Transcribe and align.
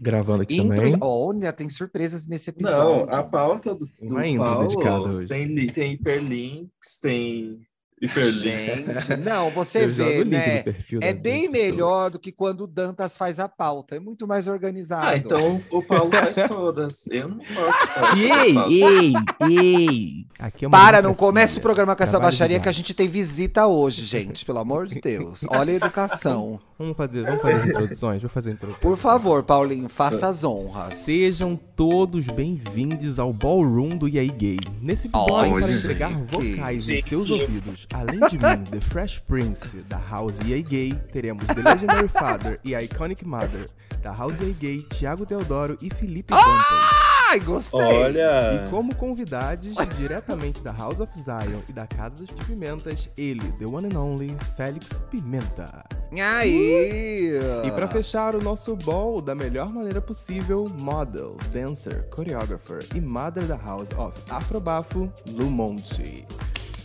Gravando 0.00 0.42
aqui 0.42 0.56
Intros- 0.58 0.78
também. 0.92 0.96
Olha, 1.00 1.52
tem 1.52 1.68
surpresas 1.68 2.26
nesse 2.26 2.54
Não, 2.58 2.70
episódio. 2.70 3.14
a 3.14 3.22
pauta 3.22 3.74
do, 3.74 3.86
do 3.86 3.92
Uma 4.00 4.26
Paulo 4.36 5.16
hoje. 5.16 5.28
tem, 5.28 5.66
tem 5.68 5.92
hiperlinks, 5.92 6.98
tem 7.00 7.66
hiperlinks. 8.00 8.86
Gente, 8.86 9.16
não, 9.16 9.50
você 9.50 9.84
Eu 9.84 9.88
vê, 9.88 10.24
né? 10.24 10.64
É 11.00 11.12
bem 11.12 11.48
melhor 11.48 12.10
do 12.10 12.18
que 12.18 12.32
quando 12.32 12.62
o 12.62 12.66
Dantas 12.66 13.16
faz 13.16 13.38
a 13.38 13.48
pauta. 13.48 13.96
É 13.96 14.00
muito 14.00 14.26
mais 14.26 14.46
organizado. 14.46 15.06
Ah, 15.06 15.16
então 15.16 15.60
o 15.70 15.82
Paulo 15.82 16.10
faz 16.10 16.36
todas. 16.48 17.06
Eu 17.08 17.28
não 17.28 17.38
posso 17.38 18.16
Ei, 18.16 18.82
ei, 18.82 19.14
ei! 19.50 20.26
Aqui 20.38 20.64
é 20.64 20.68
uma 20.68 20.78
Para, 20.78 21.02
não 21.02 21.14
começa 21.14 21.58
o 21.58 21.62
programa 21.62 21.94
com 21.96 22.02
essa 22.02 22.18
baixaria 22.18 22.60
que 22.60 22.68
a 22.68 22.72
gente 22.72 22.94
tem 22.94 23.08
visita 23.08 23.66
hoje, 23.66 24.04
gente. 24.04 24.44
Pelo 24.44 24.58
amor 24.58 24.86
de 24.86 25.00
Deus. 25.00 25.44
Olha 25.48 25.72
a 25.72 25.76
educação. 25.76 26.60
Vamos 26.78 26.96
fazer, 26.96 27.24
vamos 27.24 27.42
fazer 27.42 27.56
as 27.56 27.66
introduções? 27.66 28.22
Vou 28.22 28.30
fazer 28.30 28.50
a 28.50 28.52
introdução. 28.52 28.80
Por 28.80 28.96
favor, 28.96 29.42
Paulinho, 29.42 29.88
faça 29.88 30.28
as 30.28 30.44
honras. 30.44 30.94
Sejam 30.94 31.56
todos 31.56 32.28
bem-vindos 32.28 33.18
ao 33.18 33.32
Ballroom 33.32 33.88
do 33.88 34.08
EA 34.08 34.24
Gay. 34.24 34.58
Nesse 34.80 35.08
episódio, 35.08 35.54
Olha, 35.54 35.66
para 35.66 35.72
entregar 35.74 36.14
vocais 36.14 36.88
em 36.88 37.02
seus 37.02 37.30
ouvidos, 37.30 37.87
além 37.92 38.20
de 38.28 38.38
mim, 38.38 38.64
The 38.70 38.80
Fresh 38.80 39.20
Prince, 39.20 39.78
da 39.88 39.98
House 39.98 40.38
EA 40.46 40.62
Gay, 40.62 40.94
teremos 41.12 41.44
The 41.46 41.62
Legendary 41.62 42.08
Father 42.08 42.60
e 42.64 42.74
a 42.74 42.82
Iconic 42.82 43.24
Mother, 43.26 43.66
da 44.02 44.12
House 44.12 44.34
EA 44.40 44.54
Gay, 44.58 44.82
Thiago 44.82 45.24
Teodoro 45.26 45.78
e 45.80 45.90
Felipe 45.90 46.32
Dantas. 46.34 47.08
Ai, 47.30 47.40
gostei. 47.40 47.80
Olha, 47.80 48.64
E 48.64 48.70
como 48.70 48.94
convidados, 48.94 49.74
diretamente 49.96 50.62
da 50.62 50.72
House 50.72 50.98
of 51.00 51.12
Zion 51.14 51.60
e 51.68 51.72
da 51.72 51.86
Casa 51.86 52.24
das 52.24 52.46
Pimentas, 52.46 53.10
ele, 53.18 53.52
The 53.52 53.66
One 53.66 53.88
and 53.94 54.00
Only, 54.00 54.34
Félix 54.56 54.98
Pimenta. 55.10 55.84
Aí. 56.18 57.38
E 57.64 57.70
pra 57.72 57.86
fechar 57.86 58.34
o 58.34 58.42
nosso 58.42 58.74
ball 58.76 59.20
da 59.20 59.34
melhor 59.34 59.70
maneira 59.70 60.00
possível, 60.00 60.64
model, 60.78 61.36
dancer, 61.52 62.08
choreographer 62.14 62.78
e 62.94 63.00
mother 63.00 63.44
da 63.44 63.56
House 63.56 63.90
of 63.98 64.18
Afrobafo, 64.30 65.12
Lu 65.28 65.50
Monte. 65.50 66.24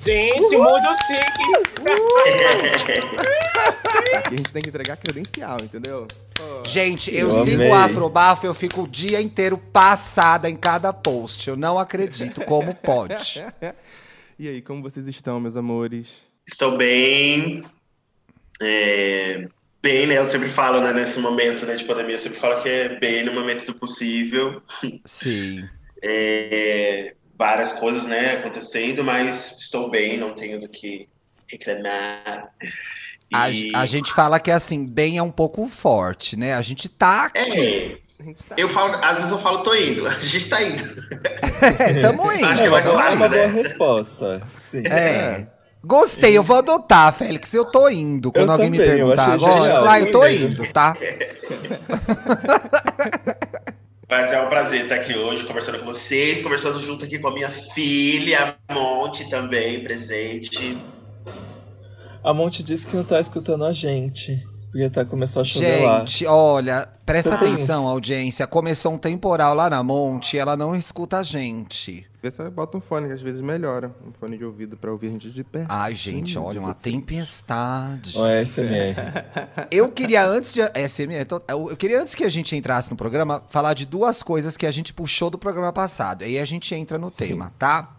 Gente, 0.03 0.57
mundo 0.57 0.95
chique. 1.07 1.43
Aqui 4.17 4.27
a 4.27 4.29
gente 4.29 4.51
tem 4.51 4.61
que 4.61 4.67
entregar 4.69 4.97
credencial, 4.97 5.57
entendeu? 5.63 6.05
Gente, 6.67 7.13
eu, 7.13 7.27
Eu 7.27 7.31
sigo 7.31 7.61
amei. 7.61 7.69
o 7.69 7.73
Afrobafo, 7.73 8.45
eu 8.45 8.53
fico 8.53 8.83
o 8.83 8.87
dia 8.87 9.21
inteiro 9.21 9.57
passada 9.57 10.49
em 10.49 10.57
cada 10.57 10.91
post. 10.91 11.47
Eu 11.47 11.55
não 11.55 11.79
acredito 11.79 12.41
como 12.45 12.75
pode. 12.75 13.43
E 14.39 14.49
aí, 14.49 14.63
como 14.63 14.81
vocês 14.81 15.07
estão, 15.07 15.39
meus 15.39 15.55
amores? 15.55 16.23
Estou 16.45 16.75
bem. 16.75 17.63
É, 18.59 19.47
bem, 19.81 20.07
né? 20.07 20.17
Eu 20.17 20.25
sempre 20.25 20.49
falo, 20.49 20.81
né, 20.81 20.91
nesse 20.91 21.19
momento 21.19 21.67
né, 21.67 21.75
de 21.75 21.85
pandemia, 21.85 22.15
eu 22.15 22.19
sempre 22.19 22.39
falo 22.39 22.61
que 22.61 22.67
é 22.67 22.99
bem 22.99 23.23
no 23.23 23.31
momento 23.31 23.67
do 23.67 23.75
possível. 23.75 24.61
Sim. 25.05 25.63
É, 26.01 27.13
várias 27.37 27.73
coisas, 27.73 28.05
né, 28.05 28.33
acontecendo, 28.33 29.03
mas 29.03 29.57
estou 29.59 29.89
bem, 29.89 30.17
não 30.17 30.33
tenho 30.33 30.61
do 30.61 30.69
que 30.69 31.07
reclamar. 31.47 32.49
A, 33.33 33.49
E- 33.49 33.71
a 33.75 33.85
gente 33.85 34.13
fala 34.13 34.39
que 34.39 34.51
assim, 34.51 34.85
bem 34.85 35.17
é 35.17 35.23
um 35.23 35.31
pouco 35.31 35.67
forte, 35.67 36.37
né? 36.37 36.53
A 36.53 36.61
gente 36.61 36.87
tá 36.87 37.25
aqui. 37.25 37.39
É, 37.39 37.97
A 38.19 38.23
gente 38.23 38.43
tá... 38.43 38.55
eu 38.57 38.69
falo, 38.69 38.93
às 39.03 39.17
vezes 39.17 39.31
eu 39.31 39.39
falo, 39.39 39.63
tô 39.63 39.73
indo. 39.73 40.05
A 40.07 40.11
gente 40.19 40.49
tá 40.49 40.61
indo. 40.61 40.83
É, 41.79 42.01
tamo 42.01 42.29
indo. 42.31 42.45
Acho 42.45 42.61
que 42.61 42.67
é 42.67 42.69
mais 42.69 42.87
é 42.87 42.91
uma 42.91 43.01
fácil, 43.03 43.17
boa 43.17 43.29
né? 43.29 43.45
resposta. 43.47 44.41
Sim. 44.57 44.83
É. 44.87 45.47
Gostei, 45.85 46.37
eu 46.37 46.43
vou 46.43 46.57
adotar, 46.57 47.13
Félix. 47.13 47.53
Eu 47.53 47.65
tô 47.65 47.89
indo. 47.89 48.31
Quando 48.31 48.47
Eu 48.49 48.53
alguém 48.53 48.69
me 48.69 48.77
também, 48.77 48.99
eu 48.99 49.07
perguntar 49.07 49.33
agora, 49.33 49.67
eu 49.69 49.89
ah, 49.89 49.99
eu 49.99 50.11
tô 50.11 50.25
indo, 50.27 50.71
tá? 50.71 50.95
Mas 54.15 54.31
é 54.31 54.39
um 54.39 54.47
prazer 54.47 54.83
estar 54.83 54.97
aqui 54.97 55.17
hoje 55.17 55.43
conversando 55.43 55.79
com 55.79 55.85
vocês, 55.85 56.43
conversando 56.43 56.79
junto 56.79 57.03
aqui 57.03 57.17
com 57.17 57.29
a 57.29 57.33
minha 57.33 57.49
filha, 57.49 58.55
a 58.69 58.73
Monte 58.73 59.27
também, 59.27 59.83
presente. 59.83 60.77
A 62.23 62.31
Monte 62.31 62.63
disse 62.63 62.85
que 62.85 62.95
não 62.95 63.03
tá 63.03 63.19
escutando 63.19 63.65
a 63.65 63.73
gente. 63.73 64.45
Porque 64.71 64.87
tá, 64.87 65.03
começou 65.03 65.41
a 65.41 65.43
chover 65.43 65.83
lá. 65.83 65.99
Gente, 66.01 66.27
olha, 66.27 66.87
presta 67.03 67.31
Você 67.31 67.37
tem 67.39 67.47
atenção, 67.47 67.87
audiência. 67.87 68.45
Começou 68.45 68.93
um 68.93 68.99
temporal 68.99 69.55
lá 69.55 69.67
na 69.67 69.81
Monte 69.81 70.35
e 70.35 70.39
ela 70.39 70.55
não 70.55 70.75
escuta 70.75 71.17
a 71.17 71.23
gente. 71.23 72.05
Vê 72.23 72.31
se 72.31 72.41
bota 72.49 72.77
um 72.77 72.79
fone, 72.79 73.07
que 73.07 73.13
às 73.13 73.21
vezes 73.21 73.41
melhora. 73.41 73.93
Um 74.07 74.13
fone 74.13 74.37
de 74.37 74.45
ouvido 74.45 74.77
pra 74.77 74.89
ouvir 74.89 75.07
a 75.07 75.09
gente 75.09 75.29
de 75.29 75.43
pé. 75.43 75.65
Ai, 75.67 75.93
gente, 75.93 76.31
Sim, 76.31 76.39
olha, 76.39 76.57
uma 76.57 76.73
tempestade. 76.73 78.17
Ó, 78.17 78.25
é 78.25 78.45
SMR. 78.45 78.95
Eu 79.69 79.91
queria 79.91 80.25
antes 80.25 80.53
de. 80.53 80.61
É, 80.61 80.87
SM, 80.87 81.11
tô- 81.27 81.41
eu 81.49 81.75
queria 81.75 81.99
antes 81.99 82.15
que 82.15 82.23
a 82.23 82.29
gente 82.29 82.55
entrasse 82.55 82.89
no 82.89 82.95
programa, 82.95 83.43
falar 83.49 83.73
de 83.73 83.85
duas 83.85 84.23
coisas 84.23 84.55
que 84.55 84.65
a 84.65 84.71
gente 84.71 84.93
puxou 84.93 85.29
do 85.29 85.37
programa 85.37 85.73
passado. 85.73 86.23
Aí 86.23 86.39
a 86.39 86.45
gente 86.45 86.73
entra 86.73 86.97
no 86.97 87.11
tema, 87.11 87.51
tá? 87.59 87.93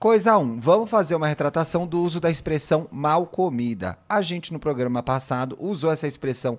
Coisa 0.00 0.36
1, 0.36 0.42
um, 0.42 0.58
vamos 0.58 0.90
fazer 0.90 1.14
uma 1.14 1.28
retratação 1.28 1.86
do 1.86 2.02
uso 2.02 2.18
da 2.18 2.28
expressão 2.28 2.88
mal 2.90 3.24
comida. 3.24 3.96
A 4.08 4.20
gente 4.20 4.52
no 4.52 4.58
programa 4.58 5.00
passado 5.00 5.56
usou 5.60 5.92
essa 5.92 6.08
expressão 6.08 6.58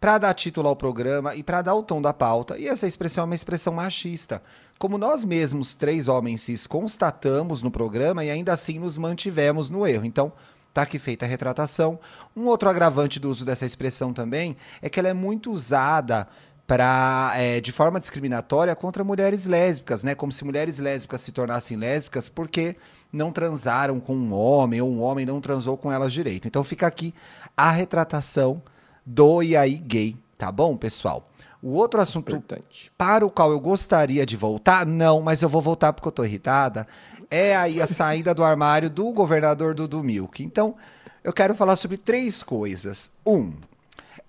para 0.00 0.18
dar 0.18 0.34
título 0.34 0.68
ao 0.68 0.76
programa 0.76 1.34
e 1.34 1.42
para 1.42 1.62
dar 1.62 1.74
o 1.74 1.82
tom 1.82 2.00
da 2.00 2.12
pauta, 2.12 2.56
e 2.56 2.68
essa 2.68 2.86
expressão 2.86 3.22
é 3.22 3.24
uma 3.26 3.34
expressão 3.34 3.72
machista. 3.72 4.42
Como 4.78 4.96
nós 4.96 5.24
mesmos, 5.24 5.74
três 5.74 6.06
homens 6.06 6.42
cis, 6.42 6.66
constatamos 6.66 7.62
no 7.62 7.70
programa 7.70 8.24
e 8.24 8.30
ainda 8.30 8.52
assim 8.52 8.78
nos 8.78 8.96
mantivemos 8.96 9.68
no 9.68 9.86
erro. 9.86 10.04
Então, 10.04 10.32
Tá 10.72 10.82
aqui 10.82 10.96
feita 10.96 11.24
a 11.24 11.28
retratação. 11.28 11.98
Um 12.36 12.44
outro 12.44 12.68
agravante 12.68 13.18
do 13.18 13.28
uso 13.28 13.44
dessa 13.44 13.66
expressão 13.66 14.12
também 14.12 14.56
é 14.80 14.88
que 14.88 15.00
ela 15.00 15.08
é 15.08 15.12
muito 15.12 15.50
usada 15.50 16.28
pra, 16.68 17.32
é, 17.34 17.60
de 17.60 17.72
forma 17.72 17.98
discriminatória 17.98 18.76
contra 18.76 19.02
mulheres 19.02 19.46
lésbicas, 19.46 20.04
né? 20.04 20.14
Como 20.14 20.30
se 20.30 20.44
mulheres 20.44 20.78
lésbicas 20.78 21.22
se 21.22 21.32
tornassem 21.32 21.76
lésbicas 21.76 22.28
porque 22.28 22.76
não 23.12 23.32
transaram 23.32 23.98
com 23.98 24.14
um 24.14 24.32
homem 24.32 24.80
ou 24.80 24.88
um 24.88 25.00
homem 25.00 25.24
não 25.24 25.40
transou 25.40 25.76
com 25.76 25.90
elas 25.90 26.12
direito. 26.12 26.46
Então 26.46 26.62
fica 26.62 26.86
aqui 26.86 27.14
a 27.56 27.70
retratação 27.70 28.62
do 29.04 29.42
e 29.42 29.56
aí 29.56 29.78
gay, 29.78 30.16
tá 30.36 30.52
bom, 30.52 30.76
pessoal? 30.76 31.28
O 31.62 31.70
outro 31.70 32.00
assunto 32.00 32.30
Importante. 32.30 32.92
para 32.96 33.26
o 33.26 33.30
qual 33.30 33.50
eu 33.50 33.58
gostaria 33.58 34.24
de 34.24 34.36
voltar, 34.36 34.86
não, 34.86 35.20
mas 35.20 35.42
eu 35.42 35.48
vou 35.48 35.60
voltar 35.60 35.92
porque 35.92 36.06
eu 36.06 36.12
tô 36.12 36.24
irritada, 36.24 36.86
é 37.30 37.56
aí 37.56 37.82
a 37.82 37.86
saída 37.86 38.32
do 38.32 38.44
armário 38.44 38.88
do 38.88 39.12
governador 39.12 39.74
Dudu 39.74 40.02
Milk. 40.04 40.42
Então, 40.42 40.76
eu 41.24 41.32
quero 41.32 41.54
falar 41.54 41.76
sobre 41.76 41.96
três 41.96 42.42
coisas. 42.42 43.10
Um, 43.26 43.52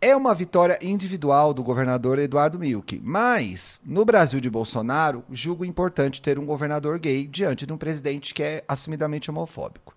é 0.01 0.15
uma 0.15 0.33
vitória 0.33 0.79
individual 0.81 1.53
do 1.53 1.61
governador 1.61 2.17
Eduardo 2.19 2.57
Milk, 2.57 2.99
mas 3.03 3.79
no 3.85 4.05
Brasil 4.05 4.39
de 4.39 4.49
Bolsonaro, 4.49 5.23
julgo 5.29 5.65
importante 5.65 6.21
ter 6.21 6.39
um 6.39 6.45
governador 6.45 6.97
gay 6.97 7.27
diante 7.27 7.65
de 7.65 7.73
um 7.73 7.77
presidente 7.77 8.33
que 8.33 8.41
é 8.41 8.63
assumidamente 8.67 9.29
homofóbico. 9.29 9.93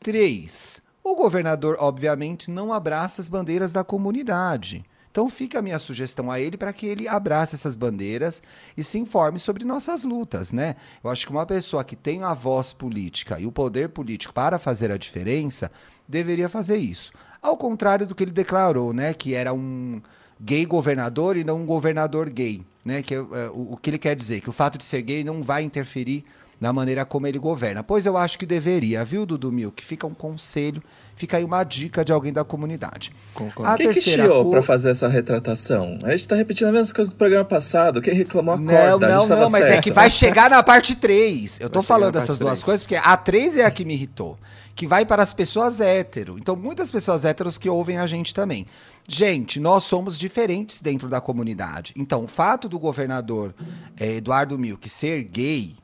Três, 0.00 0.80
o 1.02 1.14
governador, 1.16 1.76
obviamente, 1.80 2.50
não 2.50 2.72
abraça 2.72 3.20
as 3.20 3.28
bandeiras 3.28 3.72
da 3.72 3.82
comunidade. 3.82 4.84
Então 5.14 5.30
fica 5.30 5.60
a 5.60 5.62
minha 5.62 5.78
sugestão 5.78 6.28
a 6.28 6.40
ele 6.40 6.56
para 6.56 6.72
que 6.72 6.86
ele 6.86 7.06
abrace 7.06 7.54
essas 7.54 7.76
bandeiras 7.76 8.42
e 8.76 8.82
se 8.82 8.98
informe 8.98 9.38
sobre 9.38 9.64
nossas 9.64 10.02
lutas, 10.02 10.50
né? 10.50 10.74
Eu 11.04 11.08
acho 11.08 11.24
que 11.24 11.30
uma 11.30 11.46
pessoa 11.46 11.84
que 11.84 11.94
tem 11.94 12.24
a 12.24 12.34
voz 12.34 12.72
política 12.72 13.38
e 13.38 13.46
o 13.46 13.52
poder 13.52 13.90
político 13.90 14.34
para 14.34 14.58
fazer 14.58 14.90
a 14.90 14.96
diferença 14.96 15.70
deveria 16.08 16.48
fazer 16.48 16.78
isso. 16.78 17.12
Ao 17.40 17.56
contrário 17.56 18.08
do 18.08 18.12
que 18.12 18.24
ele 18.24 18.32
declarou, 18.32 18.92
né? 18.92 19.14
Que 19.14 19.34
era 19.34 19.54
um 19.54 20.02
gay 20.40 20.66
governador 20.66 21.36
e 21.36 21.44
não 21.44 21.60
um 21.60 21.64
governador 21.64 22.28
gay, 22.28 22.66
né? 22.84 23.00
Que 23.00 23.14
é, 23.14 23.18
é, 23.18 23.50
o, 23.54 23.74
o 23.74 23.76
que 23.76 23.90
ele 23.90 23.98
quer 23.98 24.16
dizer? 24.16 24.40
Que 24.40 24.50
o 24.50 24.52
fato 24.52 24.76
de 24.76 24.84
ser 24.84 25.02
gay 25.02 25.22
não 25.22 25.44
vai 25.44 25.62
interferir 25.62 26.24
na 26.64 26.72
maneira 26.72 27.04
como 27.04 27.26
ele 27.26 27.38
governa. 27.38 27.82
Pois 27.84 28.06
eu 28.06 28.16
acho 28.16 28.38
que 28.38 28.46
deveria, 28.46 29.04
viu, 29.04 29.26
Dudu 29.26 29.52
Milk? 29.52 29.84
Fica 29.84 30.06
um 30.06 30.14
conselho, 30.14 30.82
fica 31.14 31.36
aí 31.36 31.44
uma 31.44 31.62
dica 31.62 32.02
de 32.02 32.10
alguém 32.10 32.32
da 32.32 32.42
comunidade. 32.42 33.12
Concordo. 33.34 33.70
A 33.70 33.76
que 33.76 33.84
terceira 33.84 34.22
chiou 34.24 34.44
cor- 34.44 34.50
pra 34.52 34.62
fazer 34.62 34.88
essa 34.90 35.06
retratação? 35.06 35.98
A 36.02 36.10
gente 36.10 36.26
tá 36.26 36.34
repetindo 36.34 36.68
a 36.68 36.72
mesma 36.72 36.94
coisa 36.94 37.10
do 37.10 37.16
programa 37.18 37.44
passado. 37.44 38.00
Quem 38.00 38.14
reclamou 38.14 38.56
Não, 38.56 38.74
acorda. 38.74 39.06
a 39.06 39.10
não, 39.10 39.28
tava 39.28 39.40
não, 39.42 39.50
mas 39.50 39.64
é 39.66 39.68
certo. 39.72 39.84
que 39.84 39.90
vai 39.92 40.08
chegar 40.08 40.48
na 40.48 40.62
parte 40.62 40.96
3. 40.96 41.60
Eu 41.60 41.68
chegar 41.68 41.82
falando 41.82 42.14
dessas 42.14 42.38
parte 42.38 42.40
duas 42.40 42.52
três. 42.60 42.64
coisas 42.64 42.82
porque 42.82 42.96
a 42.96 43.14
3 43.14 43.58
é 43.58 43.64
a 43.66 43.70
que 43.70 43.84
me 43.84 43.92
irritou. 43.92 44.38
Que 44.74 44.86
vai 44.88 45.04
para 45.04 45.22
as 45.22 45.32
pessoas 45.34 45.80
hétero. 45.80 46.36
Então, 46.38 46.56
muitas 46.56 46.90
pessoas 46.90 47.24
héteros 47.26 47.58
que 47.58 47.68
ouvem 47.68 47.98
a 47.98 48.06
gente 48.06 48.34
também. 48.34 48.66
Gente, 49.08 49.60
nós 49.60 49.84
somos 49.84 50.18
diferentes 50.18 50.80
dentro 50.80 51.08
da 51.08 51.20
comunidade. 51.20 51.92
Então, 51.96 52.24
o 52.24 52.26
fato 52.26 52.68
do 52.70 52.76
governador 52.78 53.54
eh, 54.00 54.16
Eduardo 54.16 54.58
Milk 54.58 54.88
ser 54.88 55.22
gay 55.24 55.76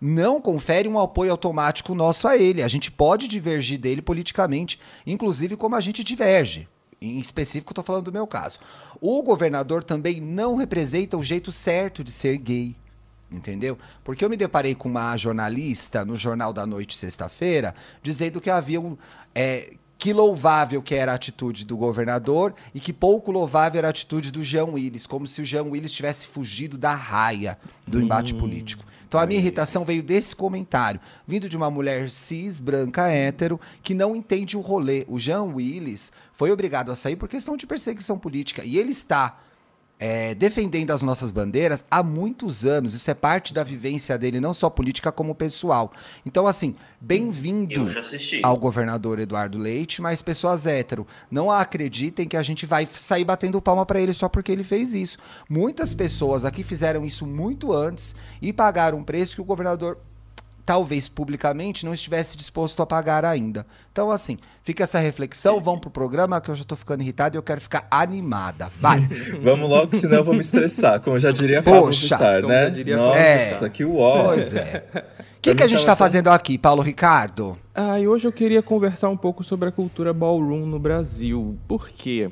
não 0.00 0.40
confere 0.40 0.88
um 0.88 0.98
apoio 0.98 1.30
automático 1.30 1.94
nosso 1.94 2.26
a 2.26 2.36
ele. 2.36 2.62
A 2.62 2.68
gente 2.68 2.90
pode 2.90 3.28
divergir 3.28 3.78
dele 3.78 4.00
politicamente, 4.00 4.80
inclusive 5.06 5.56
como 5.56 5.76
a 5.76 5.80
gente 5.80 6.02
diverge. 6.02 6.66
Em 7.00 7.18
específico, 7.18 7.72
estou 7.72 7.84
falando 7.84 8.04
do 8.04 8.12
meu 8.12 8.26
caso. 8.26 8.58
O 9.00 9.22
governador 9.22 9.84
também 9.84 10.20
não 10.20 10.56
representa 10.56 11.16
o 11.16 11.22
jeito 11.22 11.50
certo 11.50 12.04
de 12.04 12.10
ser 12.10 12.38
gay. 12.38 12.76
Entendeu? 13.30 13.78
Porque 14.02 14.24
eu 14.24 14.30
me 14.30 14.36
deparei 14.36 14.74
com 14.74 14.88
uma 14.88 15.16
jornalista 15.16 16.04
no 16.04 16.16
Jornal 16.16 16.52
da 16.52 16.66
Noite, 16.66 16.96
sexta-feira, 16.96 17.74
dizendo 18.02 18.40
que 18.40 18.50
havia 18.50 18.80
um. 18.80 18.96
é, 19.34 19.74
que 19.96 20.14
louvável 20.14 20.80
que 20.80 20.94
era 20.94 21.12
a 21.12 21.14
atitude 21.14 21.66
do 21.66 21.76
governador 21.76 22.54
e 22.74 22.80
que 22.80 22.90
pouco 22.90 23.30
louvável 23.30 23.78
era 23.78 23.88
a 23.88 23.90
atitude 23.90 24.32
do 24.32 24.42
Jean 24.42 24.64
Willis, 24.64 25.06
como 25.06 25.26
se 25.26 25.42
o 25.42 25.44
Jean 25.44 25.64
Willis 25.64 25.92
tivesse 25.92 26.26
fugido 26.26 26.78
da 26.78 26.94
raia 26.94 27.58
do 27.86 28.00
embate 28.00 28.34
político. 28.34 28.82
Então 29.10 29.18
a 29.18 29.26
minha 29.26 29.40
irritação 29.40 29.82
veio 29.82 30.04
desse 30.04 30.36
comentário, 30.36 31.00
vindo 31.26 31.48
de 31.48 31.56
uma 31.56 31.68
mulher 31.68 32.12
cis, 32.12 32.60
branca, 32.60 33.08
hétero, 33.08 33.60
que 33.82 33.92
não 33.92 34.14
entende 34.14 34.56
o 34.56 34.60
rolê. 34.60 35.04
O 35.08 35.18
Jean 35.18 35.42
Willis 35.42 36.12
foi 36.32 36.52
obrigado 36.52 36.92
a 36.92 36.94
sair 36.94 37.16
por 37.16 37.28
questão 37.28 37.56
de 37.56 37.66
perseguição 37.66 38.16
política 38.16 38.62
e 38.64 38.78
ele 38.78 38.92
está 38.92 39.40
é, 40.00 40.34
defendendo 40.34 40.92
as 40.92 41.02
nossas 41.02 41.30
bandeiras 41.30 41.84
há 41.90 42.02
muitos 42.02 42.64
anos. 42.64 42.94
Isso 42.94 43.10
é 43.10 43.14
parte 43.14 43.52
da 43.52 43.62
vivência 43.62 44.16
dele, 44.16 44.40
não 44.40 44.54
só 44.54 44.70
política, 44.70 45.12
como 45.12 45.34
pessoal. 45.34 45.92
Então, 46.24 46.46
assim, 46.46 46.74
bem-vindo 46.98 47.86
ao 48.42 48.56
governador 48.56 49.18
Eduardo 49.18 49.58
Leite, 49.58 50.00
mas 50.00 50.22
pessoas 50.22 50.66
hétero, 50.66 51.06
não 51.30 51.50
acreditem 51.50 52.26
que 52.26 52.36
a 52.36 52.42
gente 52.42 52.64
vai 52.64 52.86
sair 52.86 53.24
batendo 53.24 53.60
palma 53.60 53.84
para 53.84 54.00
ele 54.00 54.14
só 54.14 54.26
porque 54.26 54.50
ele 54.50 54.64
fez 54.64 54.94
isso. 54.94 55.18
Muitas 55.48 55.94
pessoas 55.94 56.46
aqui 56.46 56.62
fizeram 56.62 57.04
isso 57.04 57.26
muito 57.26 57.70
antes 57.70 58.16
e 58.40 58.54
pagaram 58.54 58.98
um 58.98 59.04
preço 59.04 59.34
que 59.34 59.42
o 59.42 59.44
governador 59.44 59.98
talvez 60.70 61.08
publicamente 61.08 61.84
não 61.84 61.92
estivesse 61.92 62.36
disposto 62.36 62.80
a 62.80 62.86
pagar 62.86 63.24
ainda. 63.24 63.66
Então, 63.90 64.08
assim, 64.08 64.38
fica 64.62 64.84
essa 64.84 65.00
reflexão, 65.00 65.60
vamos 65.60 65.80
pro 65.80 65.90
programa 65.90 66.40
que 66.40 66.48
eu 66.48 66.54
já 66.54 66.62
tô 66.62 66.76
ficando 66.76 67.02
irritada 67.02 67.34
e 67.34 67.38
eu 67.38 67.42
quero 67.42 67.60
ficar 67.60 67.88
animada. 67.90 68.70
Vai! 68.78 69.00
Vamos 69.42 69.68
logo, 69.68 69.96
senão 69.96 70.18
eu 70.18 70.24
vou 70.24 70.32
me 70.32 70.38
estressar, 70.38 71.00
como 71.00 71.18
já 71.18 71.32
diria 71.32 71.60
Pablo 71.60 71.86
Poxa! 71.86 72.16
Vittar, 72.16 72.42
né? 72.46 72.70
Nossa, 72.94 73.54
Vittar. 73.54 73.70
que 73.72 73.84
uó. 73.84 74.26
pois 74.26 74.54
é. 74.54 74.84
O 74.94 75.40
que, 75.42 75.56
que 75.56 75.62
a 75.64 75.66
gente 75.66 75.84
tá 75.84 75.96
fazendo 75.96 76.28
aqui, 76.28 76.56
Paulo 76.56 76.82
Ricardo? 76.82 77.58
Ah, 77.74 77.98
e 77.98 78.06
hoje 78.06 78.28
eu 78.28 78.32
queria 78.32 78.62
conversar 78.62 79.08
um 79.08 79.16
pouco 79.16 79.42
sobre 79.42 79.68
a 79.70 79.72
cultura 79.72 80.12
ballroom 80.12 80.66
no 80.66 80.78
Brasil. 80.78 81.58
Por 81.66 81.90
quê? 81.90 82.30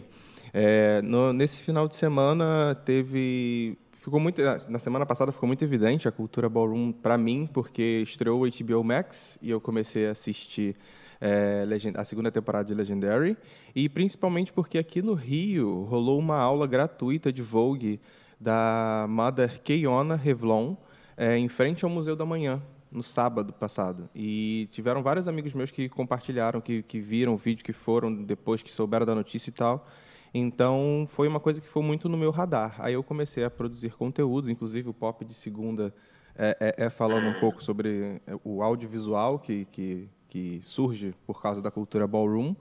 É, 0.55 1.03
no- 1.03 1.33
nesse 1.33 1.61
final 1.65 1.89
de 1.89 1.97
semana 1.97 2.77
teve. 2.85 3.77
Ficou 3.99 4.21
muito, 4.21 4.41
na 4.69 4.79
semana 4.79 5.05
passada 5.05 5.33
ficou 5.33 5.49
muito 5.49 5.65
evidente 5.65 6.07
a 6.07 6.13
cultura 6.13 6.49
ballroom 6.49 6.93
para 6.93 7.19
mim, 7.19 7.49
porque 7.53 8.01
estreou 8.01 8.45
o 8.45 8.49
HBO 8.49 8.85
Max 8.85 9.37
e 9.43 9.51
eu 9.51 9.61
comecei 9.61 10.07
a 10.07 10.13
assistir 10.13 10.77
é, 11.21 11.65
a 11.97 12.05
segunda 12.05 12.31
temporada 12.31 12.69
de 12.69 12.75
Legendary. 12.75 13.37
E 13.75 13.89
principalmente 13.89 14.53
porque 14.53 14.79
aqui 14.79 15.03
no 15.03 15.15
Rio 15.15 15.83
rolou 15.83 16.17
uma 16.17 16.37
aula 16.37 16.65
gratuita 16.65 17.33
de 17.33 17.43
Vogue 17.43 18.01
da 18.39 19.05
Mother 19.09 19.61
Keiona 19.63 20.15
Revlon, 20.15 20.77
é, 21.17 21.37
em 21.37 21.49
frente 21.49 21.85
ao 21.85 21.91
Museu 21.91 22.15
da 22.15 22.25
Manhã, 22.25 22.63
no 22.93 23.03
sábado 23.03 23.53
passado. 23.53 24.09
E 24.15 24.69
tiveram 24.71 25.03
vários 25.03 25.27
amigos 25.27 25.53
meus 25.55 25.73
que 25.73 25.89
compartilharam, 25.89 26.61
que, 26.61 26.85
que 26.85 27.01
viram 27.01 27.35
o 27.35 27.37
vídeo, 27.37 27.65
que 27.65 27.73
foram 27.73 28.15
depois 28.15 28.63
que 28.63 28.71
souberam 28.71 29.05
da 29.05 29.15
notícia 29.17 29.51
e 29.51 29.53
tal. 29.53 29.85
Então, 30.33 31.07
foi 31.09 31.27
uma 31.29 31.41
coisa 31.41 31.61
que 31.61 31.67
foi 31.69 31.83
muito 31.83 32.09
no 32.09 32.17
meu 32.17 32.31
radar. 32.31 32.77
Aí 32.79 32.95
eu 32.95 33.03
comecei 33.03 33.45
a 33.45 33.51
produzir 33.51 33.91
conteúdos, 33.95 34.51
inclusive 34.51 34.89
o 34.89 34.95
Pop 34.95 35.25
de 35.25 35.35
Segunda 35.35 35.95
é, 36.37 36.75
é- 36.79 36.85
é 36.87 36.91
falando 36.91 37.29
um 37.29 37.35
pouco 37.35 37.63
sobre 37.63 38.21
é, 38.27 38.39
o 38.45 38.63
audiovisual 38.63 39.39
que, 39.39 39.65
que, 39.67 40.09
que 40.29 40.61
surge 40.63 41.15
por 41.27 41.41
causa 41.43 41.61
da 41.63 41.71
cultura 41.71 42.07
ballroom. 42.07 42.55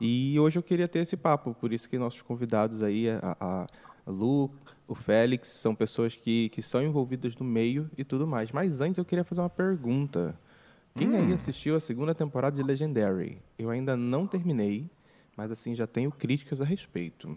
E 0.00 0.38
hoje 0.38 0.58
eu 0.58 0.62
queria 0.62 0.88
ter 0.88 1.00
esse 1.00 1.16
papo, 1.16 1.54
por 1.54 1.72
isso 1.72 1.88
que 1.88 1.98
nossos 1.98 2.20
convidados 2.20 2.82
aí, 2.82 3.08
a, 3.08 3.36
a 3.40 3.66
Lu, 4.10 4.50
o 4.86 4.94
Félix, 4.94 5.60
são 5.60 5.74
pessoas 5.74 6.14
que, 6.16 6.48
que 6.50 6.60
são 6.60 6.82
envolvidas 6.82 7.36
no 7.36 7.44
meio 7.44 7.88
e 7.96 8.04
tudo 8.04 8.26
mais. 8.26 8.52
Mas 8.52 8.80
antes 8.80 8.98
eu 8.98 9.04
queria 9.04 9.24
fazer 9.24 9.40
uma 9.40 9.48
pergunta. 9.50 10.38
Quem 10.94 11.16
aí 11.16 11.32
assistiu 11.32 11.76
a 11.76 11.80
segunda 11.80 12.14
temporada 12.14 12.56
de 12.56 12.62
Legendary? 12.62 13.38
Eu 13.58 13.70
ainda 13.70 13.96
não 13.96 14.26
terminei, 14.26 14.90
mas 15.36 15.50
assim, 15.50 15.74
já 15.74 15.86
tenho 15.86 16.10
críticas 16.10 16.60
a 16.60 16.64
respeito. 16.64 17.36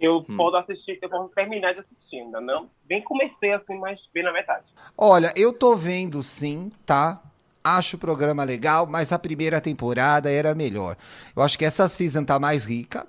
Eu 0.00 0.22
posso 0.36 0.56
assistir, 0.56 0.98
eu 1.02 1.08
posso 1.08 1.28
terminar 1.34 1.72
de 1.74 1.80
assistir 1.80 2.20
ainda, 2.20 2.40
não? 2.40 2.70
Bem 2.84 3.02
comecei 3.02 3.52
assim, 3.52 3.76
mas 3.78 3.98
bem 4.14 4.22
na 4.22 4.32
metade. 4.32 4.64
Olha, 4.96 5.32
eu 5.36 5.52
tô 5.52 5.74
vendo 5.74 6.22
sim, 6.22 6.70
tá? 6.86 7.20
Acho 7.64 7.96
o 7.96 7.98
programa 7.98 8.44
legal, 8.44 8.86
mas 8.86 9.12
a 9.12 9.18
primeira 9.18 9.60
temporada 9.60 10.30
era 10.30 10.54
melhor. 10.54 10.96
Eu 11.34 11.42
acho 11.42 11.58
que 11.58 11.64
essa 11.64 11.88
season 11.88 12.24
tá 12.24 12.38
mais 12.38 12.64
rica, 12.64 13.04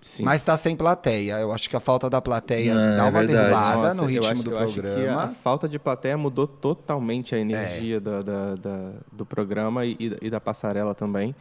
Sim. 0.00 0.22
mas 0.22 0.44
tá 0.44 0.56
sem 0.56 0.76
plateia. 0.76 1.40
Eu 1.40 1.52
acho 1.52 1.68
que 1.68 1.74
a 1.74 1.80
falta 1.80 2.08
da 2.08 2.22
plateia 2.22 2.72
Não, 2.72 2.96
dá 2.96 3.06
é 3.06 3.10
uma 3.10 3.20
verdade. 3.20 3.48
derrubada 3.48 3.76
Nossa, 3.88 3.94
no 3.94 4.02
eu 4.04 4.06
ritmo 4.06 4.30
acho- 4.32 4.42
do 4.44 4.50
eu 4.52 4.58
acho 4.60 4.74
que 4.74 4.80
programa. 4.80 5.22
a 5.24 5.28
falta 5.34 5.68
de 5.68 5.78
plateia 5.80 6.16
mudou 6.16 6.46
totalmente 6.46 7.34
a 7.34 7.38
energia 7.40 8.00
da, 8.00 8.22
da- 8.22 8.54
da- 8.54 8.92
do 9.10 9.26
programa 9.26 9.84
e, 9.84 9.96
e 10.22 10.30
da 10.30 10.40
passarela 10.40 10.94
também. 10.94 11.34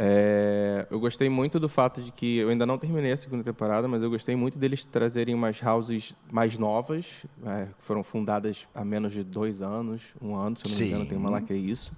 É, 0.00 0.86
eu 0.92 1.00
gostei 1.00 1.28
muito 1.28 1.58
do 1.58 1.68
fato 1.68 2.00
de 2.00 2.12
que 2.12 2.36
eu 2.36 2.50
ainda 2.50 2.64
não 2.64 2.78
terminei 2.78 3.10
a 3.10 3.16
segunda 3.16 3.42
temporada, 3.42 3.88
mas 3.88 4.00
eu 4.00 4.08
gostei 4.08 4.36
muito 4.36 4.56
deles 4.56 4.84
trazerem 4.84 5.34
umas 5.34 5.60
houses 5.60 6.14
mais 6.30 6.56
novas, 6.56 7.26
é, 7.44 7.64
que 7.64 7.84
foram 7.84 8.04
fundadas 8.04 8.68
há 8.72 8.84
menos 8.84 9.12
de 9.12 9.24
dois 9.24 9.60
anos, 9.60 10.14
um 10.22 10.36
ano, 10.36 10.56
se 10.56 10.66
eu 10.66 10.70
não 10.70 10.78
me 10.78 10.86
engano, 10.86 11.06
tem 11.06 11.18
uma 11.18 11.30
lá 11.30 11.40
que 11.40 11.52
é 11.52 11.56
isso. 11.56 11.92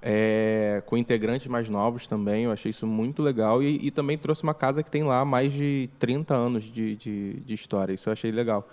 É, 0.00 0.82
com 0.86 0.96
integrantes 0.96 1.46
mais 1.46 1.68
novos 1.68 2.06
também, 2.06 2.44
eu 2.44 2.52
achei 2.52 2.70
isso 2.70 2.86
muito 2.86 3.22
legal. 3.22 3.62
E, 3.62 3.86
e 3.86 3.90
também 3.90 4.16
trouxe 4.16 4.42
uma 4.42 4.54
casa 4.54 4.82
que 4.82 4.90
tem 4.90 5.02
lá 5.02 5.22
mais 5.22 5.52
de 5.52 5.90
30 5.98 6.34
anos 6.34 6.64
de, 6.64 6.96
de, 6.96 7.34
de 7.40 7.54
história, 7.54 7.92
isso 7.92 8.08
eu 8.08 8.14
achei 8.14 8.30
legal. 8.30 8.66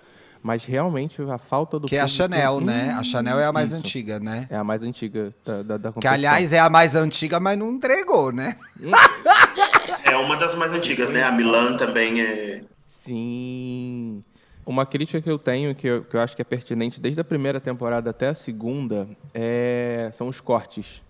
Mas 0.44 0.66
realmente 0.66 1.22
a 1.22 1.38
falta 1.38 1.80
do 1.80 1.88
Que 1.88 1.96
é 1.96 2.02
a 2.02 2.08
Chanel, 2.08 2.60
né? 2.60 2.94
Hum, 2.94 3.00
A 3.00 3.04
Chanel 3.04 3.40
é 3.40 3.46
a 3.46 3.54
mais 3.54 3.70
isso. 3.70 3.78
antiga, 3.80 4.20
né? 4.20 4.46
É 4.50 4.58
a 4.58 4.64
mais 4.64 4.84
antiga 4.84 5.34
da, 5.46 5.64
da, 5.64 5.78
da 5.78 5.94
Que, 5.94 6.06
aliás, 6.06 6.52
é 6.52 6.60
a 6.60 6.70
mais 6.70 6.96
antiga, 6.96 7.40
mas 7.40 7.58
não 7.58 7.72
entregou, 7.72 8.32
né? 8.34 8.58
É 10.06 10.16
uma 10.18 10.36
das 10.36 10.54
mais 10.54 10.72
antigas, 10.74 11.10
né? 11.10 11.24
A 11.24 11.32
Milan 11.32 11.78
também 11.78 12.22
é. 12.22 12.62
Sim. 12.86 14.22
Uma 14.66 14.86
crítica 14.86 15.22
que 15.22 15.30
eu 15.30 15.40
tenho, 15.40 15.74
que 15.74 15.88
eu, 15.88 16.04
que 16.04 16.16
eu 16.16 16.22
acho 16.22 16.36
que 16.36 16.42
é 16.42 16.46
pertinente 16.46 17.00
desde 17.00 17.20
a 17.20 17.24
primeira 17.24 17.60
temporada 17.60 18.10
até 18.10 18.28
a 18.28 18.36
segunda, 18.36 19.08
é, 19.34 20.10
são 20.14 20.28
os 20.28 20.40
cortes. 20.40 21.02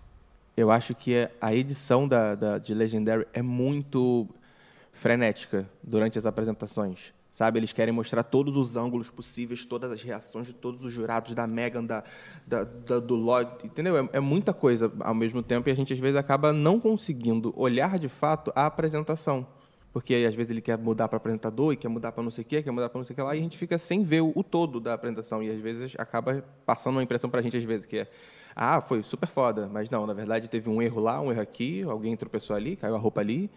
Eu 0.56 0.70
acho 0.70 0.94
que 0.94 1.12
é- 1.14 1.30
a 1.40 1.52
edição 1.54 2.06
da, 2.08 2.34
da- 2.34 2.58
de 2.58 2.72
Legendary 2.72 3.26
é 3.32 3.42
muito 3.42 4.26
frenética 4.92 5.68
durante 5.82 6.16
as 6.18 6.24
apresentações. 6.24 7.12
Sabe, 7.34 7.58
eles 7.58 7.72
querem 7.72 7.92
mostrar 7.92 8.22
todos 8.22 8.56
os 8.56 8.76
ângulos 8.76 9.10
possíveis, 9.10 9.64
todas 9.64 9.90
as 9.90 10.00
reações 10.00 10.46
de 10.46 10.54
todos 10.54 10.84
os 10.84 10.92
jurados, 10.92 11.34
da 11.34 11.48
Megan, 11.48 11.82
da, 11.84 12.04
da- 12.46 12.62
da- 12.62 13.00
do 13.00 13.16
Lloyd, 13.16 13.50
entendeu? 13.64 13.98
É, 13.98 14.08
é 14.12 14.20
muita 14.20 14.52
coisa 14.54 14.92
ao 15.00 15.12
mesmo 15.16 15.42
tempo 15.42 15.68
e 15.68 15.72
a 15.72 15.74
gente 15.74 15.92
às 15.92 15.98
vezes 15.98 16.16
acaba 16.16 16.52
não 16.52 16.78
conseguindo 16.78 17.52
olhar 17.56 17.98
de 17.98 18.08
fato 18.08 18.52
a 18.54 18.66
apresentação. 18.66 19.44
Porque 19.92 20.14
às 20.14 20.32
vezes 20.36 20.52
ele 20.52 20.60
quer 20.60 20.78
mudar 20.78 21.08
para 21.08 21.16
apresentador 21.16 21.72
e 21.72 21.76
quer 21.76 21.88
mudar 21.88 22.12
para 22.12 22.22
não 22.22 22.30
sei 22.30 22.42
o 22.42 22.46
quê, 22.46 22.62
quer 22.62 22.70
mudar 22.70 22.88
para 22.88 23.00
não 23.00 23.04
sei 23.04 23.14
o 23.14 23.16
que 23.16 23.22
lá, 23.24 23.34
e 23.34 23.40
a 23.40 23.42
gente 23.42 23.58
fica 23.58 23.78
sem 23.78 24.04
ver 24.04 24.20
o, 24.22 24.30
o 24.32 24.44
todo 24.44 24.78
da 24.78 24.94
apresentação. 24.94 25.42
E 25.42 25.50
às 25.50 25.60
vezes 25.60 25.92
acaba 25.98 26.44
passando 26.64 26.94
uma 26.94 27.02
impressão 27.02 27.28
para 27.28 27.40
a 27.40 27.42
gente, 27.42 27.56
às 27.56 27.64
vezes, 27.64 27.84
que 27.84 27.98
é 27.98 28.08
ah, 28.54 28.80
foi 28.80 29.02
super 29.02 29.26
foda. 29.28 29.68
Mas 29.72 29.90
não, 29.90 30.06
na 30.06 30.14
verdade 30.14 30.48
teve 30.48 30.70
um 30.70 30.80
erro 30.80 31.00
lá, 31.00 31.20
um 31.20 31.32
erro 31.32 31.40
aqui, 31.40 31.82
alguém 31.82 32.16
tropeçou 32.16 32.54
ali, 32.54 32.76
caiu 32.76 32.94
a 32.94 32.98
roupa 32.98 33.20
ali. 33.20 33.50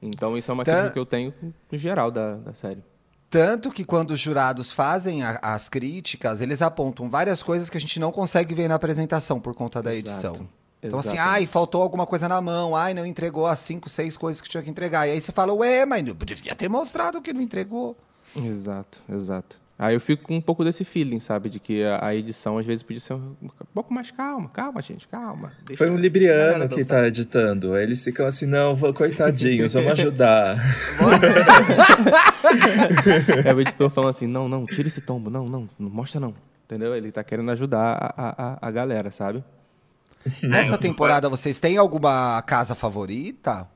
Então 0.00 0.38
isso 0.38 0.52
é 0.52 0.54
uma 0.54 0.62
Tá. 0.64 0.70
crítica 0.70 0.92
que 0.92 0.98
eu 1.00 1.06
tenho 1.06 1.34
no 1.68 1.76
geral 1.76 2.12
da, 2.12 2.36
da 2.36 2.54
série. 2.54 2.93
Tanto 3.34 3.72
que 3.72 3.84
quando 3.84 4.12
os 4.12 4.20
jurados 4.20 4.70
fazem 4.70 5.24
a- 5.24 5.40
as 5.42 5.68
críticas, 5.68 6.40
eles 6.40 6.62
apontam 6.62 7.10
várias 7.10 7.42
coisas 7.42 7.68
que 7.68 7.76
a 7.76 7.80
gente 7.80 7.98
não 7.98 8.12
consegue 8.12 8.54
ver 8.54 8.68
na 8.68 8.76
apresentação 8.76 9.40
por 9.40 9.52
conta 9.54 9.82
da 9.82 9.92
Exato. 9.92 10.08
edição. 10.36 10.48
Então, 10.80 11.00
assim, 11.00 11.14
Exatamente. 11.14 11.34
ai, 11.38 11.46
faltou 11.46 11.82
alguma 11.82 12.06
coisa 12.06 12.28
na 12.28 12.40
mão, 12.40 12.76
ai, 12.76 12.94
não 12.94 13.04
entregou 13.04 13.48
as 13.48 13.58
cinco, 13.58 13.88
seis 13.88 14.16
coisas 14.16 14.40
que 14.40 14.48
tinha 14.48 14.62
que 14.62 14.70
entregar. 14.70 15.08
E 15.08 15.10
aí 15.10 15.20
você 15.20 15.32
fala, 15.32 15.52
ué, 15.52 15.84
mas 15.84 16.04
devia 16.04 16.54
ter 16.54 16.68
mostrado 16.68 17.20
que 17.20 17.32
não 17.32 17.40
entregou. 17.40 17.96
Exato, 18.36 19.02
exato. 19.12 19.58
Aí 19.76 19.94
eu 19.96 20.00
fico 20.00 20.22
com 20.22 20.36
um 20.36 20.40
pouco 20.40 20.62
desse 20.64 20.84
feeling, 20.84 21.18
sabe? 21.18 21.50
De 21.50 21.58
que 21.58 21.82
a, 21.82 22.06
a 22.06 22.14
edição 22.14 22.56
às 22.58 22.64
vezes 22.64 22.84
podia 22.84 23.00
ser 23.00 23.14
um 23.14 23.34
pouco 23.74 23.92
mais 23.92 24.08
calma. 24.10 24.48
Calma, 24.50 24.80
gente, 24.80 25.08
calma. 25.08 25.52
Deixa 25.66 25.84
Foi 25.84 25.92
um 25.92 25.96
libriano 25.96 26.68
que 26.68 26.76
dançar. 26.76 27.00
tá 27.02 27.08
editando. 27.08 27.74
Aí 27.74 27.82
eles 27.82 28.02
ficam 28.04 28.24
assim, 28.24 28.46
não, 28.46 28.72
vou- 28.76 28.94
coitadinhos, 28.94 29.72
vamos 29.72 29.90
ajudar. 29.92 30.58
É 33.44 33.54
o 33.54 33.60
editor 33.60 33.90
falando 33.90 34.10
assim, 34.10 34.26
não, 34.26 34.48
não, 34.48 34.66
tira 34.66 34.88
esse 34.88 35.00
tombo, 35.00 35.30
não, 35.30 35.48
não, 35.48 35.68
não 35.78 35.90
mostra 35.90 36.20
não. 36.20 36.34
Entendeu? 36.64 36.94
Ele 36.94 37.12
tá 37.12 37.22
querendo 37.22 37.50
ajudar 37.50 37.96
a, 38.00 38.14
a, 38.16 38.52
a- 38.52 38.58
a 38.62 38.70
galera, 38.70 39.10
sabe? 39.10 39.44
Nessa 40.42 40.78
temporada, 40.78 41.28
vocês 41.28 41.60
têm 41.60 41.76
alguma 41.76 42.40
casa 42.42 42.74
favorita? 42.74 43.68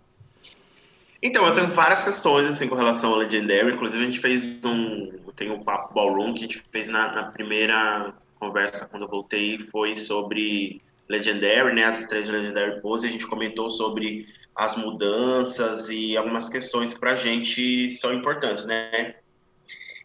Então, 1.22 1.44
eu 1.46 1.52
tenho 1.52 1.72
várias 1.72 2.04
questões 2.04 2.48
assim 2.48 2.68
com 2.68 2.74
relação 2.76 3.10
ao 3.12 3.18
Legendary. 3.18 3.74
Inclusive, 3.74 4.02
a 4.02 4.06
gente 4.06 4.20
fez 4.20 4.64
um. 4.64 5.10
Tem 5.38 5.52
um 5.52 5.62
papo 5.62 5.94
ballroom 5.94 6.34
que 6.34 6.40
a 6.40 6.42
gente 6.42 6.64
fez 6.72 6.88
na, 6.88 7.12
na 7.12 7.30
primeira 7.30 8.12
conversa 8.40 8.86
quando 8.86 9.02
eu 9.02 9.08
voltei. 9.08 9.60
Foi 9.70 9.94
sobre 9.94 10.82
Legendary, 11.08 11.72
né? 11.76 11.84
As 11.84 12.08
de 12.08 12.32
Legendary 12.32 12.80
Pose. 12.80 13.06
A 13.06 13.10
gente 13.10 13.24
comentou 13.24 13.70
sobre 13.70 14.26
as 14.52 14.74
mudanças 14.74 15.88
e 15.90 16.16
algumas 16.16 16.48
questões 16.48 16.92
que 16.92 16.98
pra 16.98 17.14
gente 17.14 17.92
são 17.92 18.12
importantes, 18.12 18.66
né? 18.66 19.14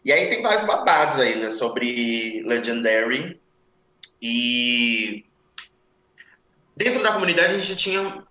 E 0.04 0.12
aí 0.12 0.28
tem 0.28 0.40
vários 0.40 0.62
babados 0.62 1.18
aí, 1.18 1.34
né? 1.34 1.50
Sobre 1.50 2.40
Legendary. 2.46 3.40
E 4.22 5.24
dentro 6.76 7.02
da 7.02 7.12
comunidade 7.12 7.54
a 7.54 7.58
gente 7.58 7.74
tinha 7.76 8.24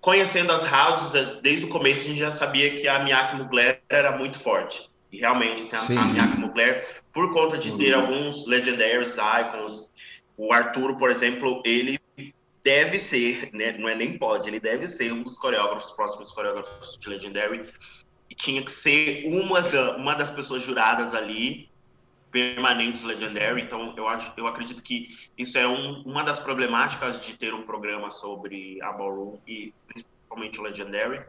conhecendo 0.00 0.50
as 0.50 0.64
houses, 0.64 1.42
desde 1.42 1.66
o 1.66 1.68
começo 1.68 2.00
a 2.00 2.08
gente 2.08 2.18
já 2.18 2.30
sabia 2.30 2.74
que 2.74 2.88
a 2.88 3.04
Miyake 3.04 3.36
Mugler 3.36 3.82
era 3.86 4.16
muito 4.16 4.40
forte. 4.40 4.88
E 5.12 5.18
realmente, 5.18 5.62
assim, 5.74 5.96
a, 5.96 6.02
a 6.02 6.04
Miyake 6.04 6.38
Mugler, 6.38 7.02
por 7.12 7.32
conta 7.32 7.58
de 7.58 7.76
ter 7.76 7.94
uhum. 7.94 8.02
alguns 8.02 8.46
Legendaries 8.46 9.16
Icons, 9.16 9.90
o 10.36 10.52
Arturo, 10.52 10.96
por 10.96 11.10
exemplo, 11.10 11.62
ele 11.64 12.00
deve 12.62 12.98
ser, 12.98 13.50
né, 13.52 13.76
não 13.78 13.88
é 13.88 13.94
nem 13.94 14.18
pode, 14.18 14.48
ele 14.48 14.60
deve 14.60 14.86
ser 14.86 15.12
um 15.12 15.22
dos 15.22 15.36
coreógrafos, 15.36 15.90
próximos 15.92 16.32
coreógrafos 16.32 16.98
de 16.98 17.08
Legendary, 17.08 17.72
e 18.28 18.34
tinha 18.34 18.62
que 18.62 18.70
ser 18.70 19.24
uma, 19.26 19.60
da, 19.62 19.96
uma 19.96 20.14
das 20.14 20.30
pessoas 20.30 20.62
juradas 20.62 21.14
ali, 21.14 21.68
permanentes 22.30 23.02
Legendary, 23.02 23.62
então 23.62 23.92
eu, 23.96 24.06
acho, 24.06 24.32
eu 24.36 24.46
acredito 24.46 24.82
que 24.82 25.08
isso 25.36 25.58
é 25.58 25.66
um, 25.66 26.02
uma 26.02 26.22
das 26.22 26.38
problemáticas 26.38 27.24
de 27.24 27.36
ter 27.36 27.52
um 27.52 27.62
programa 27.62 28.10
sobre 28.10 28.80
a 28.82 28.92
Ballroom 28.92 29.38
e 29.46 29.74
principalmente 29.88 30.60
o 30.60 30.62
Legendary, 30.62 31.24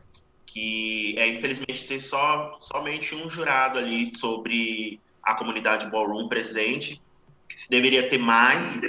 que 0.51 1.15
é 1.17 1.29
infelizmente 1.29 1.87
ter 1.87 2.01
só, 2.01 2.57
somente 2.59 3.15
um 3.15 3.29
jurado 3.29 3.79
ali 3.79 4.13
sobre 4.13 4.99
a 5.23 5.33
comunidade 5.33 5.89
Ballroom 5.89 6.27
presente, 6.27 7.01
que 7.47 7.57
se 7.57 7.69
deveria 7.69 8.09
ter 8.09 8.17
mais, 8.17 8.81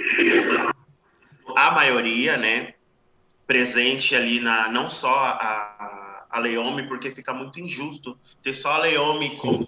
a 1.55 1.71
maioria, 1.71 2.35
né, 2.35 2.73
presente 3.47 4.13
ali 4.13 4.41
na 4.41 4.69
não 4.69 4.89
só 4.89 5.13
a, 5.15 6.25
a 6.29 6.39
Leome, 6.39 6.83
porque 6.83 7.15
fica 7.15 7.33
muito 7.33 7.61
injusto 7.61 8.17
ter 8.41 8.53
só 8.53 8.73
a 8.73 8.77
Leome 8.79 9.37
como 9.37 9.65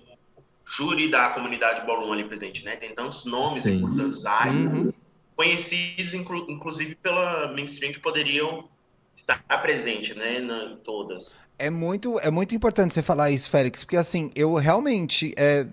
júri 0.66 1.10
da 1.10 1.30
comunidade 1.30 1.86
Ballroom 1.88 2.12
ali 2.12 2.26
presente, 2.26 2.66
né? 2.66 2.76
Tem 2.76 2.94
tantos 2.94 3.24
nomes 3.24 3.64
Sim. 3.64 3.78
importantes, 3.78 4.26
uhum. 4.26 4.90
conhecidos 5.36 6.14
inclu, 6.14 6.46
inclusive 6.50 6.96
pela 6.96 7.54
mainstream 7.54 7.94
que 7.94 8.00
poderiam 8.00 8.68
estar 9.16 9.40
presente, 9.62 10.14
né, 10.14 10.40
na, 10.40 10.66
em 10.66 10.78
todas. 10.78 11.40
É 11.58 11.70
muito, 11.70 12.20
é 12.20 12.30
muito 12.30 12.54
importante 12.54 12.94
você 12.94 13.02
falar 13.02 13.32
isso, 13.32 13.50
Félix, 13.50 13.84
porque 13.84 13.98
assim, 13.98 14.30
eu 14.36 14.54
realmente 14.56 15.34
é, 15.38 15.66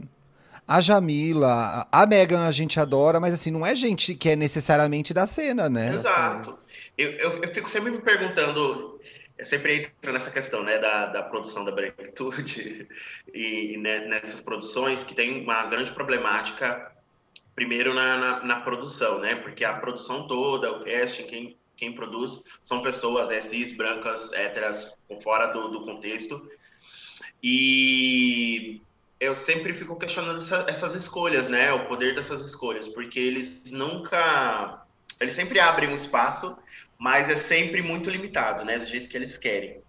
a 0.67 0.81
Jamila, 0.81 1.87
a 1.91 2.07
Megan 2.07 2.47
a 2.47 2.51
gente 2.51 2.79
adora, 2.79 3.19
mas 3.19 3.35
assim, 3.35 3.51
não 3.51 3.67
é 3.67 3.75
gente 3.75 4.15
que 4.15 4.31
é 4.31 4.37
necessariamente 4.37 5.13
da 5.13 5.27
cena, 5.27 5.69
né? 5.69 5.95
Exato. 5.95 6.59
Eu, 6.97 7.11
eu, 7.13 7.43
eu 7.43 7.55
fico 7.55 7.69
sempre 7.69 7.91
me 7.91 7.99
perguntando, 7.99 9.01
eu 9.37 9.45
sempre 9.45 9.79
entro 9.79 10.13
nessa 10.13 10.31
questão, 10.31 10.63
né, 10.63 10.79
da, 10.79 11.07
da 11.07 11.23
produção 11.25 11.65
da 11.65 11.73
branquitude 11.73 12.87
e, 13.35 13.75
e 13.75 13.77
né, 13.77 14.07
nessas 14.07 14.41
produções 14.41 15.03
que 15.03 15.15
tem 15.15 15.43
uma 15.43 15.67
grande 15.67 15.91
problemática, 15.91 16.93
primeiro 17.55 17.93
na, 17.93 18.17
na, 18.17 18.45
na, 18.45 18.61
produção, 18.61 19.19
né, 19.19 19.35
porque 19.35 19.65
a 19.65 19.75
produção 19.75 20.27
toda, 20.27 20.71
o 20.71 20.85
casting, 20.85 21.25
quem, 21.25 21.57
quem 21.83 21.93
produz, 21.93 22.45
são 22.63 22.81
pessoas 22.81 23.29
né, 23.29 23.41
cis, 23.41 23.77
brancas, 23.77 24.33
héteras, 24.33 24.97
fora 25.21 25.49
do, 25.49 25.67
do 25.67 25.81
contexto, 25.81 26.49
e 27.43 28.81
eu 29.19 29.35
sempre 29.35 29.75
fico 29.75 29.97
questionando 29.97 30.41
essa, 30.41 30.65
essas 30.69 30.95
escolhas, 30.95 31.49
né? 31.49 31.73
O 31.73 31.87
poder 31.87 32.15
dessas 32.15 32.45
escolhas, 32.45 32.87
porque 32.87 33.19
eles 33.19 33.73
nunca. 33.73 34.85
Eles 35.19 35.35
sempre 35.35 35.59
abrem 35.59 35.89
um 35.89 35.97
espaço, 35.97 36.57
mas 36.97 37.29
é 37.29 37.35
sempre 37.35 37.83
muito 37.83 38.09
limitado, 38.09 38.65
né? 38.65 38.79
Do 38.79 38.87
jeito 38.87 39.09
que 39.09 39.17
eles 39.17 39.37
querem. 39.37 39.81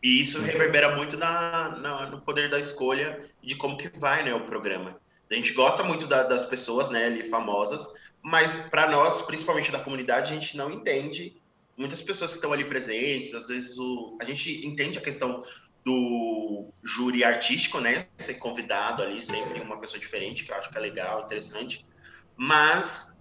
E 0.00 0.20
isso 0.20 0.40
reverbera 0.40 0.94
muito 0.94 1.16
na, 1.16 1.76
na 1.76 2.06
no 2.06 2.20
poder 2.20 2.48
da 2.48 2.60
escolha 2.60 3.20
de 3.42 3.56
como 3.56 3.76
que 3.76 3.88
vai, 3.98 4.22
né? 4.22 4.32
O 4.32 4.46
programa. 4.46 4.96
A 5.28 5.34
gente 5.34 5.54
gosta 5.54 5.82
muito 5.82 6.06
da, 6.06 6.22
das 6.22 6.44
pessoas, 6.44 6.88
né? 6.88 7.06
Ali 7.06 7.28
famosas, 7.28 7.88
mas 8.26 8.68
para 8.68 8.90
nós, 8.90 9.22
principalmente 9.22 9.70
da 9.70 9.78
comunidade, 9.78 10.32
a 10.32 10.34
gente 10.34 10.56
não 10.56 10.68
entende. 10.68 11.40
Muitas 11.76 12.02
pessoas 12.02 12.32
que 12.32 12.38
estão 12.38 12.52
ali 12.52 12.64
presentes, 12.64 13.32
às 13.32 13.46
vezes 13.46 13.78
o, 13.78 14.18
a 14.20 14.24
gente 14.24 14.66
entende 14.66 14.98
a 14.98 15.00
questão 15.00 15.42
do 15.84 16.68
júri 16.82 17.22
artístico, 17.22 17.78
né? 17.78 18.08
Ser 18.18 18.34
convidado 18.34 19.00
ali, 19.00 19.20
sempre 19.20 19.60
uma 19.60 19.78
pessoa 19.78 20.00
diferente, 20.00 20.42
que 20.42 20.50
eu 20.50 20.56
acho 20.56 20.68
que 20.68 20.76
é 20.76 20.80
legal, 20.80 21.22
interessante. 21.22 21.86
Mas 22.36 23.15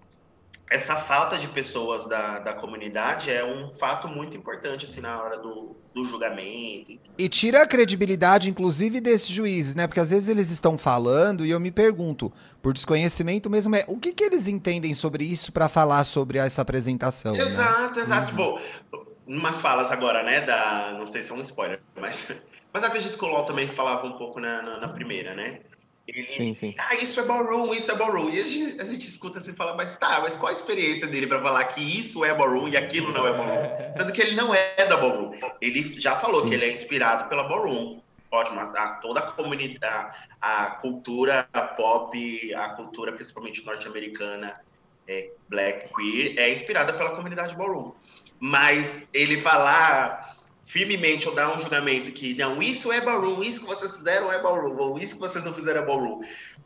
essa 0.69 0.95
falta 0.95 1.38
de 1.38 1.48
pessoas 1.48 2.07
da, 2.07 2.39
da 2.39 2.53
comunidade 2.53 3.29
é 3.29 3.45
um 3.45 3.72
fato 3.72 4.07
muito 4.07 4.36
importante, 4.36 4.86
assim, 4.86 5.00
na 5.00 5.22
hora 5.22 5.38
do, 5.38 5.75
do 5.93 6.03
julgamento. 6.03 7.00
E 7.17 7.29
tira 7.29 7.62
a 7.62 7.67
credibilidade, 7.67 8.50
inclusive, 8.50 9.00
desses 9.00 9.29
juízes, 9.29 9.75
né? 9.75 9.86
Porque 9.88 10.00
às 10.00 10.10
vezes 10.10 10.27
eles 10.27 10.50
estão 10.50 10.77
falando 10.77 11.45
e 11.45 11.51
eu 11.51 11.60
me 11.60 11.72
pergunto, 11.72 12.34
por 12.62 12.74
desconhecimento 12.74 13.50
mesmo, 13.50 13.75
é 13.75 13.86
o 13.88 13.98
que, 13.98 14.12
que 14.12 14.24
eles 14.24 14.48
entendem 14.48 14.93
sobre 14.93 15.24
isso 15.24 15.51
para 15.51 15.69
falar 15.69 16.03
sobre 16.03 16.39
essa 16.39 16.62
apresentação? 16.62 17.34
Né? 17.34 17.43
Exato, 17.43 17.95
né? 17.95 18.01
exato. 18.01 18.31
Uhum. 18.31 18.38
Bom, 18.38 19.05
umas 19.27 19.62
falas 19.62 19.91
agora, 19.91 20.24
né? 20.24 20.41
Da. 20.41 20.95
Não 20.98 21.05
sei 21.05 21.22
se 21.22 21.31
é 21.31 21.36
um 21.36 21.41
spoiler, 21.41 21.79
mas 21.95 22.31
mas 22.75 22.84
acredito 22.84 23.17
que 23.17 23.24
o 23.24 23.29
LOL 23.29 23.45
também 23.45 23.69
falava 23.69 24.05
um 24.05 24.17
pouco 24.17 24.38
na, 24.38 24.62
na, 24.62 24.79
na 24.81 24.89
primeira, 24.89 25.34
né? 25.34 25.62
Ele, 26.08 26.28
sim, 26.30 26.54
sim. 26.54 26.76
Ah, 26.78 26.96
isso 26.96 27.20
é 27.20 27.24
ballroom, 27.24 27.74
isso 27.74 27.92
é 27.92 27.96
ballroom. 27.96 28.30
E 28.30 28.40
a 28.40 28.44
gente, 28.44 28.80
a 28.82 28.84
gente 28.84 29.08
escuta 29.08 29.40
assim 29.40 29.52
e 29.52 29.56
fala, 29.56 29.76
mas 29.76 29.98
tá, 29.98 30.20
mas 30.22 30.36
qual 30.36 30.52
a 30.52 30.54
experiência 30.54 31.08
dele 31.08 31.26
para 31.26 31.42
falar 31.42 31.64
que 31.66 31.82
isso 31.82 32.24
é 32.24 32.34
ballroom 32.34 32.68
e 32.68 32.78
aquilo 32.78 33.12
não 33.12 33.26
é 33.26 33.34
ballroom? 33.34 33.94
Sendo 33.98 34.14
que 34.14 34.22
ele 34.22 34.36
não 34.36 34.54
é 34.54 34.76
da 34.88 34.98
ballroom. 34.98 35.32
Ele 35.60 36.00
já 36.00 36.16
falou 36.16 36.42
sim. 36.42 36.50
que 36.50 36.54
ele 36.54 36.66
é 36.66 36.74
inspirado 36.74 37.28
pela 37.28 37.44
ballroom. 37.44 38.00
Ótimo, 38.32 38.60
a, 38.60 38.88
toda 39.02 39.22
a 39.22 39.32
comunidade, 39.32 40.18
a, 40.42 40.66
a 40.66 40.72
cultura 40.72 41.48
a 41.54 41.62
pop, 41.62 42.54
a 42.54 42.70
cultura 42.70 43.12
principalmente 43.14 43.66
norte-americana, 43.66 44.60
é, 45.08 45.32
black, 45.48 45.92
queer, 45.94 46.38
é 46.38 46.52
inspirada 46.52 46.94
pela 46.94 47.16
comunidade 47.16 47.56
ballroom. 47.56 47.94
Mas 48.40 49.08
ele 49.14 49.42
falar 49.42 50.25
firmemente 50.65 51.29
ou 51.29 51.36
dar 51.36 51.55
um 51.55 51.60
julgamento 51.60 52.12
que 52.12 52.34
não, 52.34 52.62
isso 52.62 52.91
é 52.91 53.00
ballroom, 53.00 53.43
isso 53.43 53.62
que 53.62 53.67
vocês 53.67 53.95
fizeram 53.95 54.31
é 54.31 54.41
ballroom, 54.41 54.75
ou 54.77 54.98
isso 54.98 55.13
que 55.13 55.22
vocês 55.22 55.45
não 55.45 55.53
fizeram 55.53 55.84
é 55.84 55.86
ballroom. 55.86 56.22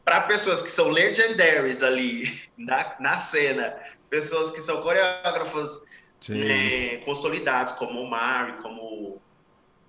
Para 0.06 0.22
pessoas 0.22 0.62
que 0.62 0.70
são 0.70 0.88
legendaries 0.88 1.84
ali 1.84 2.24
na, 2.58 2.96
na 3.00 3.18
cena, 3.18 3.76
pessoas 4.10 4.52
que 4.52 4.62
são 4.62 4.82
coreógrafos 4.82 5.82
é, 6.30 6.98
consolidados, 7.04 7.74
como 7.74 8.02
o 8.02 8.10
Mari, 8.10 8.54
como 8.62 9.22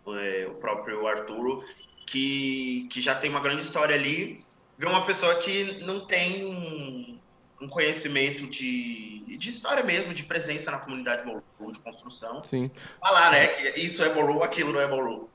é, 0.08 0.46
o 0.48 0.54
próprio 0.54 1.06
Arturo, 1.06 1.64
que, 2.04 2.88
que 2.90 3.00
já 3.00 3.14
tem 3.14 3.30
uma 3.30 3.40
grande 3.40 3.62
história 3.62 3.94
ali, 3.94 4.44
ver 4.76 4.86
uma 4.86 5.06
pessoa 5.06 5.36
que 5.36 5.80
não 5.84 6.06
tem 6.06 7.19
um 7.60 7.68
conhecimento 7.68 8.46
de, 8.46 9.22
de 9.36 9.50
história 9.50 9.82
mesmo, 9.82 10.14
de 10.14 10.22
presença 10.22 10.70
na 10.70 10.78
comunidade 10.78 11.24
Ballroom, 11.24 11.70
de 11.70 11.78
construção. 11.78 12.42
Sim. 12.42 12.70
Falar, 13.00 13.32
né, 13.32 13.46
que 13.48 13.80
isso 13.80 14.02
é 14.02 14.12
Ballroom, 14.14 14.42
aquilo 14.42 14.72
não 14.72 14.80
é 14.80 14.88
Ballroom. 14.88 15.26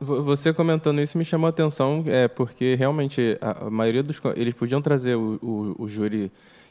Você 0.00 0.52
comentando 0.52 1.00
isso 1.00 1.18
me 1.18 1.24
chamou 1.24 1.48
a 1.48 1.50
atenção, 1.50 2.04
é, 2.06 2.28
porque 2.28 2.76
realmente 2.76 3.36
a, 3.40 3.66
a 3.66 3.70
maioria 3.70 4.02
dos... 4.02 4.20
Eles 4.36 4.54
podiam 4.54 4.80
trazer 4.80 5.16
o, 5.16 5.40
o, 5.42 5.82
o 5.82 5.88
júri 5.88 6.30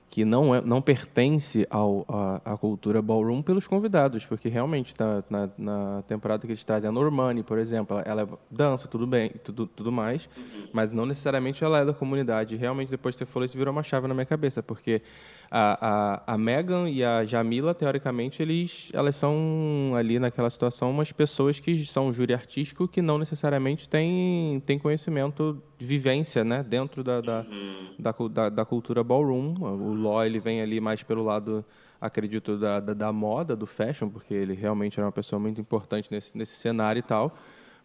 que 0.10 0.24
não, 0.24 0.56
é, 0.56 0.62
não 0.62 0.82
pertence 0.82 1.68
ao, 1.70 2.06
à 2.44 2.58
cultura 2.58 3.02
ballroom 3.02 3.42
pelos 3.42 3.68
convidados, 3.68 4.26
porque 4.26 4.48
realmente 4.50 4.94
na, 4.98 5.24
na, 5.30 5.50
na, 5.58 6.04
temporada 6.08 6.46
que 6.46 6.52
eles 6.52 6.64
trazem 6.64 6.88
a 6.90 6.92
Normani, 6.92 7.44
por 7.44 7.58
exemplo, 7.58 7.98
ela, 8.00 8.22
ela 8.22 8.40
dança, 8.50 8.88
tudo 8.88 9.06
bem, 9.06 9.32
tudo, 9.44 9.68
tudo 9.68 9.92
mais, 9.92 10.30
mas 10.72 10.94
não 10.94 11.06
necessariamente 11.06 11.64
ela 11.64 11.80
é 11.80 11.86
da 11.86 11.94
comunidade. 11.94 12.56
Realmente, 12.56 12.90
depois 12.90 13.16
que 13.16 13.20
você 13.20 13.26
falou 13.26 13.46
isso, 13.46 13.58
virou 13.58 13.72
uma 13.72 13.84
chave 13.84 14.08
na 14.08 14.14
minha 14.14 14.26
cabeça, 14.26 14.64
porque 14.64 15.02
a, 15.50 16.24
a, 16.26 16.34
a 16.34 16.38
Megan 16.38 16.90
e 16.90 17.04
a 17.04 17.26
Jamila, 17.26 17.74
teoricamente, 17.74 18.42
eles, 18.42 18.92
elas 18.94 19.16
são 19.16 19.94
ali 19.96 20.20
naquela 20.20 20.50
situação 20.50 20.92
umas 20.92 21.12
pessoas 21.12 21.60
que 21.60 21.86
são 21.86 22.12
júri 22.12 22.34
artístico 22.34 22.88
que 22.88 23.02
não 23.02 23.18
necessariamente 23.18 23.88
têm, 23.88 24.62
têm 24.66 24.78
conhecimento 24.78 25.62
de 25.78 25.86
vivência 25.86 26.44
né, 26.44 26.64
dentro 26.64 27.04
da, 27.04 27.22
da, 27.22 27.46
uhum. 27.50 27.96
da, 27.98 28.14
da, 28.30 28.50
da, 28.50 28.66
cultura 28.66 29.04
ballroom. 29.04 29.56
O 29.60 29.94
Law 29.94 30.26
ele 30.26 30.40
vem 30.40 30.62
ali 30.62 30.82
mais 30.82 31.04
pelo 31.04 31.24
lado, 31.24 31.64
acredito, 32.00 32.58
da, 32.58 32.80
da, 32.80 32.94
da 32.94 33.12
moda, 33.12 33.56
do 33.56 33.66
fashion, 33.66 34.10
porque 34.10 34.34
ele 34.34 34.54
realmente 34.54 35.00
era 35.00 35.06
uma 35.06 35.12
pessoa 35.12 35.40
muito 35.40 35.62
importante 35.62 36.12
nesse, 36.12 36.38
nesse 36.38 36.56
cenário 36.56 37.00
e 37.00 37.04
tal. 37.04 37.36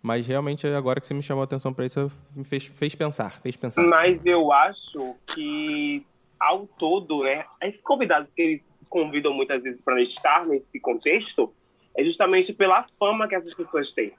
Mas 0.03 0.27
realmente, 0.27 0.67
agora 0.67 1.01
que 1.01 1.07
você 1.07 1.15
me 1.15 1.23
chamou 1.23 1.43
a 1.43 1.45
atenção 1.45 1.73
para 1.73 1.87
isso, 1.87 2.11
me 2.35 2.43
fez, 2.43 2.67
fez 2.67 2.93
pensar, 2.97 3.41
fez 3.41 3.55
pensar. 3.55 3.87
Mas 3.87 4.21
eu 4.27 4.53
acho 4.53 5.15
que 5.27 6.05
ao 6.43 6.67
todo, 6.67 7.23
né, 7.23 7.45
esses 7.63 7.81
convidados 7.83 8.29
que 8.35 8.43
eles 8.43 8.63
convidam 8.89 9.33
muitas 9.33 9.63
vezes 9.63 9.81
para 9.81 10.03
estar 10.03 10.45
nesse 10.47 10.79
contexto 10.81 11.55
é 11.97 12.05
justamente 12.05 12.53
pela 12.53 12.85
fama 12.99 13.29
que 13.29 13.35
essas 13.35 13.55
pessoas 13.55 13.91
têm, 13.93 14.13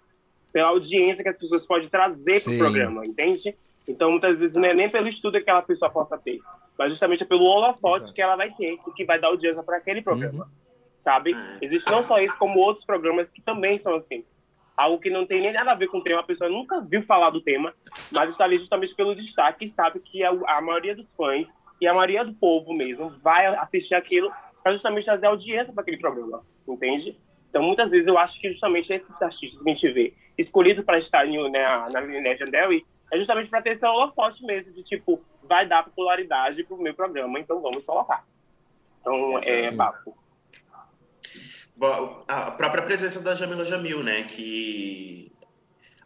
pela 0.51 0.69
audiência 0.69 1.21
que 1.21 1.29
as 1.29 1.37
pessoas 1.37 1.65
podem 1.65 1.89
trazer 1.89 2.43
para 2.43 2.53
o 2.53 2.57
programa, 2.57 3.05
entende? 3.05 3.55
Então, 3.87 4.11
muitas 4.11 4.37
vezes, 4.37 4.55
não 4.55 4.65
é 4.65 4.73
nem 4.73 4.89
pelo 4.89 5.09
estudo 5.09 5.33
que 5.33 5.39
aquela 5.39 5.61
pessoa 5.61 5.91
possa 5.91 6.17
ter, 6.17 6.39
mas 6.77 6.89
justamente 6.91 7.25
pelo 7.25 7.43
holofote 7.43 7.97
Exato. 7.97 8.13
que 8.13 8.21
ela 8.21 8.35
vai 8.35 8.51
ter 8.51 8.73
e 8.87 8.91
que 8.95 9.05
vai 9.05 9.19
dar 9.19 9.27
audiência 9.27 9.61
para 9.61 9.77
aquele 9.77 10.01
programa, 10.01 10.45
uhum. 10.45 10.51
sabe? 11.03 11.35
Existe 11.61 11.91
não 11.91 12.05
só 12.07 12.19
isso, 12.19 12.35
como 12.37 12.59
outros 12.59 12.85
programas 12.85 13.29
que 13.31 13.41
também 13.41 13.79
são 13.81 13.95
assim. 13.95 14.23
Algo 14.75 14.99
que 14.99 15.09
não 15.09 15.25
tem 15.25 15.41
nem 15.41 15.53
nada 15.53 15.71
a 15.71 15.75
ver 15.75 15.87
com 15.87 15.99
o 15.99 16.03
tema, 16.03 16.21
a 16.21 16.23
pessoa 16.23 16.49
nunca 16.49 16.81
viu 16.81 17.03
falar 17.03 17.29
do 17.29 17.41
tema, 17.41 17.73
mas 18.11 18.29
está 18.29 18.45
ali 18.45 18.57
justamente 18.57 18.95
pelo 18.95 19.13
destaque 19.13 19.65
e 19.65 19.73
sabe 19.73 19.99
que 19.99 20.23
a, 20.23 20.31
a 20.47 20.61
maioria 20.61 20.95
dos 20.95 21.05
fãs 21.15 21.45
e 21.83 21.87
a 21.87 21.93
maioria 21.93 22.23
do 22.23 22.33
povo 22.33 22.73
mesmo 22.73 23.13
vai 23.21 23.45
assistir 23.57 23.93
aquilo 23.93 24.31
para 24.63 24.73
justamente 24.73 25.05
trazer 25.05 25.25
audiência 25.25 25.73
para 25.73 25.81
aquele 25.81 25.97
programa, 25.97 26.41
entende? 26.67 27.17
Então, 27.49 27.61
muitas 27.61 27.91
vezes, 27.91 28.07
eu 28.07 28.17
acho 28.17 28.39
que 28.39 28.51
justamente 28.51 28.91
esses 28.91 29.21
artistas 29.21 29.61
que 29.61 29.69
a 29.69 29.73
gente 29.73 29.91
vê 29.91 30.13
escolhidos 30.37 30.85
para 30.85 30.97
estar 30.99 31.27
em, 31.27 31.51
né, 31.51 31.63
na 31.91 31.99
Legendary 31.99 32.85
é 33.11 33.17
justamente 33.17 33.49
para 33.49 33.61
ter 33.61 33.75
esse 33.75 33.85
holofote 33.85 34.43
mesmo, 34.45 34.71
de 34.71 34.83
tipo, 34.83 35.21
vai 35.43 35.67
dar 35.67 35.83
popularidade 35.83 36.63
pro 36.63 36.81
meu 36.81 36.93
programa, 36.93 37.37
então 37.37 37.61
vamos 37.61 37.83
colocar. 37.83 38.25
Então, 39.01 39.37
é 39.39 39.69
bafo. 39.69 40.15
A 42.27 42.51
própria 42.51 42.83
presença 42.83 43.21
da 43.21 43.35
Jamila 43.35 43.65
Jamil, 43.65 44.01
né, 44.01 44.23
que 44.23 45.31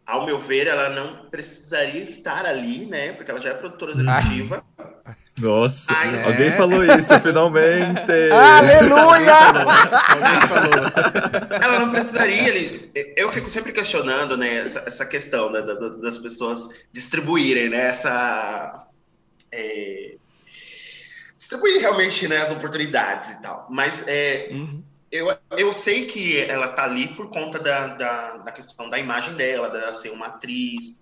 ao 0.07 0.25
meu 0.25 0.39
ver, 0.39 0.65
ela 0.65 0.89
não 0.89 1.29
precisaria 1.29 2.01
estar 2.01 2.45
ali, 2.45 2.85
né? 2.85 3.11
Porque 3.11 3.29
ela 3.29 3.41
já 3.41 3.49
é 3.49 3.53
produtora 3.53 3.91
executiva. 3.91 4.65
Nossa, 5.37 5.91
Ai, 5.95 6.23
alguém 6.23 6.47
é? 6.47 6.51
falou 6.51 6.83
isso, 6.83 7.13
finalmente! 7.21 8.11
Aleluia! 8.31 9.35
alguém 10.09 10.41
falou. 10.47 11.59
Ela 11.61 11.79
não 11.79 11.91
precisaria 11.91 12.47
ali. 12.47 12.91
Eu 13.15 13.29
fico 13.29 13.49
sempre 13.49 13.71
questionando, 13.71 14.35
né, 14.35 14.57
essa, 14.57 14.79
essa 14.87 15.05
questão 15.05 15.51
né, 15.51 15.61
das 16.01 16.17
pessoas 16.17 16.67
distribuírem, 16.91 17.69
né, 17.69 17.87
essa. 17.87 18.87
É, 19.51 20.15
distribuir 21.37 21.81
realmente 21.81 22.27
né, 22.27 22.37
as 22.37 22.51
oportunidades 22.51 23.29
e 23.29 23.41
tal. 23.41 23.67
Mas 23.69 24.03
é, 24.07 24.49
uhum 24.51 24.83
eu, 25.11 25.27
eu 25.51 25.73
sei 25.73 26.05
que 26.05 26.39
ela 26.41 26.69
tá 26.69 26.83
ali 26.83 27.07
por 27.09 27.29
conta 27.29 27.59
da, 27.59 27.87
da, 27.87 28.37
da 28.37 28.51
questão 28.51 28.89
da 28.89 28.99
imagem 28.99 29.35
dela, 29.35 29.69
dela 29.69 29.93
ser 29.93 30.11
uma 30.11 30.27
atriz 30.27 30.99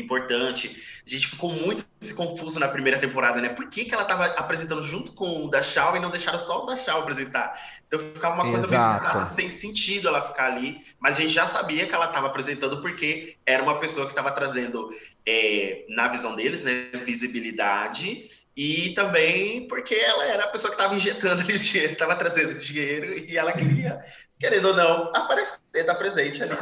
importante. 0.00 1.00
A 1.06 1.08
gente 1.08 1.28
ficou 1.28 1.52
muito 1.52 1.86
confuso 2.14 2.60
na 2.60 2.68
primeira 2.68 2.98
temporada, 2.98 3.40
né? 3.40 3.48
Por 3.48 3.68
que, 3.68 3.84
que 3.84 3.94
ela 3.94 4.04
tava 4.04 4.24
apresentando 4.24 4.82
junto 4.82 5.12
com 5.12 5.44
o 5.44 5.50
da 5.50 5.62
Shaw 5.62 5.96
e 5.96 6.00
não 6.00 6.10
deixaram 6.10 6.38
só 6.38 6.62
o 6.62 6.66
da 6.66 6.76
Shaw 6.76 7.00
apresentar? 7.00 7.58
Então 7.86 7.98
ficava 7.98 8.34
uma 8.34 8.50
coisa 8.50 8.68
meio 8.68 9.26
sem 9.26 9.50
sentido 9.50 10.08
ela 10.08 10.22
ficar 10.22 10.46
ali, 10.46 10.80
mas 11.00 11.16
a 11.16 11.22
gente 11.22 11.32
já 11.32 11.46
sabia 11.46 11.86
que 11.86 11.94
ela 11.94 12.06
estava 12.06 12.26
apresentando 12.26 12.80
porque 12.80 13.36
era 13.44 13.62
uma 13.62 13.80
pessoa 13.80 14.06
que 14.06 14.12
estava 14.12 14.30
trazendo, 14.30 14.90
é, 15.26 15.84
na 15.88 16.08
visão 16.08 16.36
deles, 16.36 16.62
né, 16.62 16.90
visibilidade 17.04 18.30
e 18.58 18.90
também 18.92 19.68
porque 19.68 19.94
ela 19.94 20.26
era 20.26 20.42
a 20.42 20.48
pessoa 20.48 20.74
que 20.74 20.76
estava 20.76 20.96
injetando 20.96 21.42
ali 21.46 21.54
o 21.54 21.60
dinheiro, 21.60 21.92
estava 21.92 22.16
trazendo 22.16 22.58
dinheiro 22.58 23.16
e 23.16 23.38
ela 23.38 23.52
queria, 23.52 24.00
querendo 24.36 24.66
ou 24.66 24.74
não, 24.74 25.12
aparecer, 25.14 25.60
estar 25.72 25.92
tá 25.92 25.94
presente 25.94 26.42
ali. 26.42 26.54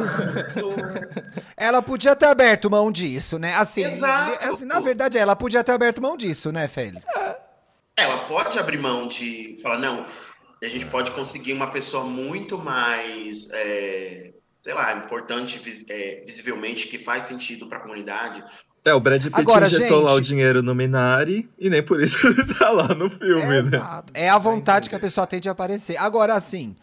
ela 1.56 1.80
podia 1.80 2.14
ter 2.14 2.26
aberto 2.26 2.70
mão 2.70 2.92
disso, 2.92 3.38
né? 3.38 3.54
Assim, 3.54 3.82
assim, 3.82 4.66
na 4.66 4.78
verdade, 4.78 5.16
ela 5.16 5.34
podia 5.34 5.64
ter 5.64 5.72
aberto 5.72 6.02
mão 6.02 6.18
disso, 6.18 6.52
né, 6.52 6.68
Félix? 6.68 7.02
Ela 7.96 8.26
pode 8.26 8.58
abrir 8.58 8.76
mão 8.76 9.08
de 9.08 9.56
falar, 9.62 9.78
não, 9.78 10.04
a 10.62 10.68
gente 10.68 10.84
pode 10.84 11.12
conseguir 11.12 11.54
uma 11.54 11.70
pessoa 11.70 12.04
muito 12.04 12.58
mais. 12.58 13.48
É, 13.52 14.32
sei 14.62 14.74
lá, 14.74 14.92
importante 14.96 15.58
é, 15.88 16.22
visivelmente, 16.26 16.88
que 16.88 16.98
faz 16.98 17.24
sentido 17.24 17.68
para 17.68 17.78
a 17.78 17.80
comunidade, 17.80 18.44
é, 18.86 18.94
o 18.94 19.00
Brad 19.00 19.20
Pitt 19.20 19.34
Agora, 19.34 19.66
injetou 19.66 19.98
gente... 19.98 20.04
lá 20.04 20.14
o 20.14 20.20
dinheiro 20.20 20.62
no 20.62 20.72
Minari 20.72 21.50
e 21.58 21.68
nem 21.68 21.82
por 21.82 22.00
isso 22.00 22.18
ele 22.24 22.54
tá 22.54 22.70
lá 22.70 22.94
no 22.94 23.10
filme, 23.10 23.42
é, 23.42 23.46
né? 23.46 23.58
Exato. 23.58 24.12
É 24.14 24.28
a 24.28 24.38
vontade 24.38 24.88
que 24.88 24.94
a 24.94 25.00
pessoa 25.00 25.26
tem 25.26 25.40
de 25.40 25.48
aparecer. 25.48 25.96
Agora, 25.96 26.34
assim, 26.34 26.76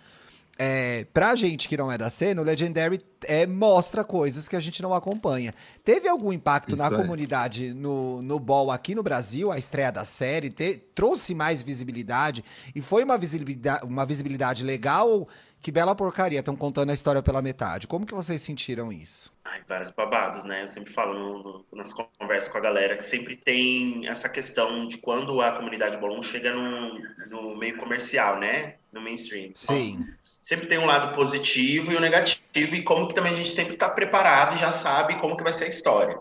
é, 0.60 1.08
pra 1.14 1.34
gente 1.34 1.68
que 1.68 1.76
não 1.78 1.90
é 1.90 1.98
da 1.98 2.10
cena, 2.10 2.42
o 2.42 2.44
Legendary 2.44 3.00
é, 3.24 3.48
mostra 3.48 4.04
coisas 4.04 4.50
que 4.50 4.56
a 4.58 4.60
gente 4.60 4.82
não 4.84 4.94
acompanha. 4.94 5.54
Teve 5.84 6.10
algum 6.10 6.34
impacto 6.34 6.76
Isso 6.76 6.84
na 6.84 6.94
é. 6.94 6.96
comunidade 6.96 7.74
no, 7.74 8.22
no 8.22 8.38
Ball 8.38 8.70
aqui 8.70 8.94
no 8.94 9.02
Brasil, 9.02 9.50
a 9.50 9.58
estreia 9.58 9.92
da 9.92 10.04
série? 10.04 10.50
Te, 10.50 10.78
trouxe 10.94 11.34
mais 11.34 11.62
visibilidade? 11.62 12.44
E 12.76 12.82
foi 12.82 13.04
uma 13.04 13.18
visibilidade, 13.18 13.86
uma 13.86 14.06
visibilidade 14.06 14.64
legal? 14.64 15.28
Que 15.64 15.72
bela 15.72 15.96
porcaria, 15.96 16.40
estão 16.40 16.58
contando 16.58 16.90
a 16.90 16.94
história 16.94 17.24
pela 17.24 17.42
metade. 17.42 17.88
Como 17.88 18.06
que 18.06 18.14
vocês 18.14 18.42
sentiram 18.42 18.92
isso? 18.92 19.32
Ai, 19.46 19.62
vários 19.66 19.92
babados, 19.92 20.44
né? 20.44 20.64
Eu 20.64 20.68
sempre 20.68 20.92
falo 20.92 21.14
no, 21.14 21.66
nas 21.72 21.94
conversas 21.94 22.52
com 22.52 22.58
a 22.58 22.62
galera 22.62 22.98
que 22.98 23.06
sempre 23.06 23.38
tem 23.38 24.06
essa 24.06 24.28
questão 24.28 24.86
de 24.90 24.98
quando 24.98 25.40
a 25.40 25.54
comunidade 25.54 25.96
Bolon 25.96 26.22
chega 26.22 26.52
no, 26.52 27.00
no 27.30 27.56
meio 27.56 27.78
comercial, 27.78 28.42
né? 28.42 28.76
No 28.92 29.00
mainstream. 29.00 29.52
Sim. 29.56 30.02
Então, 30.02 30.14
sempre 30.42 30.68
tem 30.68 30.78
um 30.78 30.86
lado 30.86 31.16
positivo 31.16 31.94
e 31.94 31.96
o 31.96 32.00
um 32.00 32.02
negativo, 32.02 32.76
e 32.76 32.84
como 32.84 33.08
que 33.08 33.16
também 33.16 33.32
a 33.32 33.38
gente 33.38 33.52
sempre 33.52 33.76
está 33.76 33.90
preparado 33.90 34.58
e 34.58 34.60
já 34.60 34.70
sabe 34.70 35.16
como 35.22 35.38
que 35.38 35.44
vai 35.44 35.54
ser 35.54 35.64
a 35.64 35.70
história. 35.70 36.20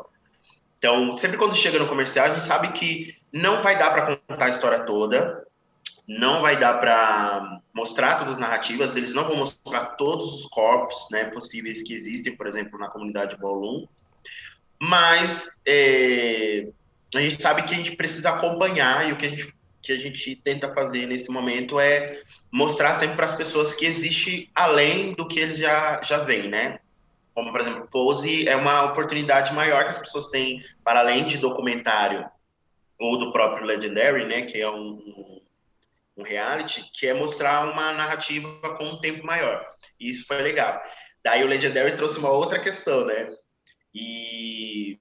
Então, 0.78 1.10
sempre 1.10 1.36
quando 1.36 1.56
chega 1.56 1.80
no 1.80 1.88
comercial, 1.88 2.26
a 2.26 2.30
gente 2.30 2.44
sabe 2.44 2.68
que 2.68 3.16
não 3.32 3.60
vai 3.60 3.76
dar 3.76 3.90
para 3.90 4.16
contar 4.16 4.46
a 4.46 4.50
história 4.50 4.78
toda, 4.84 5.44
não 6.06 6.40
vai 6.40 6.58
dar 6.58 6.78
para 6.78 7.60
mostrar 7.72 8.16
todas 8.16 8.34
as 8.34 8.38
narrativas, 8.38 8.96
eles 8.96 9.14
não 9.14 9.24
vão 9.24 9.36
mostrar 9.36 9.86
todos 9.96 10.26
os 10.34 10.46
corpos 10.46 11.08
né, 11.10 11.24
possíveis 11.26 11.82
que 11.82 11.94
existem, 11.94 12.36
por 12.36 12.46
exemplo, 12.46 12.78
na 12.78 12.88
comunidade 12.88 13.36
Ballroom, 13.36 13.86
mas 14.80 15.56
é, 15.66 16.66
a 17.14 17.20
gente 17.20 17.40
sabe 17.40 17.62
que 17.62 17.74
a 17.74 17.76
gente 17.76 17.96
precisa 17.96 18.30
acompanhar 18.30 19.08
e 19.08 19.12
o 19.12 19.16
que 19.16 19.26
a 19.26 19.28
gente, 19.28 19.54
que 19.80 19.92
a 19.92 19.96
gente 19.96 20.34
tenta 20.36 20.74
fazer 20.74 21.06
nesse 21.06 21.30
momento 21.30 21.78
é 21.78 22.20
mostrar 22.50 22.94
sempre 22.94 23.16
para 23.16 23.26
as 23.26 23.36
pessoas 23.36 23.74
que 23.74 23.86
existe 23.86 24.50
além 24.54 25.14
do 25.14 25.26
que 25.26 25.38
eles 25.38 25.58
já, 25.58 26.00
já 26.02 26.18
veem, 26.18 26.48
né? 26.48 26.80
Como, 27.34 27.50
por 27.50 27.60
exemplo, 27.60 27.88
Pose 27.90 28.46
é 28.46 28.56
uma 28.56 28.84
oportunidade 28.84 29.54
maior 29.54 29.84
que 29.84 29.90
as 29.90 29.98
pessoas 29.98 30.26
têm 30.26 30.60
para 30.84 31.00
além 31.00 31.24
de 31.24 31.38
documentário 31.38 32.28
ou 32.98 33.18
do 33.18 33.32
próprio 33.32 33.64
Legendary, 33.64 34.26
né? 34.26 34.42
Que 34.42 34.60
é 34.60 34.70
um, 34.70 35.40
um 36.16 36.22
reality, 36.22 36.90
que 36.92 37.06
é 37.06 37.14
mostrar 37.14 37.70
uma 37.70 37.92
narrativa 37.92 38.76
com 38.76 38.84
um 38.84 39.00
tempo 39.00 39.24
maior. 39.24 39.64
E 39.98 40.10
isso 40.10 40.26
foi 40.26 40.42
legal. 40.42 40.82
Daí 41.24 41.42
o 41.44 41.48
Legendary 41.48 41.96
trouxe 41.96 42.18
uma 42.18 42.30
outra 42.30 42.58
questão, 42.60 43.04
né? 43.06 43.28
E 43.94 44.98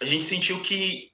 a 0.00 0.04
gente 0.04 0.24
sentiu 0.24 0.62
que 0.62 1.10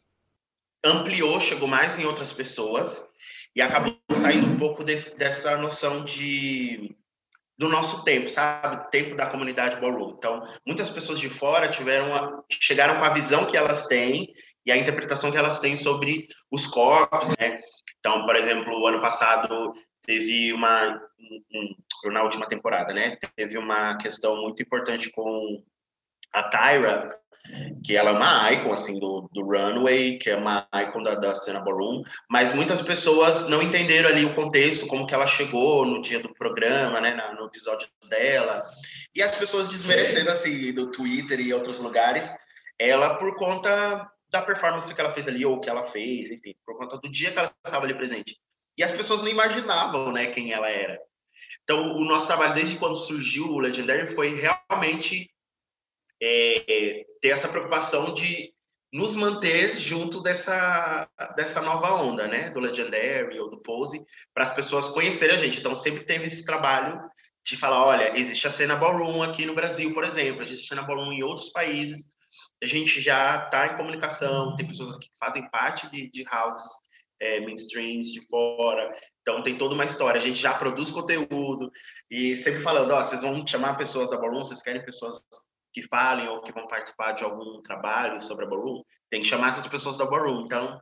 ampliou, 0.84 1.38
chegou 1.38 1.68
mais 1.68 1.98
em 1.98 2.04
outras 2.04 2.32
pessoas 2.32 3.08
e 3.54 3.62
acabou 3.62 3.96
saindo 4.14 4.46
um 4.46 4.56
pouco 4.56 4.82
dessa 4.82 5.56
noção 5.56 6.04
de 6.04 6.96
do 7.56 7.68
nosso 7.68 8.02
tempo, 8.02 8.28
sabe? 8.28 8.90
Tempo 8.90 9.14
da 9.14 9.26
comunidade 9.26 9.76
ballroom. 9.76 10.14
Então, 10.18 10.42
muitas 10.66 10.90
pessoas 10.90 11.20
de 11.20 11.28
fora 11.28 11.68
tiveram 11.68 12.12
a, 12.12 12.42
chegaram 12.50 12.98
com 12.98 13.04
a 13.04 13.10
visão 13.10 13.46
que 13.46 13.56
elas 13.56 13.86
têm 13.86 14.32
e 14.66 14.72
a 14.72 14.76
interpretação 14.76 15.30
que 15.30 15.36
elas 15.36 15.60
têm 15.60 15.76
sobre 15.76 16.26
os 16.50 16.66
corpos, 16.66 17.28
né? 17.38 17.60
Então, 18.02 18.26
por 18.26 18.34
exemplo, 18.34 18.76
o 18.80 18.86
ano 18.88 19.00
passado 19.00 19.72
teve 20.04 20.52
uma, 20.52 21.00
um, 22.04 22.10
na 22.10 22.24
última 22.24 22.46
temporada, 22.46 22.92
né? 22.92 23.16
Teve 23.36 23.56
uma 23.56 23.96
questão 23.96 24.42
muito 24.42 24.60
importante 24.60 25.08
com 25.12 25.62
a 26.34 26.42
Tyra, 26.48 27.16
que 27.84 27.96
ela 27.96 28.10
é 28.10 28.12
uma 28.12 28.52
icon, 28.52 28.72
assim, 28.72 28.98
do, 28.98 29.28
do 29.32 29.42
runway, 29.42 30.18
que 30.18 30.30
é 30.30 30.36
uma 30.36 30.66
icon 30.74 31.04
da, 31.04 31.14
da 31.14 31.32
cena 31.36 31.60
ballroom, 31.60 32.02
mas 32.28 32.52
muitas 32.52 32.82
pessoas 32.82 33.46
não 33.48 33.62
entenderam 33.62 34.08
ali 34.08 34.24
o 34.24 34.34
contexto, 34.34 34.88
como 34.88 35.06
que 35.06 35.14
ela 35.14 35.26
chegou 35.26 35.86
no 35.86 36.00
dia 36.00 36.18
do 36.20 36.34
programa, 36.34 37.00
né, 37.00 37.14
na, 37.14 37.34
no 37.34 37.46
episódio 37.46 37.86
dela, 38.08 38.64
e 39.14 39.22
as 39.22 39.34
pessoas 39.36 39.68
desmerecendo, 39.68 40.30
assim, 40.30 40.72
do 40.72 40.90
Twitter 40.90 41.38
e 41.38 41.54
outros 41.54 41.78
lugares, 41.78 42.34
ela 42.78 43.14
por 43.14 43.36
conta 43.36 44.10
da 44.32 44.40
performance 44.40 44.92
que 44.92 45.00
ela 45.00 45.12
fez 45.12 45.28
ali, 45.28 45.44
ou 45.44 45.60
que 45.60 45.68
ela 45.68 45.82
fez, 45.82 46.30
enfim, 46.30 46.54
por 46.64 46.76
conta 46.78 46.96
do 46.96 47.08
dia 47.08 47.30
que 47.30 47.38
ela 47.38 47.52
estava 47.64 47.84
ali 47.84 47.94
presente. 47.94 48.40
E 48.76 48.82
as 48.82 48.90
pessoas 48.90 49.20
não 49.20 49.28
imaginavam, 49.28 50.10
né, 50.10 50.28
quem 50.28 50.52
ela 50.52 50.70
era. 50.70 50.98
Então, 51.62 51.96
o 51.96 52.04
nosso 52.04 52.26
trabalho 52.26 52.54
desde 52.54 52.76
quando 52.76 52.96
surgiu 52.96 53.46
o 53.48 53.58
Legendary 53.58 54.06
foi 54.14 54.34
realmente 54.34 55.30
é, 56.20 57.04
ter 57.20 57.28
essa 57.28 57.48
preocupação 57.48 58.14
de 58.14 58.52
nos 58.90 59.14
manter 59.14 59.78
junto 59.78 60.22
dessa, 60.22 61.08
dessa 61.36 61.60
nova 61.60 61.94
onda, 61.94 62.26
né, 62.26 62.50
do 62.50 62.60
Legendary 62.60 63.38
ou 63.38 63.50
do 63.50 63.60
Pose, 63.60 64.04
para 64.34 64.44
as 64.44 64.54
pessoas 64.54 64.88
conhecerem 64.88 65.34
a 65.34 65.38
gente. 65.38 65.60
Então, 65.60 65.76
sempre 65.76 66.04
teve 66.04 66.26
esse 66.26 66.44
trabalho 66.44 67.00
de 67.44 67.56
falar, 67.56 67.84
olha, 67.84 68.18
existe 68.18 68.46
a 68.46 68.50
cena 68.50 68.76
ballroom 68.76 69.22
aqui 69.22 69.44
no 69.44 69.54
Brasil, 69.54 69.92
por 69.92 70.04
exemplo, 70.04 70.42
existe 70.42 70.64
a 70.64 70.76
cena 70.76 70.86
ballroom 70.86 71.12
em 71.12 71.22
outros 71.22 71.50
países, 71.50 72.11
a 72.62 72.66
gente 72.66 73.00
já 73.00 73.44
está 73.44 73.66
em 73.66 73.76
comunicação, 73.76 74.54
tem 74.54 74.66
pessoas 74.66 74.94
aqui 74.94 75.08
que 75.08 75.18
fazem 75.18 75.50
parte 75.50 75.90
de, 75.90 76.08
de 76.10 76.24
houses 76.32 76.70
é, 77.20 77.40
mainstreams 77.40 78.12
de 78.12 78.20
fora, 78.28 78.94
então 79.20 79.42
tem 79.42 79.58
toda 79.58 79.74
uma 79.74 79.84
história. 79.84 80.18
A 80.18 80.22
gente 80.22 80.40
já 80.40 80.54
produz 80.54 80.90
conteúdo 80.90 81.72
e 82.10 82.36
sempre 82.36 82.60
falando, 82.60 82.92
ó, 82.92 83.02
vocês 83.02 83.22
vão 83.22 83.44
chamar 83.46 83.76
pessoas 83.76 84.08
da 84.08 84.16
Ballroom, 84.16 84.44
vocês 84.44 84.62
querem 84.62 84.84
pessoas 84.84 85.20
que 85.72 85.82
falem 85.82 86.28
ou 86.28 86.40
que 86.42 86.52
vão 86.52 86.68
participar 86.68 87.12
de 87.12 87.24
algum 87.24 87.60
trabalho 87.62 88.22
sobre 88.22 88.44
a 88.44 88.48
Ballroom, 88.48 88.82
tem 89.10 89.22
que 89.22 89.28
chamar 89.28 89.48
essas 89.48 89.66
pessoas 89.66 89.96
da 89.96 90.04
Ballroom. 90.04 90.44
Então, 90.44 90.80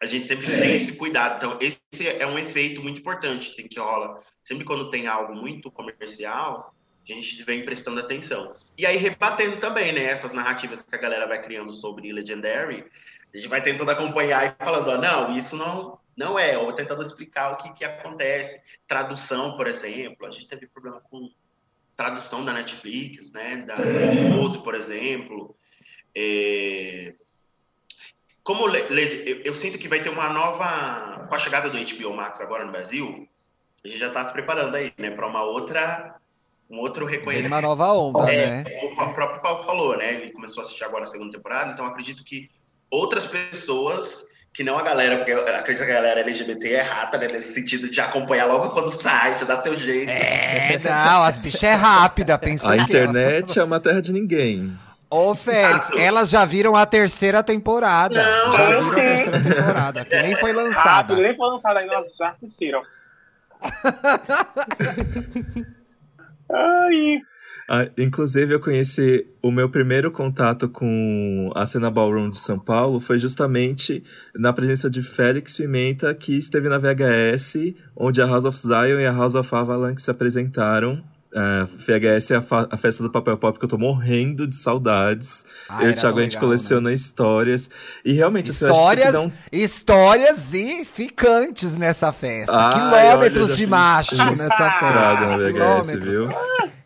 a 0.00 0.06
gente 0.06 0.26
sempre 0.26 0.46
tem 0.46 0.74
esse 0.74 0.96
cuidado. 0.96 1.36
Então, 1.36 1.58
esse 1.60 2.08
é 2.08 2.26
um 2.26 2.38
efeito 2.38 2.82
muito 2.82 3.00
importante 3.00 3.56
tem 3.56 3.68
que 3.68 3.78
rola. 3.78 4.20
Sempre 4.44 4.64
quando 4.64 4.90
tem 4.90 5.06
algo 5.06 5.34
muito 5.34 5.70
comercial, 5.70 6.74
a 7.08 7.14
gente 7.14 7.42
vem 7.42 7.64
prestando 7.64 8.00
atenção. 8.00 8.54
E 8.76 8.86
aí, 8.86 8.96
rebatendo 8.96 9.56
também, 9.56 9.92
né, 9.92 10.04
essas 10.04 10.32
narrativas 10.32 10.82
que 10.82 10.94
a 10.94 10.98
galera 10.98 11.26
vai 11.26 11.40
criando 11.40 11.72
sobre 11.72 12.12
Legendary, 12.12 12.84
a 13.32 13.36
gente 13.36 13.48
vai 13.48 13.62
tentando 13.62 13.90
acompanhar 13.90 14.46
e 14.46 14.64
falando, 14.64 14.88
ó, 14.88 14.98
não, 14.98 15.36
isso 15.36 15.56
não, 15.56 15.98
não 16.16 16.38
é, 16.38 16.56
ou 16.56 16.72
tentando 16.72 17.02
explicar 17.02 17.52
o 17.52 17.56
que, 17.56 17.72
que 17.72 17.84
acontece. 17.84 18.60
Tradução, 18.86 19.56
por 19.56 19.66
exemplo, 19.66 20.26
a 20.26 20.30
gente 20.30 20.46
teve 20.46 20.66
problema 20.66 21.00
com 21.00 21.30
tradução 21.96 22.44
da 22.44 22.52
Netflix, 22.52 23.32
né? 23.32 23.58
Da 23.58 23.76
Pose, 24.36 24.58
por 24.58 24.74
exemplo. 24.74 25.56
É... 26.14 27.14
Como 28.42 28.64
eu 28.68 29.54
sinto 29.54 29.78
que 29.78 29.88
vai 29.88 30.02
ter 30.02 30.08
uma 30.08 30.28
nova. 30.28 31.26
Com 31.28 31.34
a 31.34 31.38
chegada 31.38 31.70
do 31.70 31.78
HBO 31.78 32.14
Max 32.14 32.40
agora 32.40 32.64
no 32.64 32.72
Brasil, 32.72 33.28
a 33.84 33.88
gente 33.88 33.98
já 33.98 34.08
está 34.08 34.24
se 34.24 34.32
preparando 34.32 34.74
aí, 34.74 34.92
né? 34.98 35.10
Para 35.10 35.26
uma 35.26 35.42
outra. 35.42 36.20
Um 36.72 36.78
outro 36.78 37.04
reconhecimento. 37.04 37.50
Tem 37.50 37.52
uma 37.52 37.60
nova 37.60 37.92
onda, 37.92 38.32
é, 38.32 38.46
né? 38.46 38.64
O 38.82 39.12
próprio 39.12 39.42
Paulo 39.42 39.62
falou, 39.62 39.98
né? 39.98 40.14
Ele 40.14 40.32
começou 40.32 40.62
a 40.62 40.64
assistir 40.64 40.84
agora 40.84 41.04
a 41.04 41.06
segunda 41.06 41.30
temporada, 41.30 41.70
então 41.70 41.84
acredito 41.84 42.24
que 42.24 42.48
outras 42.90 43.26
pessoas 43.26 44.24
que 44.54 44.64
não 44.64 44.78
a 44.78 44.82
galera, 44.82 45.16
porque 45.16 45.32
eu 45.32 45.40
acredito 45.40 45.84
que 45.84 45.90
a 45.90 45.94
galera 45.94 46.20
LGBT 46.20 46.72
é 46.72 46.80
rata, 46.80 47.18
né? 47.18 47.26
Nesse 47.30 47.52
sentido 47.52 47.90
de 47.90 48.00
acompanhar 48.00 48.46
logo 48.46 48.70
quando 48.70 48.90
sai, 48.90 49.38
já 49.38 49.44
dá 49.44 49.60
seu 49.60 49.76
jeito. 49.76 50.10
É, 50.10 50.80
não, 50.82 51.22
as 51.22 51.36
bichas 51.36 51.62
é 51.62 51.74
rápida, 51.74 52.38
pensou 52.38 52.70
A 52.70 52.78
internet 52.78 53.58
ela... 53.58 53.62
é 53.62 53.66
uma 53.66 53.78
terra 53.78 54.00
de 54.00 54.10
ninguém. 54.10 54.72
Ô, 55.10 55.34
Félix, 55.34 55.90
Exato. 55.90 55.98
elas 55.98 56.30
já 56.30 56.46
viram 56.46 56.74
a 56.74 56.86
terceira 56.86 57.42
temporada. 57.42 58.14
Não, 58.14 58.56
já 58.56 58.64
viram 58.64 58.92
a 58.92 58.94
terceira 58.94 59.42
temporada, 59.42 60.04
que 60.06 60.22
nem 60.22 60.34
foi 60.36 60.54
lançada. 60.54 61.14
Rápido, 61.14 61.22
nem 61.22 61.36
foi 61.36 61.50
lançada 61.50 61.80
ainda, 61.80 61.94
elas 61.94 62.12
já 62.18 62.30
assistiram. 62.30 62.82
Ai, 66.52 67.20
ah, 67.68 67.88
inclusive, 67.96 68.52
eu 68.52 68.60
conheci 68.60 69.26
o 69.40 69.50
meu 69.50 69.70
primeiro 69.70 70.10
contato 70.10 70.68
com 70.68 71.50
a 71.54 71.64
cena 71.64 71.90
ballroom 71.90 72.28
de 72.28 72.38
São 72.38 72.58
Paulo 72.58 73.00
foi 73.00 73.18
justamente 73.18 74.04
na 74.34 74.52
presença 74.52 74.90
de 74.90 75.00
Félix 75.00 75.56
Pimenta, 75.56 76.14
que 76.14 76.36
esteve 76.36 76.68
na 76.68 76.78
VHS, 76.78 77.74
onde 77.96 78.20
a 78.20 78.26
House 78.26 78.44
of 78.44 78.58
Zion 78.58 79.00
e 79.00 79.06
a 79.06 79.12
House 79.12 79.34
of 79.34 79.54
Avalanche 79.54 80.02
se 80.02 80.10
apresentaram. 80.10 81.02
Uh, 81.34 81.66
VHS 81.78 82.30
é 82.32 82.36
a, 82.36 82.42
a, 82.72 82.76
festa 82.76 83.02
do 83.02 83.10
papel 83.10 83.38
pop 83.38 83.58
que 83.58 83.64
eu 83.64 83.68
tô 83.68 83.78
morrendo 83.78 84.46
de 84.46 84.54
saudades. 84.54 85.46
Ah, 85.66 85.82
eu 85.82 85.88
e 85.88 85.92
o 85.92 85.94
Thiago, 85.94 86.18
a 86.18 86.22
gente 86.22 86.36
coleciona 86.36 86.90
né? 86.90 86.94
histórias. 86.94 87.70
E 88.04 88.12
realmente, 88.12 88.50
histórias, 88.50 89.14
assim, 89.14 89.26
um... 89.28 89.32
histórias 89.50 90.52
e 90.52 90.84
ficantes 90.84 91.78
nessa 91.78 92.12
festa. 92.12 92.52
Ah, 92.54 92.68
Quilômetros 92.68 93.56
de 93.56 93.66
macho 93.66 94.14
nessa 94.14 94.70
festa. 94.72 95.38
VHS, 95.38 95.52
Quilômetros. 95.52 96.12
Viu? 96.12 96.28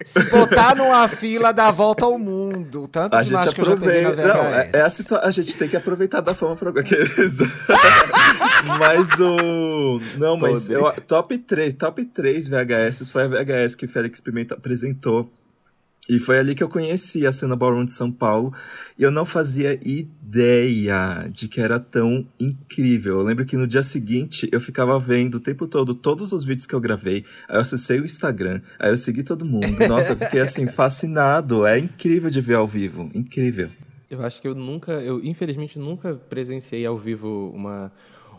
Se 0.04 0.22
botar 0.30 0.76
numa 0.76 1.08
fila 1.08 1.52
dá 1.52 1.72
volta 1.72 2.04
ao 2.04 2.16
mundo. 2.16 2.86
Tanto 2.86 3.16
a 3.16 3.22
de 3.22 3.32
macho 3.32 3.52
que 3.52 3.60
eu 3.60 3.64
já 3.64 3.76
peguei 3.76 4.02
na 4.02 4.10
VHS. 4.10 4.26
Não, 4.28 4.44
é, 4.44 4.70
é 4.72 4.80
a, 4.82 4.90
situa... 4.90 5.20
a 5.24 5.30
gente 5.32 5.56
tem 5.56 5.68
que 5.68 5.76
aproveitar 5.76 6.20
da 6.20 6.32
fama 6.32 6.54
pra 6.54 6.70
aqueles. 6.70 7.08
mas 8.78 9.08
o. 9.20 10.00
Não, 10.18 10.36
mas 10.36 10.68
eu, 10.68 10.90
top 11.02 11.36
3, 11.38 11.74
top 11.74 12.04
3 12.04 12.48
VHS 12.48 13.10
foi 13.10 13.24
a 13.24 13.28
VHS 13.28 13.74
que 13.74 13.86
Félix 13.86 14.20
Pimenta 14.20 14.54
apresentou 14.54 15.30
e 16.08 16.20
foi 16.20 16.38
ali 16.38 16.54
que 16.54 16.62
eu 16.62 16.68
conheci 16.68 17.26
a 17.26 17.32
cena 17.32 17.56
ballroom 17.56 17.84
de 17.84 17.92
São 17.92 18.12
Paulo 18.12 18.54
e 18.96 19.02
eu 19.02 19.10
não 19.10 19.26
fazia 19.26 19.78
ideia 19.84 21.28
de 21.32 21.48
que 21.48 21.60
era 21.60 21.80
tão 21.80 22.24
incrível. 22.38 23.18
Eu 23.18 23.24
lembro 23.24 23.44
que 23.44 23.56
no 23.56 23.66
dia 23.66 23.82
seguinte 23.82 24.48
eu 24.52 24.60
ficava 24.60 24.98
vendo 25.00 25.36
o 25.36 25.40
tempo 25.40 25.66
todo 25.66 25.94
todos 25.94 26.32
os 26.32 26.44
vídeos 26.44 26.66
que 26.66 26.74
eu 26.74 26.80
gravei. 26.80 27.24
Aí 27.48 27.56
eu 27.56 27.60
acessei 27.60 28.00
o 28.00 28.04
Instagram, 28.04 28.60
aí 28.78 28.90
eu 28.90 28.96
segui 28.96 29.24
todo 29.24 29.44
mundo. 29.44 29.66
Nossa, 29.88 30.12
eu 30.12 30.16
fiquei 30.16 30.40
assim 30.40 30.66
fascinado. 30.68 31.66
É 31.66 31.78
incrível 31.78 32.30
de 32.30 32.40
ver 32.40 32.54
ao 32.54 32.68
vivo, 32.68 33.10
incrível. 33.12 33.68
Eu 34.08 34.22
acho 34.22 34.40
que 34.40 34.46
eu 34.46 34.54
nunca, 34.54 34.92
eu 34.92 35.22
infelizmente 35.24 35.76
nunca 35.76 36.14
presenciei 36.14 36.86
ao 36.86 36.96
vivo 36.96 37.50
uma 37.52 37.90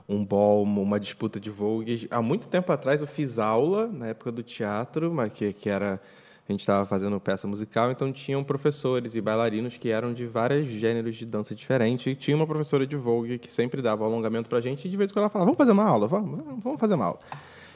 um 0.08 0.24
ball, 0.24 0.64
uma 0.64 1.00
disputa 1.00 1.40
de 1.40 1.50
Vogue. 1.50 2.08
Há 2.10 2.22
muito 2.22 2.48
tempo 2.48 2.72
atrás 2.72 3.02
eu 3.02 3.08
fiz 3.08 3.40
aula 3.40 3.88
na 3.88 4.08
época 4.08 4.32
do 4.32 4.42
teatro, 4.42 5.14
mas 5.14 5.32
que, 5.34 5.52
que 5.54 5.70
era 5.70 6.02
a 6.48 6.52
gente 6.54 6.62
estava 6.62 6.86
fazendo 6.86 7.20
peça 7.20 7.46
musical, 7.46 7.92
então 7.92 8.10
tinham 8.10 8.42
professores 8.42 9.16
e 9.16 9.22
bailarinos 9.22 9.76
que 9.76 9.90
eram 9.90 10.14
de 10.14 10.26
vários 10.26 10.66
gêneros 10.66 11.18
de 11.18 11.26
dança 11.26 11.54
diferentes. 11.54 12.08
E 12.08 12.16
tinha 12.16 12.38
uma 12.38 12.48
professora 12.48 12.88
de 12.88 12.96
Vogue 12.96 13.38
que 13.38 13.52
sempre 13.52 13.82
dava 13.82 14.06
alongamento 14.06 14.48
para 14.48 14.60
a 14.60 14.62
gente 14.62 14.88
e 14.88 14.90
de 14.90 14.96
vez 14.96 15.12
em 15.12 15.14
quando 15.14 15.24
ela 15.24 15.30
falava, 15.30 15.48
vamos 15.48 15.58
fazer 15.58 15.74
uma 15.74 15.84
aula, 15.84 16.08
vamos, 16.08 16.64
vamos 16.64 16.80
fazer 16.80 16.94
uma 16.94 17.06
aula. 17.06 17.20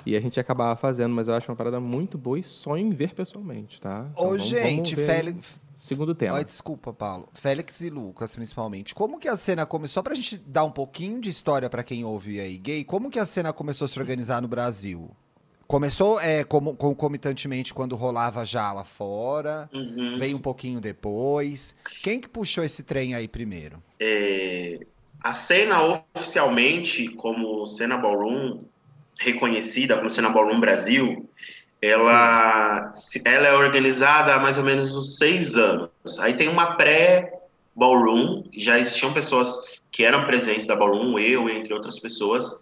E 0.05 0.15
a 0.15 0.21
gente 0.21 0.39
acabava 0.39 0.75
fazendo, 0.77 1.13
mas 1.13 1.27
eu 1.27 1.33
acho 1.33 1.51
uma 1.51 1.55
parada 1.55 1.81
muito 1.81 2.17
boa 2.17 2.39
e 2.39 2.43
sonho 2.43 2.87
em 2.87 2.91
ver 2.91 3.13
pessoalmente, 3.13 3.79
tá? 3.79 4.07
Então, 4.11 4.23
Ô, 4.23 4.29
vamos, 4.29 4.45
gente, 4.45 4.95
vamos 4.95 5.11
Félix... 5.11 5.60
Segundo 5.81 6.13
tema. 6.13 6.37
Ai, 6.37 6.45
desculpa, 6.45 6.93
Paulo. 6.93 7.27
Félix 7.33 7.81
e 7.81 7.89
Lucas, 7.89 8.35
principalmente. 8.35 8.93
Como 8.93 9.17
que 9.17 9.27
a 9.27 9.35
cena 9.35 9.65
começou? 9.65 9.95
Só 9.95 10.03
pra 10.03 10.13
gente 10.13 10.37
dar 10.37 10.63
um 10.63 10.69
pouquinho 10.69 11.19
de 11.19 11.27
história 11.27 11.67
para 11.71 11.83
quem 11.83 12.05
ouve 12.05 12.39
aí 12.39 12.55
gay, 12.59 12.83
como 12.83 13.09
que 13.09 13.17
a 13.17 13.25
cena 13.25 13.51
começou 13.51 13.85
a 13.85 13.87
se 13.87 13.99
organizar 13.99 14.43
no 14.43 14.47
Brasil? 14.47 15.09
Começou 15.65 16.21
é, 16.21 16.43
como, 16.43 16.75
concomitantemente 16.75 17.73
quando 17.73 17.95
rolava 17.95 18.45
já 18.45 18.71
lá 18.71 18.83
fora, 18.83 19.67
uhum. 19.73 20.19
veio 20.19 20.37
um 20.37 20.39
pouquinho 20.39 20.79
depois. 20.79 21.75
Quem 22.03 22.19
que 22.19 22.29
puxou 22.29 22.63
esse 22.63 22.83
trem 22.83 23.15
aí 23.15 23.27
primeiro? 23.27 23.81
É, 23.99 24.81
a 25.19 25.33
cena 25.33 26.05
oficialmente 26.13 27.07
como 27.07 27.65
cena 27.65 27.97
ballroom, 27.97 28.59
reconhecida 29.19 29.97
como 29.97 30.11
cena 30.11 30.29
ballroom 30.29 30.59
Brasil, 30.59 31.27
ela, 31.81 32.93
ela 33.25 33.47
é 33.47 33.53
organizada 33.53 34.35
há 34.35 34.39
mais 34.39 34.57
ou 34.57 34.63
menos 34.63 34.95
uns 34.95 35.17
seis 35.17 35.55
anos. 35.55 35.89
Aí 36.19 36.35
tem 36.35 36.47
uma 36.47 36.75
pré-ballroom, 36.75 38.43
já 38.53 38.77
existiam 38.77 39.11
pessoas 39.11 39.79
que 39.91 40.03
eram 40.03 40.25
presentes 40.25 40.67
da 40.67 40.75
ballroom, 40.75 41.17
eu, 41.17 41.49
entre 41.49 41.73
outras 41.73 41.99
pessoas, 41.99 42.61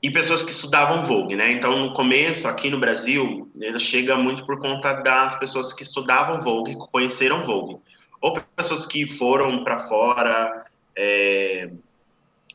e 0.00 0.10
pessoas 0.10 0.42
que 0.42 0.50
estudavam 0.50 1.02
Vogue, 1.02 1.34
né? 1.34 1.50
Então, 1.50 1.78
no 1.78 1.92
começo, 1.94 2.46
aqui 2.46 2.70
no 2.70 2.78
Brasil, 2.78 3.50
ela 3.60 3.78
chega 3.78 4.16
muito 4.16 4.44
por 4.44 4.60
conta 4.60 4.92
das 4.92 5.38
pessoas 5.38 5.72
que 5.72 5.82
estudavam 5.82 6.38
Vogue, 6.38 6.74
que 6.74 6.88
conheceram 6.92 7.42
Vogue. 7.42 7.78
Ou 8.20 8.38
pessoas 8.54 8.86
que 8.86 9.06
foram 9.06 9.64
para 9.64 9.80
fora, 9.80 10.66
é, 10.94 11.70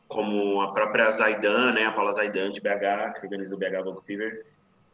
como 0.07 0.62
a 0.62 0.71
própria 0.73 1.09
Zaidan, 1.09 1.73
né? 1.73 1.85
A 1.85 1.91
Paula 1.91 2.13
Zaidan, 2.13 2.51
de 2.51 2.62
BH, 2.62 3.19
que 3.19 3.25
organiza 3.25 3.55
o 3.55 3.57
BH 3.57 3.83
Vogue 3.83 4.05
Fever, 4.05 4.45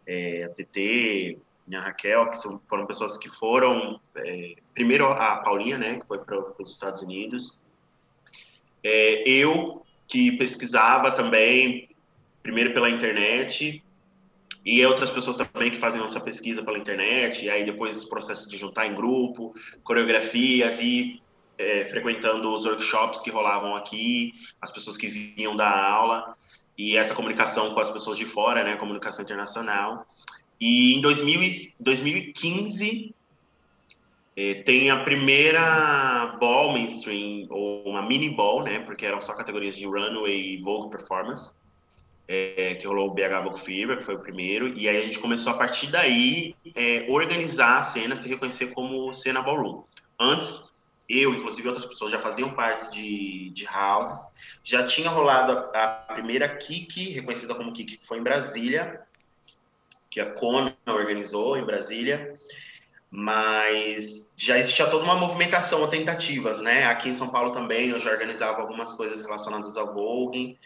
é, 0.06 0.44
a 0.44 0.50
TT, 0.50 1.40
a 1.74 1.80
Raquel, 1.80 2.30
que 2.30 2.38
são, 2.38 2.60
foram 2.68 2.86
pessoas 2.86 3.18
que 3.18 3.30
foram... 3.30 4.00
É, 4.16 4.56
primeiro, 4.74 5.08
a 5.08 5.38
Paulinha, 5.38 5.78
né? 5.78 6.00
Que 6.00 6.08
foi 6.08 6.20
para 6.20 6.40
os 6.60 6.72
Estados 6.72 7.02
Unidos. 7.02 7.58
É, 8.84 9.28
eu, 9.28 9.84
que 10.08 10.34
pesquisava 10.34 11.12
também 11.12 11.90
primeiro 12.44 12.74
pela 12.74 12.92
internet, 12.92 13.84
e 14.64 14.84
outras 14.86 15.12
pessoas 15.12 15.38
também 15.38 15.70
que 15.70 15.78
fazem 15.78 16.00
nossa 16.00 16.20
pesquisa 16.20 16.64
pela 16.64 16.78
internet, 16.78 17.46
e 17.46 17.50
aí 17.50 17.66
depois 17.66 17.98
esse 17.98 18.10
processo 18.10 18.50
de 18.50 18.58
juntar 18.58 18.88
em 18.88 18.96
grupo, 18.96 19.54
coreografias 19.84 20.80
e 20.82 21.22
é, 21.58 21.86
frequentando 21.86 22.52
os 22.54 22.66
workshops 22.66 23.20
que 23.20 23.30
rolavam 23.30 23.76
aqui, 23.76 24.34
as 24.60 24.72
pessoas 24.72 24.98
que 24.98 25.08
vinham 25.08 25.56
da 25.56 25.70
aula, 25.70 26.36
e 26.78 26.98
essa 26.98 27.16
comunicação 27.16 27.74
com 27.74 27.80
as 27.80 27.90
pessoas 27.90 28.18
de 28.18 28.26
fora, 28.26 28.64
né, 28.64 28.76
comunicação 28.76 29.24
internacional. 29.24 30.06
E 30.60 30.94
em 30.94 31.02
2000, 31.02 31.74
2015 31.80 33.16
é, 34.38 34.54
tem 34.56 34.90
a 34.90 35.04
primeira 35.04 36.38
ball 36.40 36.74
mainstream, 36.74 37.48
ou 37.50 37.84
uma 37.84 38.02
mini 38.02 38.30
ball, 38.30 38.64
né, 38.64 38.80
porque 38.80 39.06
eram 39.06 39.22
só 39.22 39.34
categorias 39.34 39.76
de 39.76 39.86
runway 39.86 40.56
e 40.56 40.62
vogue 40.62 40.90
performance, 40.90 41.56
é, 42.28 42.76
que 42.76 42.88
rolou 42.88 43.10
o 43.10 43.14
BH 43.14 43.44
Vogue 43.44 43.60
Fever, 43.60 43.98
que 43.98 44.04
foi 44.04 44.16
o 44.16 44.20
primeiro, 44.20 44.68
e 44.78 44.90
aí 44.90 44.98
a 44.98 45.02
gente 45.02 45.20
começou 45.20 45.54
a 45.54 45.58
partir 45.58 45.88
daí 45.88 46.56
é, 46.74 47.06
organizar 47.10 47.80
a 47.80 47.84
cena, 47.84 48.16
se 48.16 48.28
reconhecer 48.28 48.74
como 48.74 49.14
cena 49.14 49.42
ballroom. 49.42 49.84
Antes, 50.20 50.65
eu, 51.08 51.34
inclusive 51.34 51.68
outras 51.68 51.86
pessoas 51.86 52.12
já 52.12 52.20
faziam 52.20 52.50
parte 52.52 52.92
de, 52.92 53.50
de 53.52 53.66
house, 53.66 54.32
já 54.64 54.86
tinha 54.86 55.10
rolado 55.10 55.52
a, 55.74 55.84
a 55.84 56.14
primeira 56.14 56.48
Kiki, 56.48 57.10
reconhecida 57.10 57.54
como 57.54 57.74
Kiki, 57.74 57.98
que 57.98 58.06
foi 58.06 58.18
em 58.18 58.24
Brasília, 58.24 59.02
que 60.10 60.20
a 60.20 60.32
Kona 60.32 60.76
organizou 60.88 61.58
em 61.58 61.66
Brasília, 61.66 62.40
mas 63.12 64.34
já 64.36 64.58
existia 64.58 64.88
toda 64.88 65.04
uma 65.04 65.16
movimentação, 65.16 65.88
tentativas, 65.88 66.62
né? 66.62 66.86
Aqui 66.86 67.10
em 67.10 67.16
São 67.16 67.30
Paulo 67.30 67.52
também 67.52 67.90
eu 67.90 68.00
já 68.00 68.12
organizava 68.12 68.62
algumas 68.62 68.94
coisas 68.94 69.22
relacionadas 69.22 69.78
ao 69.78 69.94
Vogue, 69.94 70.58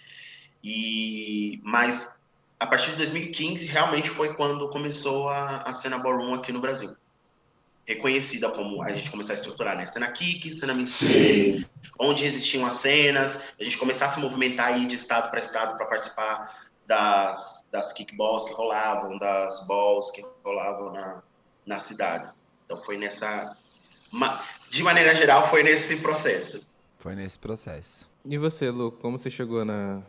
e 0.64 1.60
mas 1.64 2.20
a 2.60 2.68
partir 2.68 2.92
de 2.92 2.98
2015 2.98 3.66
realmente 3.66 4.10
foi 4.10 4.34
quando 4.34 4.70
começou 4.70 5.30
a, 5.30 5.58
a 5.58 5.74
cena 5.74 5.98
ballroom 5.98 6.34
aqui 6.34 6.52
no 6.52 6.60
Brasil. 6.60 6.96
Reconhecida 7.90 8.52
como 8.52 8.84
a 8.84 8.92
gente 8.92 9.10
começar 9.10 9.34
a 9.34 9.36
estruturar, 9.36 9.76
né? 9.76 9.88
Cena 9.88 10.12
kick, 10.12 10.54
cena 10.54 10.76
mainstream, 10.76 11.66
onde 11.98 12.24
existiam 12.24 12.64
as 12.64 12.76
cenas, 12.76 13.42
a 13.60 13.64
gente 13.64 13.80
começar 13.80 14.06
a 14.06 14.10
se 14.10 14.20
movimentar 14.20 14.68
aí 14.68 14.86
de 14.86 14.96
estado 14.96 15.32
para 15.32 15.40
estado 15.40 15.76
para 15.76 15.88
participar 15.88 16.54
das, 16.86 17.68
das 17.72 17.92
kickballs 17.92 18.46
que 18.46 18.54
rolavam, 18.54 19.18
das 19.18 19.66
balls 19.66 20.12
que 20.12 20.24
rolavam 20.44 20.94
na, 20.94 21.24
nas 21.66 21.82
cidades. 21.82 22.36
Então 22.64 22.78
foi 22.78 22.96
nessa. 22.96 23.58
De 24.70 24.84
maneira 24.84 25.16
geral, 25.16 25.48
foi 25.48 25.64
nesse 25.64 25.96
processo. 25.98 26.64
Foi 27.00 27.16
nesse 27.16 27.40
processo. 27.40 28.08
E 28.24 28.38
você, 28.38 28.70
Lu, 28.70 28.92
como 28.92 29.18
você 29.18 29.32
chegou 29.32 29.66
na, 29.66 30.04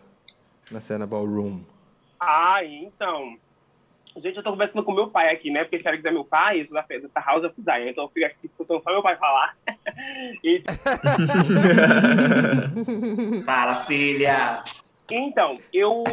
na 0.70 0.82
cena 0.82 1.06
ballroom? 1.06 1.62
Ah, 2.20 2.62
então. 2.62 3.38
Gente, 4.22 4.36
eu 4.36 4.42
tô 4.42 4.50
conversando 4.50 4.84
com 4.84 4.92
meu 4.92 5.08
pai 5.08 5.32
aqui, 5.32 5.50
né? 5.50 5.64
Porque 5.64 5.80
se 5.80 5.88
ela 5.88 5.96
quiser 5.96 6.12
meu 6.12 6.24
pai, 6.24 6.60
isso 6.60 6.72
da, 6.72 6.84
da 7.14 7.20
House 7.20 7.44
of 7.44 7.54
Zion. 7.60 7.88
Então 7.88 8.04
eu 8.04 8.08
fico 8.08 8.26
aqui 8.26 8.46
escutando 8.46 8.82
só 8.82 8.90
meu 8.90 9.02
pai 9.02 9.16
falar. 9.16 9.56
e... 10.44 10.62
Fala, 13.44 13.74
filha! 13.86 14.62
Então, 15.10 15.58
eu. 15.72 16.04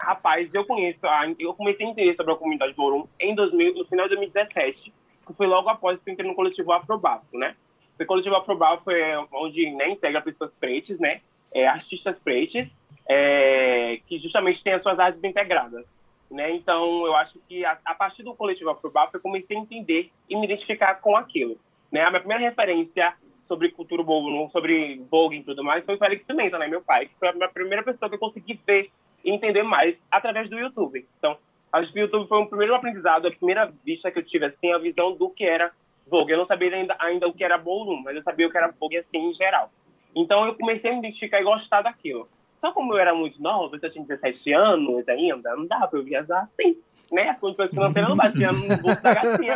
Rapaz, 0.00 0.48
eu 0.54 0.64
conheço. 0.64 1.00
Eu 1.38 1.54
comecei 1.54 1.84
a 1.84 1.90
entender 1.90 2.14
sobre 2.14 2.32
a 2.32 2.36
comunidade 2.36 2.74
Morum 2.76 3.06
em 3.18 3.34
2000, 3.34 3.74
no 3.74 3.84
final 3.86 4.08
de 4.08 4.16
2017, 4.16 4.92
que 5.26 5.32
foi 5.34 5.46
logo 5.46 5.68
após 5.68 6.00
que 6.00 6.10
eu 6.10 6.12
entrei 6.12 6.28
no 6.28 6.36
coletivo 6.36 6.72
Afrobafo, 6.72 7.36
né? 7.36 7.56
O 8.00 8.06
coletivo 8.06 8.36
Afrobafo 8.36 8.90
é 8.90 9.22
onde 9.32 9.70
né, 9.72 9.90
integra 9.90 10.22
pessoas 10.22 10.50
pretas, 10.58 10.98
né? 10.98 11.20
É, 11.52 11.66
artistas 11.66 12.16
pretos, 12.24 12.66
é, 13.08 14.00
que 14.06 14.18
justamente 14.18 14.62
têm 14.62 14.72
as 14.72 14.82
suas 14.82 14.98
artes 14.98 15.22
integradas. 15.22 15.84
Né? 16.32 16.50
Então, 16.54 17.06
eu 17.06 17.14
acho 17.14 17.38
que 17.46 17.62
a, 17.62 17.78
a 17.84 17.94
partir 17.94 18.22
do 18.22 18.34
coletivo 18.34 18.70
Afrobafo 18.70 19.16
eu 19.16 19.20
comecei 19.20 19.54
a 19.54 19.60
entender 19.60 20.10
e 20.28 20.34
me 20.34 20.46
identificar 20.46 20.94
com 20.94 21.14
aquilo. 21.14 21.58
Né? 21.92 22.00
A 22.00 22.08
minha 22.08 22.20
primeira 22.20 22.42
referência 22.42 23.14
sobre 23.46 23.70
cultura 23.70 24.02
ballroom, 24.02 24.48
sobre 24.48 25.02
Vogue 25.10 25.36
e 25.36 25.42
tudo 25.44 25.62
mais, 25.62 25.84
foi 25.84 25.96
o 25.96 25.98
Félix 25.98 26.24
Pimenta, 26.24 26.58
né, 26.58 26.66
meu 26.66 26.80
pai, 26.80 27.04
que 27.04 27.14
foi 27.18 27.28
a 27.28 27.48
primeira 27.48 27.82
pessoa 27.82 28.08
que 28.08 28.14
eu 28.14 28.18
consegui 28.18 28.58
ver 28.66 28.90
e 29.22 29.30
entender 29.30 29.62
mais 29.62 29.94
através 30.10 30.48
do 30.48 30.58
YouTube. 30.58 31.06
Então, 31.18 31.36
acho 31.70 31.92
que 31.92 31.98
o 31.98 32.04
YouTube 32.04 32.28
foi 32.28 32.38
o 32.38 32.46
primeiro 32.46 32.74
aprendizado, 32.74 33.28
a 33.28 33.30
primeira 33.30 33.70
vista 33.84 34.10
que 34.10 34.18
eu 34.18 34.24
tive, 34.24 34.46
assim, 34.46 34.72
a 34.72 34.78
visão 34.78 35.14
do 35.14 35.28
que 35.28 35.44
era 35.44 35.70
Vogue. 36.06 36.32
Eu 36.32 36.38
não 36.38 36.46
sabia 36.46 36.74
ainda, 36.74 36.96
ainda 36.98 37.28
o 37.28 37.34
que 37.34 37.44
era 37.44 37.58
ballroom, 37.58 38.00
mas 38.02 38.16
eu 38.16 38.22
sabia 38.22 38.46
o 38.46 38.50
que 38.50 38.56
era 38.56 38.72
Vogue, 38.80 38.96
assim, 38.96 39.18
em 39.18 39.34
geral. 39.34 39.70
Então, 40.16 40.46
eu 40.46 40.54
comecei 40.54 40.90
a 40.90 40.94
me 40.94 41.00
identificar 41.00 41.40
e 41.40 41.44
gostar 41.44 41.82
daquilo. 41.82 42.26
Só 42.62 42.70
como 42.70 42.94
eu 42.94 42.98
era 42.98 43.12
muito 43.12 43.42
nova, 43.42 43.76
eu 43.82 43.90
tinha 43.90 44.04
17 44.04 44.52
anos 44.52 45.08
ainda, 45.08 45.56
não 45.56 45.66
dava 45.66 45.88
pra 45.88 45.98
eu 45.98 46.04
viajar 46.04 46.42
assim, 46.44 46.78
né? 47.10 47.30
As 47.30 47.40
condições 47.40 47.70
financeiras 47.70 48.08
não 48.08 48.16
batiam 48.16 48.52
no 48.52 48.78
bolso 48.78 49.02
da 49.02 49.14
gatinha. 49.14 49.54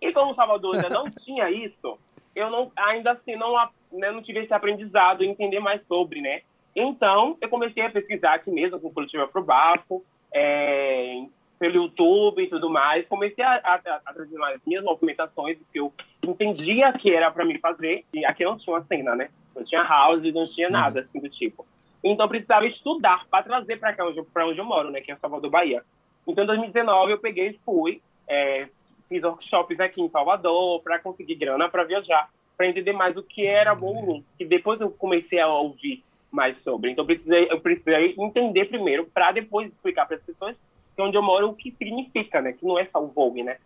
e 0.00 0.12
como 0.12 0.36
Salvador 0.36 0.76
ainda 0.76 0.88
não 0.88 1.04
tinha 1.04 1.50
isso, 1.50 1.98
eu 2.36 2.48
não, 2.48 2.70
ainda 2.76 3.10
assim 3.10 3.34
não, 3.34 3.54
né, 3.90 4.12
não 4.12 4.22
tive 4.22 4.38
esse 4.38 4.54
aprendizado, 4.54 5.24
entender 5.24 5.58
mais 5.58 5.84
sobre, 5.88 6.22
né? 6.22 6.42
Então, 6.76 7.36
eu 7.40 7.48
comecei 7.48 7.84
a 7.84 7.90
pesquisar 7.90 8.34
aqui 8.34 8.52
mesmo 8.52 8.78
com 8.78 8.86
o 8.86 8.92
Coletivo 8.92 9.24
Afrobafo, 9.24 10.04
é, 10.32 11.24
pelo 11.58 11.74
YouTube 11.74 12.40
e 12.40 12.48
tudo 12.48 12.70
mais. 12.70 13.04
Comecei 13.08 13.42
a, 13.42 13.54
a, 13.64 13.74
a 14.06 14.14
trazer 14.14 14.40
as 14.40 14.60
minhas 14.64 14.84
movimentações, 14.84 15.58
que 15.72 15.80
eu 15.80 15.92
entendia 16.22 16.92
que 16.92 17.12
era 17.12 17.32
para 17.32 17.44
mim 17.44 17.58
fazer. 17.58 18.04
E 18.14 18.24
aqui 18.24 18.44
não 18.44 18.56
tinha 18.56 18.76
uma 18.76 18.84
cena, 18.84 19.16
né? 19.16 19.28
Não 19.56 19.64
tinha 19.64 19.82
house, 19.82 20.22
não 20.32 20.46
tinha 20.46 20.68
uhum. 20.68 20.72
nada 20.72 21.00
assim 21.00 21.18
do 21.18 21.28
tipo. 21.28 21.66
Então, 22.02 22.28
precisava 22.28 22.66
estudar 22.66 23.26
para 23.30 23.44
trazer 23.44 23.78
para 23.78 23.92
cá 23.92 24.06
onde, 24.06 24.20
onde 24.20 24.58
eu 24.58 24.64
moro, 24.64 24.90
né? 24.90 25.00
Que 25.00 25.12
é 25.12 25.16
Salvador, 25.16 25.50
Bahia. 25.50 25.82
Então, 26.26 26.44
em 26.44 26.46
2019, 26.46 27.12
eu 27.12 27.18
peguei 27.18 27.48
e 27.48 27.60
fui. 27.64 28.00
É, 28.28 28.68
fiz 29.10 29.24
workshops 29.24 29.80
aqui 29.80 30.00
em 30.00 30.08
Salvador 30.08 30.80
para 30.82 31.00
conseguir 31.00 31.34
grana 31.34 31.68
para 31.68 31.82
viajar, 31.82 32.30
para 32.56 32.68
entender 32.68 32.92
mais 32.92 33.16
o 33.16 33.22
que 33.22 33.44
era 33.44 33.74
ballroom, 33.74 34.22
que 34.38 34.44
depois 34.44 34.80
eu 34.80 34.90
comecei 34.90 35.40
a 35.40 35.48
ouvir 35.48 36.02
mais 36.30 36.56
sobre. 36.62 36.92
Então 36.92 37.04
precisei, 37.04 37.48
eu 37.50 37.60
precisei 37.60 38.14
entender 38.16 38.66
primeiro 38.66 39.04
para 39.06 39.32
depois 39.32 39.68
explicar 39.68 40.06
para 40.06 40.16
as 40.16 40.22
pessoas 40.22 40.56
que 40.94 41.02
onde 41.02 41.16
eu 41.16 41.22
moro 41.22 41.48
o 41.48 41.54
que 41.54 41.72
significa, 41.72 42.40
né? 42.40 42.52
Que 42.52 42.64
não 42.64 42.78
é 42.78 42.86
só 42.86 43.02
o 43.02 43.08
Vogue, 43.08 43.42
né? 43.42 43.58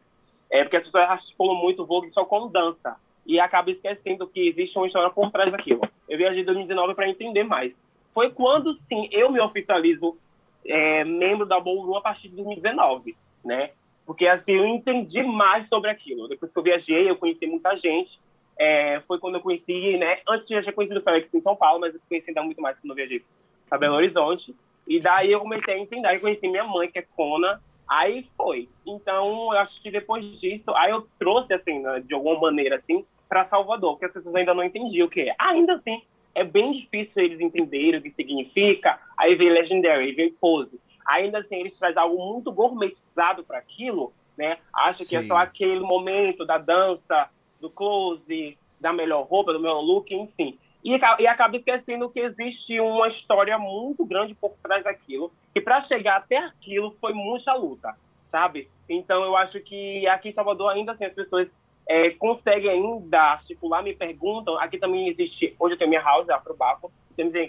É 0.50 0.62
porque 0.62 0.78
as 0.78 0.84
pessoas 0.84 1.10
articulam 1.10 1.56
muito 1.56 1.82
o 1.82 1.86
Vogue 1.86 2.10
só 2.12 2.24
como 2.24 2.48
dança 2.48 2.96
e 3.26 3.38
acaba 3.38 3.70
esquecendo 3.70 4.26
que 4.26 4.48
existe 4.48 4.76
uma 4.78 4.86
história 4.86 5.10
por 5.10 5.30
trás 5.30 5.52
daquilo. 5.52 5.82
Eu 6.08 6.16
viajei 6.16 6.42
em 6.42 6.46
2019 6.46 6.94
para 6.94 7.08
entender 7.08 7.44
mais. 7.44 7.74
Foi 8.14 8.30
quando, 8.30 8.78
sim, 8.88 9.08
eu 9.10 9.30
me 9.30 9.40
oficializo 9.40 10.16
é, 10.64 11.04
membro 11.04 11.44
da 11.44 11.58
Ballroom 11.58 11.96
a 11.96 12.00
partir 12.00 12.28
de 12.28 12.36
2019, 12.36 13.16
né? 13.44 13.70
Porque 14.06 14.26
assim, 14.26 14.52
eu 14.52 14.66
entendi 14.66 15.22
mais 15.22 15.68
sobre 15.68 15.90
aquilo. 15.90 16.28
Depois 16.28 16.52
que 16.52 16.58
eu 16.58 16.62
viajei, 16.62 17.10
eu 17.10 17.16
conheci 17.16 17.46
muita 17.46 17.76
gente. 17.76 18.18
É, 18.56 19.00
foi 19.08 19.18
quando 19.18 19.34
eu 19.34 19.40
conheci, 19.40 19.96
né? 19.96 20.20
Antes 20.28 20.48
eu 20.48 20.62
já 20.62 20.72
conheci 20.72 20.96
o 20.96 21.02
Félix 21.02 21.34
em 21.34 21.40
São 21.40 21.56
Paulo, 21.56 21.80
mas 21.80 21.94
eu 21.94 22.00
conheci 22.08 22.30
ainda 22.30 22.42
muito 22.42 22.60
mais 22.62 22.78
quando 22.78 22.90
eu 22.90 22.96
viajei 22.96 23.22
para 23.68 23.78
Belo 23.78 23.96
Horizonte. 23.96 24.54
E 24.86 25.00
daí 25.00 25.32
eu 25.32 25.40
comecei 25.40 25.74
a 25.74 25.78
entender, 25.78 26.06
aí 26.06 26.20
conheci 26.20 26.46
minha 26.46 26.64
mãe, 26.64 26.90
que 26.90 26.98
é 26.98 27.06
Kona. 27.16 27.60
Aí 27.88 28.26
foi. 28.36 28.68
Então, 28.86 29.52
eu 29.52 29.58
acho 29.58 29.82
que 29.82 29.90
depois 29.90 30.24
disso, 30.40 30.70
aí 30.74 30.90
eu 30.90 31.06
trouxe, 31.18 31.52
assim, 31.52 31.80
né, 31.80 32.00
de 32.00 32.14
alguma 32.14 32.38
maneira, 32.38 32.76
assim, 32.76 33.04
para 33.28 33.46
Salvador, 33.46 33.92
porque 33.92 34.06
as 34.06 34.12
pessoas 34.12 34.34
ainda 34.34 34.54
não 34.54 34.64
entendiam 34.64 35.06
o 35.06 35.10
que 35.10 35.22
é. 35.22 35.34
Ainda 35.38 35.74
assim, 35.74 36.02
é 36.34 36.44
bem 36.44 36.72
difícil 36.72 37.22
eles 37.22 37.40
entenderem 37.40 38.00
o 38.00 38.02
que 38.02 38.10
significa. 38.10 38.98
Aí 39.16 39.34
vem 39.34 39.50
Legendary, 39.50 40.06
aí 40.06 40.12
vem 40.12 40.32
Pose 40.32 40.78
ainda 41.04 41.38
assim 41.38 41.56
eles 41.56 41.78
trazem 41.78 42.00
algo 42.00 42.32
muito 42.32 42.50
gourmetizado 42.50 43.44
para 43.44 43.58
aquilo, 43.58 44.12
né? 44.36 44.58
Acha 44.74 45.04
Sim. 45.04 45.08
que 45.08 45.16
é 45.16 45.22
só 45.22 45.36
aquele 45.36 45.80
momento 45.80 46.44
da 46.44 46.58
dança, 46.58 47.28
do 47.60 47.70
close, 47.70 48.58
da 48.80 48.92
melhor 48.92 49.24
roupa, 49.24 49.52
do 49.52 49.60
melhor 49.60 49.80
look, 49.80 50.12
enfim. 50.12 50.58
E, 50.82 50.90
e 50.90 51.26
acaba 51.26 51.56
esquecendo 51.56 52.10
que 52.10 52.20
existe 52.20 52.78
uma 52.80 53.08
história 53.08 53.58
muito 53.58 54.04
grande 54.04 54.34
por 54.34 54.52
trás 54.62 54.84
daquilo, 54.84 55.32
e 55.54 55.60
para 55.60 55.84
chegar 55.84 56.16
até 56.16 56.36
aquilo 56.36 56.96
foi 57.00 57.12
muita 57.12 57.54
luta, 57.54 57.94
sabe? 58.30 58.68
Então 58.88 59.22
eu 59.24 59.36
acho 59.36 59.60
que 59.60 60.06
aqui 60.08 60.30
em 60.30 60.34
Salvador 60.34 60.72
ainda 60.72 60.92
assim 60.92 61.06
as 61.06 61.14
pessoas 61.14 61.48
é, 61.86 62.10
conseguem 62.10 62.70
ainda 62.70 63.20
articular, 63.20 63.82
me 63.82 63.94
perguntam, 63.94 64.58
aqui 64.58 64.78
também 64.78 65.08
existe, 65.08 65.54
hoje 65.58 65.74
eu 65.74 65.78
tenho 65.78 65.90
minha 65.90 66.02
house, 66.02 66.28
Afrobafo, 66.28 66.90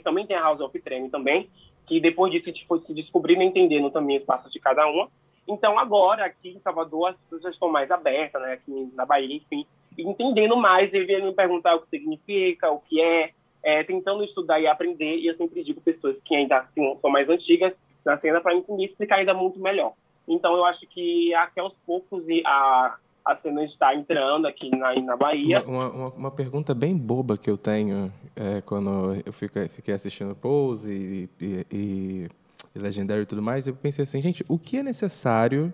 também 0.04 0.26
tem 0.26 0.36
a 0.36 0.42
House 0.42 0.60
of 0.60 0.80
Training 0.80 1.10
também, 1.10 1.50
que 1.88 2.00
depois 2.00 2.32
disso 2.32 2.52
foi 2.68 2.80
se 2.82 2.94
descobrindo 2.94 3.42
e 3.42 3.46
entendendo 3.46 3.90
também 3.90 4.18
os 4.18 4.26
passos 4.26 4.52
de 4.52 4.60
cada 4.60 4.88
uma. 4.88 5.10
Então, 5.48 5.78
agora, 5.78 6.26
aqui 6.26 6.50
em 6.50 6.60
Salvador, 6.60 7.10
as 7.10 7.18
pessoas 7.30 7.54
estão 7.54 7.70
mais 7.70 7.90
abertas, 7.92 8.42
né? 8.42 8.54
Aqui 8.54 8.92
na 8.96 9.06
Bahia, 9.06 9.36
enfim, 9.36 9.66
entendendo 9.98 10.58
mais 10.58 10.92
e 10.94 11.04
vindo 11.04 11.26
me 11.26 11.34
perguntar 11.34 11.76
o 11.76 11.82
que 11.82 11.90
significa, 11.90 12.72
o 12.72 12.80
que 12.80 13.00
é, 13.00 13.32
é, 13.62 13.84
tentando 13.84 14.24
estudar 14.24 14.60
e 14.60 14.68
aprender. 14.68 15.18
E 15.18 15.28
eu 15.28 15.36
sempre 15.36 15.64
digo 15.64 15.82
pessoas 15.82 16.18
que 16.26 16.36
ainda 16.36 16.58
assim, 16.58 16.98
são 17.00 17.10
mais 17.12 17.30
antigas 17.30 17.74
na 18.04 18.18
cena 18.18 18.42
para 18.42 18.56
entender 18.56 18.84
e 18.84 18.86
explicar 18.88 19.18
ainda 19.18 19.34
muito 19.34 19.60
melhor. 19.60 19.94
Então, 20.28 20.56
eu 20.56 20.66
acho 20.66 20.86
que 20.88 21.34
aqui 21.36 21.60
aos 21.60 21.74
poucos 21.86 22.24
a, 22.44 22.98
a 23.26 23.36
cena 23.38 23.64
está 23.64 23.96
entrando 23.96 24.46
aqui 24.46 24.70
na, 24.70 24.94
na 25.02 25.18
Bahia. 25.18 25.64
Uma, 25.66 25.90
uma, 25.90 26.08
uma, 26.10 26.32
pergunta 26.32 26.76
bem 26.76 26.96
boba 26.96 27.36
que 27.36 27.50
eu 27.50 27.58
tenho 27.58 28.12
é, 28.36 28.62
quando 28.62 29.20
eu 29.26 29.34
fiquei, 29.34 29.68
fiquei 29.68 29.96
assistindo 29.96 30.36
Pose 30.36 30.94
e, 30.94 31.30
e, 31.44 31.66
e, 31.72 32.30
e 32.76 32.80
Legendary 32.80 33.24
e 33.24 33.26
tudo 33.26 33.42
mais, 33.42 33.66
eu 33.66 33.76
pensei 33.76 34.04
assim, 34.04 34.22
gente, 34.22 34.46
o 34.48 34.60
que 34.60 34.78
é 34.78 34.84
necessário 34.84 35.74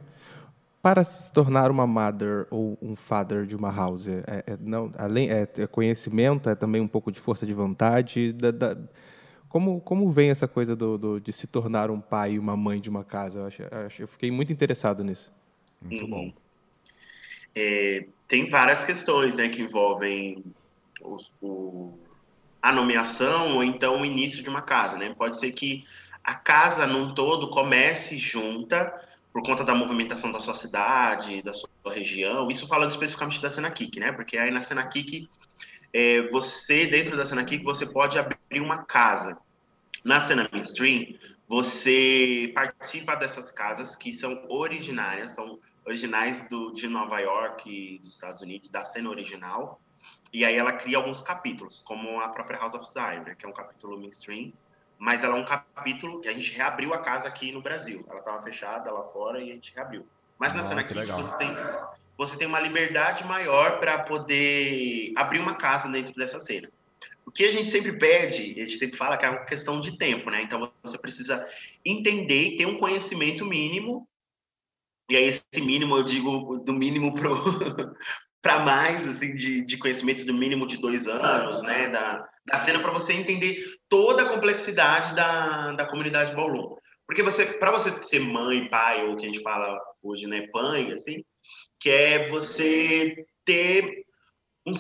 para 0.82 1.04
se 1.04 1.32
tornar 1.34 1.70
uma 1.70 1.86
mother 1.86 2.48
ou 2.50 2.78
um 2.82 2.96
father 2.96 3.46
de 3.46 3.56
uma 3.56 3.70
house? 3.70 4.08
É, 4.08 4.24
é 4.48 4.58
não, 4.60 4.90
além, 4.98 5.30
é, 5.30 5.42
é, 5.58 5.68
conhecimento, 5.68 6.50
é 6.50 6.56
também 6.56 6.82
um 6.82 6.88
pouco 6.88 7.12
de 7.12 7.20
força 7.20 7.46
de 7.46 7.54
vontade. 7.54 8.32
Da, 8.32 8.52
da, 8.52 8.78
como, 9.50 9.82
como 9.82 10.10
vem 10.10 10.30
essa 10.30 10.48
coisa 10.48 10.74
do, 10.74 10.98
do, 10.98 11.20
de 11.20 11.34
se 11.34 11.48
tornar 11.48 11.92
um 11.92 12.00
pai 12.00 12.34
e 12.34 12.40
uma 12.40 12.56
mãe 12.56 12.80
de 12.80 12.90
uma 12.90 13.04
casa? 13.04 13.40
Eu, 13.40 13.86
acho, 13.86 14.02
eu 14.04 14.08
fiquei 14.08 14.32
muito 14.32 14.54
interessado 14.54 15.04
nisso. 15.04 15.30
Muito 15.82 16.06
uhum. 16.06 16.10
bom. 16.10 16.40
É, 17.56 18.06
tem 18.28 18.48
várias 18.48 18.84
questões 18.84 19.36
né, 19.36 19.50
que 19.50 19.62
envolvem 19.62 20.44
os, 21.02 21.34
o, 21.42 21.98
a 22.62 22.72
nomeação 22.72 23.56
ou 23.56 23.64
então 23.64 24.02
o 24.02 24.06
início 24.06 24.44
de 24.44 24.50
uma 24.50 24.62
casa. 24.62 24.98
Né? 24.98 25.14
Pode 25.18 25.38
ser 25.38 25.52
que 25.52 25.84
a 26.24 26.36
casa 26.36 26.86
num 26.86 27.14
todo 27.14 27.50
comece 27.50 28.18
junta 28.18 28.94
por 29.34 29.44
conta 29.44 29.64
da 29.64 29.74
movimentação 29.74 30.32
da 30.32 30.40
sua 30.40 30.54
cidade, 30.54 31.42
da 31.42 31.54
sua 31.54 31.70
região. 31.88 32.50
Isso 32.50 32.68
falando 32.68 32.92
especificamente 32.92 33.42
da 33.42 33.50
Cena 33.50 33.72
Kik, 33.72 34.00
né? 34.00 34.12
Porque 34.12 34.38
aí 34.38 34.52
na 34.52 34.62
Cena 34.62 34.86
Kik, 34.86 35.30
é, 35.94 36.22
você, 36.30 36.86
dentro 36.86 37.16
da 37.16 37.26
Cena 37.26 37.44
Kik, 37.44 37.64
você 37.64 37.86
pode 37.86 38.20
abrir 38.20 38.62
uma 38.62 38.84
casa. 38.84 39.38
Na 40.04 40.20
Cena 40.20 40.50
Mainstream, 40.52 41.16
você 41.48 42.52
participa 42.54 43.16
dessas 43.16 43.52
casas 43.52 43.96
que 43.96 44.14
são 44.14 44.46
originárias, 44.50 45.32
são 45.32 45.60
originais 45.86 46.48
do, 46.48 46.72
de 46.72 46.88
Nova 46.88 47.20
York, 47.20 48.00
dos 48.00 48.12
Estados 48.12 48.41
Unidos, 48.41 48.70
da 48.70 48.84
cena 48.84 49.10
original. 49.10 49.82
E 50.34 50.46
aí 50.46 50.56
ela 50.56 50.74
cria 50.74 50.98
alguns 50.98 51.20
capítulos, 51.20 51.80
como 51.80 52.20
a 52.22 52.30
própria 52.30 52.60
House 52.60 52.74
of 52.74 52.86
Zion, 52.91 53.24
né, 53.24 53.36
que 53.38 53.46
é 53.46 53.50
um 53.50 53.54
capítulo 53.54 54.00
mainstream, 54.00 54.54
mas 54.98 55.24
ela 55.24 55.38
é 55.38 55.41
um 55.41 55.46
capítulo 55.46 56.22
que 56.22 56.28
a 56.28 56.34
gente 56.34 56.52
reabriu 56.52 56.94
a 56.94 57.00
casa 57.00 57.28
aqui 57.28 57.52
no 57.52 57.62
Brasil. 57.62 58.06
Ela 58.08 58.20
estava 58.20 58.41
fechada 58.41 58.91
lá 58.91 59.04
fora 59.06 59.41
e 59.41 59.52
a 59.52 59.54
gente 59.56 59.74
reabriu. 59.74 60.08
Mas 60.38 60.54
na 60.54 60.63
cena 60.63 60.82
aqui 60.82 60.94
você 60.94 61.38
tem, 61.38 61.50
você 62.17 62.38
tem 62.38 62.48
uma 62.48 62.60
liberdade 62.60 63.24
maior 63.26 63.80
para 63.80 64.00
poder 64.00 65.12
abrir 65.15 65.39
uma 65.39 65.56
casa 65.56 65.89
dentro 65.89 66.13
dessa 66.13 66.39
cena. 66.39 66.70
O 67.26 67.32
que 67.32 67.44
a 67.44 67.52
gente 67.52 67.70
sempre 67.70 67.94
pede, 67.94 68.60
a 68.60 68.65
gente 68.65 68.78
sempre 68.78 68.98
fala 68.98 69.17
que 69.17 69.26
é 69.26 69.30
uma 69.30 69.46
questão 69.46 69.80
de 69.80 69.98
tempo, 69.98 70.30
né? 70.30 70.41
Então 70.41 70.72
você 70.84 70.98
precisa 70.98 71.46
entender 71.84 72.50
e 72.50 72.56
ter 72.58 72.65
um 72.65 72.78
conhecimento 72.78 73.46
mínimo 73.46 74.08
e 75.12 75.17
aí, 75.17 75.26
esse 75.26 75.43
mínimo, 75.60 75.97
eu 75.97 76.04
digo 76.04 76.60
do 76.60 76.71
mínimo 76.71 77.13
para 78.41 78.60
mais, 78.63 79.06
assim, 79.10 79.36
de, 79.36 79.62
de 79.62 79.78
conhecimento 79.78 80.24
do 80.24 80.34
mínimo 80.34 80.65
de 80.65 80.78
dois 80.78 81.06
anos, 81.06 81.62
né, 81.63 81.89
da, 81.89 82.26
da 82.45 82.56
cena, 82.56 82.80
para 82.80 82.93
você 82.93 83.12
entender 83.12 83.62
toda 83.89 84.24
a 84.24 84.30
complexidade 84.30 85.13
da, 85.13 85.74
da 85.74 85.86
comunidade 85.86 86.34
ballroom. 86.34 86.78
Porque 87.06 87.21
você, 87.21 87.45
para 87.45 87.71
você 87.71 87.91
ser 88.04 88.19
mãe, 88.19 88.69
pai, 88.69 89.06
ou 89.06 89.17
que 89.17 89.26
a 89.26 89.30
gente 89.30 89.43
fala 89.43 89.78
hoje, 90.02 90.28
né, 90.28 90.47
pai, 90.54 90.89
assim, 90.93 91.26
que 91.78 91.89
é 91.89 92.30
você 92.30 93.26
ter 93.43 94.06
um, 94.65 94.71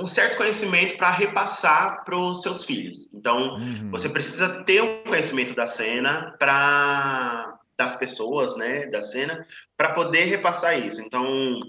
um 0.00 0.06
certo 0.06 0.38
conhecimento 0.38 0.96
para 0.96 1.10
repassar 1.10 2.06
para 2.06 2.16
os 2.16 2.40
seus 2.40 2.64
filhos. 2.64 3.12
Então, 3.12 3.56
uhum. 3.56 3.90
você 3.90 4.08
precisa 4.08 4.64
ter 4.64 4.82
um 4.82 5.02
conhecimento 5.02 5.54
da 5.54 5.66
cena 5.66 6.34
para 6.38 7.57
das 7.78 7.94
pessoas, 7.94 8.56
né, 8.56 8.86
da 8.86 9.00
cena, 9.00 9.46
para 9.76 9.94
poder 9.94 10.24
repassar 10.24 10.76
isso. 10.84 11.00
Então, 11.00 11.60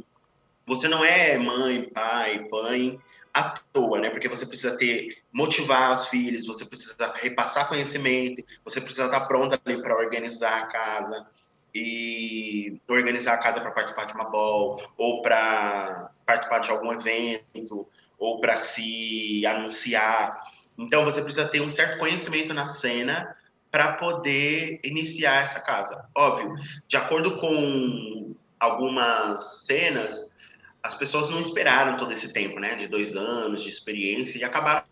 você 0.65 0.87
não 0.87 1.05
é 1.05 1.37
mãe, 1.37 1.83
pai, 1.83 2.45
pai 2.49 2.99
à 3.31 3.51
toa, 3.71 3.99
né? 3.99 4.09
Porque 4.09 4.27
você 4.27 4.43
precisa 4.43 4.75
ter 4.75 5.19
motivar 5.31 5.93
os 5.93 6.07
filhos, 6.07 6.47
você 6.47 6.65
precisa 6.65 7.13
repassar 7.15 7.69
conhecimento, 7.69 8.43
você 8.63 8.81
precisa 8.81 9.05
estar 9.05 9.21
pronta 9.27 9.61
ali 9.63 9.81
para 9.81 9.95
organizar 9.95 10.63
a 10.63 10.67
casa 10.67 11.27
e 11.73 12.81
organizar 12.87 13.35
a 13.35 13.37
casa 13.37 13.61
para 13.61 13.69
participar 13.69 14.05
de 14.05 14.13
uma 14.13 14.25
ball 14.25 14.81
ou 14.97 15.21
para 15.21 16.09
participar 16.25 16.59
de 16.59 16.71
algum 16.71 16.91
evento 16.91 17.87
ou 18.17 18.39
para 18.39 18.57
se 18.57 19.45
anunciar. 19.45 20.41
Então 20.75 21.05
você 21.05 21.21
precisa 21.21 21.47
ter 21.47 21.61
um 21.61 21.69
certo 21.69 21.99
conhecimento 21.99 22.51
na 22.51 22.67
cena 22.67 23.37
para 23.71 23.93
poder 23.93 24.79
iniciar 24.83 25.43
essa 25.43 25.59
casa. 25.59 26.05
Óbvio, 26.15 26.53
de 26.87 26.97
acordo 26.97 27.37
com 27.37 28.35
algumas 28.59 29.65
cenas, 29.65 30.31
as 30.81 30.95
pessoas 30.95 31.29
não 31.29 31.39
esperaram 31.39 31.97
todo 31.97 32.11
esse 32.11 32.33
tempo, 32.33 32.59
né, 32.59 32.75
de 32.75 32.87
dois 32.87 33.15
anos 33.15 33.63
de 33.63 33.69
experiência 33.69 34.39
e 34.39 34.43
acabaram 34.43 34.85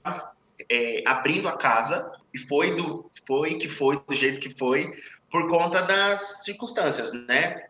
é, 0.70 1.04
abrindo 1.06 1.48
a 1.48 1.58
casa 1.58 2.12
e 2.34 2.38
foi 2.38 2.76
do 2.76 3.10
foi 3.26 3.56
que 3.56 3.68
foi 3.68 4.02
do 4.08 4.16
jeito 4.16 4.40
que 4.40 4.58
foi 4.58 4.92
por 5.30 5.50
conta 5.50 5.82
das 5.82 6.44
circunstâncias, 6.44 7.12
né? 7.14 7.68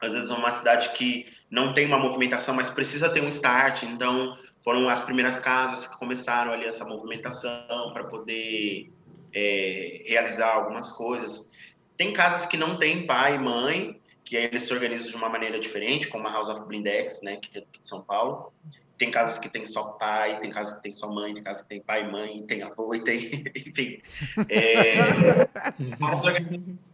Às 0.00 0.12
vezes 0.12 0.30
uma 0.30 0.52
cidade 0.52 0.90
que 0.90 1.26
não 1.50 1.74
tem 1.74 1.86
uma 1.86 1.98
movimentação, 1.98 2.54
mas 2.54 2.70
precisa 2.70 3.08
ter 3.10 3.22
um 3.22 3.28
start, 3.28 3.82
então 3.82 4.38
foram 4.62 4.88
as 4.88 5.00
primeiras 5.00 5.38
casas 5.38 5.86
que 5.86 5.98
começaram 5.98 6.52
ali 6.52 6.64
essa 6.64 6.84
movimentação 6.84 7.92
para 7.92 8.04
poder 8.04 8.92
é, 9.32 10.04
realizar 10.06 10.54
algumas 10.54 10.92
coisas. 10.92 11.50
Tem 11.96 12.12
casas 12.12 12.46
que 12.46 12.56
não 12.56 12.78
tem 12.78 13.06
pai 13.06 13.36
e 13.36 13.38
mãe, 13.38 14.00
que 14.24 14.36
aí 14.36 14.44
eles 14.44 14.62
se 14.62 14.72
organizam 14.72 15.10
de 15.10 15.16
uma 15.16 15.28
maneira 15.28 15.58
diferente, 15.58 16.06
como 16.08 16.26
a 16.28 16.32
House 16.32 16.48
of 16.48 16.64
Blindex, 16.64 17.20
né, 17.22 17.36
que 17.36 17.58
é 17.58 17.60
de 17.62 17.66
São 17.82 18.00
Paulo. 18.00 18.52
Tem 18.96 19.10
casas 19.10 19.38
que 19.38 19.48
tem 19.48 19.64
só 19.64 19.82
pai, 19.92 20.38
tem 20.40 20.50
casas 20.50 20.76
que 20.76 20.82
tem 20.82 20.92
só 20.92 21.10
mãe, 21.10 21.34
tem 21.34 21.42
casas 21.42 21.62
que 21.62 21.68
tem 21.68 21.80
pai 21.80 22.04
e 22.04 22.12
mãe, 22.12 22.42
tem 22.46 22.62
avô 22.62 22.94
e 22.94 23.02
tem, 23.02 23.18
enfim. 23.66 24.00
É, 24.48 24.94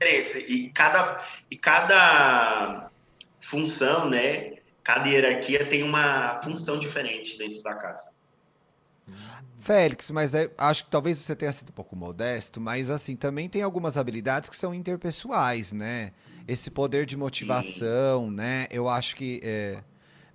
e 0.48 0.70
cada 0.70 1.20
e 1.50 1.56
cada 1.56 2.90
função, 3.40 4.08
né, 4.08 4.54
cada 4.82 5.08
hierarquia 5.08 5.66
tem 5.66 5.82
uma 5.82 6.40
função 6.42 6.78
diferente 6.78 7.36
dentro 7.36 7.60
da 7.62 7.74
casa. 7.74 8.15
Félix, 9.58 10.10
mas 10.10 10.34
é, 10.34 10.50
acho 10.58 10.84
que 10.84 10.90
talvez 10.90 11.18
você 11.18 11.34
tenha 11.34 11.52
sido 11.52 11.70
um 11.70 11.72
pouco 11.72 11.96
modesto, 11.96 12.60
mas 12.60 12.88
assim, 12.90 13.16
também 13.16 13.48
tem 13.48 13.62
algumas 13.62 13.96
habilidades 13.96 14.48
que 14.48 14.56
são 14.56 14.72
interpessoais, 14.72 15.72
né? 15.72 16.12
Esse 16.46 16.70
poder 16.70 17.04
de 17.04 17.16
motivação, 17.16 18.28
Sim. 18.28 18.36
né? 18.36 18.68
Eu 18.70 18.88
acho 18.88 19.16
que 19.16 19.40
é, 19.42 19.82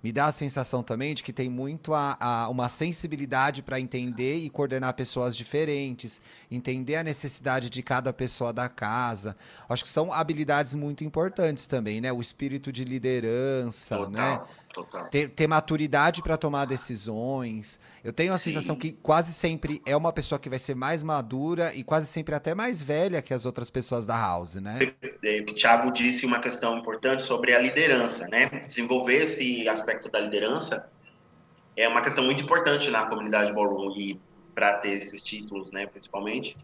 me 0.02 0.10
dá 0.10 0.26
a 0.26 0.32
sensação 0.32 0.82
também 0.82 1.14
de 1.14 1.22
que 1.22 1.32
tem 1.32 1.48
muito 1.48 1.94
a, 1.94 2.16
a 2.18 2.48
uma 2.48 2.68
sensibilidade 2.68 3.62
para 3.62 3.78
entender 3.78 4.36
e 4.36 4.50
coordenar 4.50 4.92
pessoas 4.94 5.36
diferentes, 5.36 6.20
entender 6.50 6.96
a 6.96 7.04
necessidade 7.04 7.70
de 7.70 7.82
cada 7.82 8.12
pessoa 8.12 8.52
da 8.52 8.68
casa. 8.68 9.36
Acho 9.68 9.84
que 9.84 9.88
são 9.88 10.12
habilidades 10.12 10.74
muito 10.74 11.04
importantes 11.04 11.66
também, 11.66 12.00
né? 12.00 12.12
O 12.12 12.20
espírito 12.20 12.72
de 12.72 12.84
liderança, 12.84 13.96
Total. 13.96 14.10
né? 14.10 14.40
Ter, 15.10 15.28
ter 15.28 15.46
maturidade 15.46 16.22
para 16.22 16.36
tomar 16.36 16.64
decisões. 16.64 17.78
Eu 18.02 18.12
tenho 18.12 18.32
a 18.32 18.38
Sim. 18.38 18.52
sensação 18.52 18.76
que 18.76 18.92
quase 18.92 19.32
sempre 19.32 19.82
é 19.84 19.96
uma 19.96 20.12
pessoa 20.12 20.38
que 20.38 20.48
vai 20.48 20.58
ser 20.58 20.74
mais 20.74 21.02
madura 21.02 21.74
e 21.74 21.84
quase 21.84 22.06
sempre 22.06 22.34
até 22.34 22.54
mais 22.54 22.80
velha 22.80 23.20
que 23.20 23.34
as 23.34 23.44
outras 23.44 23.70
pessoas 23.70 24.06
da 24.06 24.16
house, 24.16 24.54
né? 24.56 24.78
O 25.02 25.44
que 25.44 25.52
o 25.52 25.54
Thiago 25.54 25.90
disse 25.92 26.24
uma 26.24 26.40
questão 26.40 26.78
importante 26.78 27.22
sobre 27.22 27.54
a 27.54 27.58
liderança, 27.58 28.26
né? 28.28 28.46
Desenvolver 28.66 29.24
esse 29.24 29.68
aspecto 29.68 30.10
da 30.10 30.20
liderança 30.20 30.90
é 31.76 31.88
uma 31.88 32.02
questão 32.02 32.24
muito 32.24 32.42
importante 32.42 32.90
na 32.90 33.06
comunidade 33.06 33.52
ballroom 33.52 33.94
e 33.96 34.20
para 34.54 34.74
ter 34.74 34.92
esses 34.92 35.22
títulos, 35.22 35.72
né, 35.72 35.86
principalmente. 35.86 36.56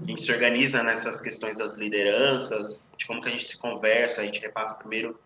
A 0.00 0.06
gente 0.06 0.22
se 0.22 0.32
organiza 0.32 0.82
nessas 0.82 1.20
questões 1.20 1.58
das 1.58 1.76
lideranças, 1.76 2.80
de 2.96 3.06
como 3.06 3.20
que 3.20 3.28
a 3.28 3.32
gente 3.32 3.48
se 3.48 3.58
conversa, 3.58 4.22
a 4.22 4.24
gente 4.24 4.40
repassa 4.40 4.74
primeiro 4.74 5.18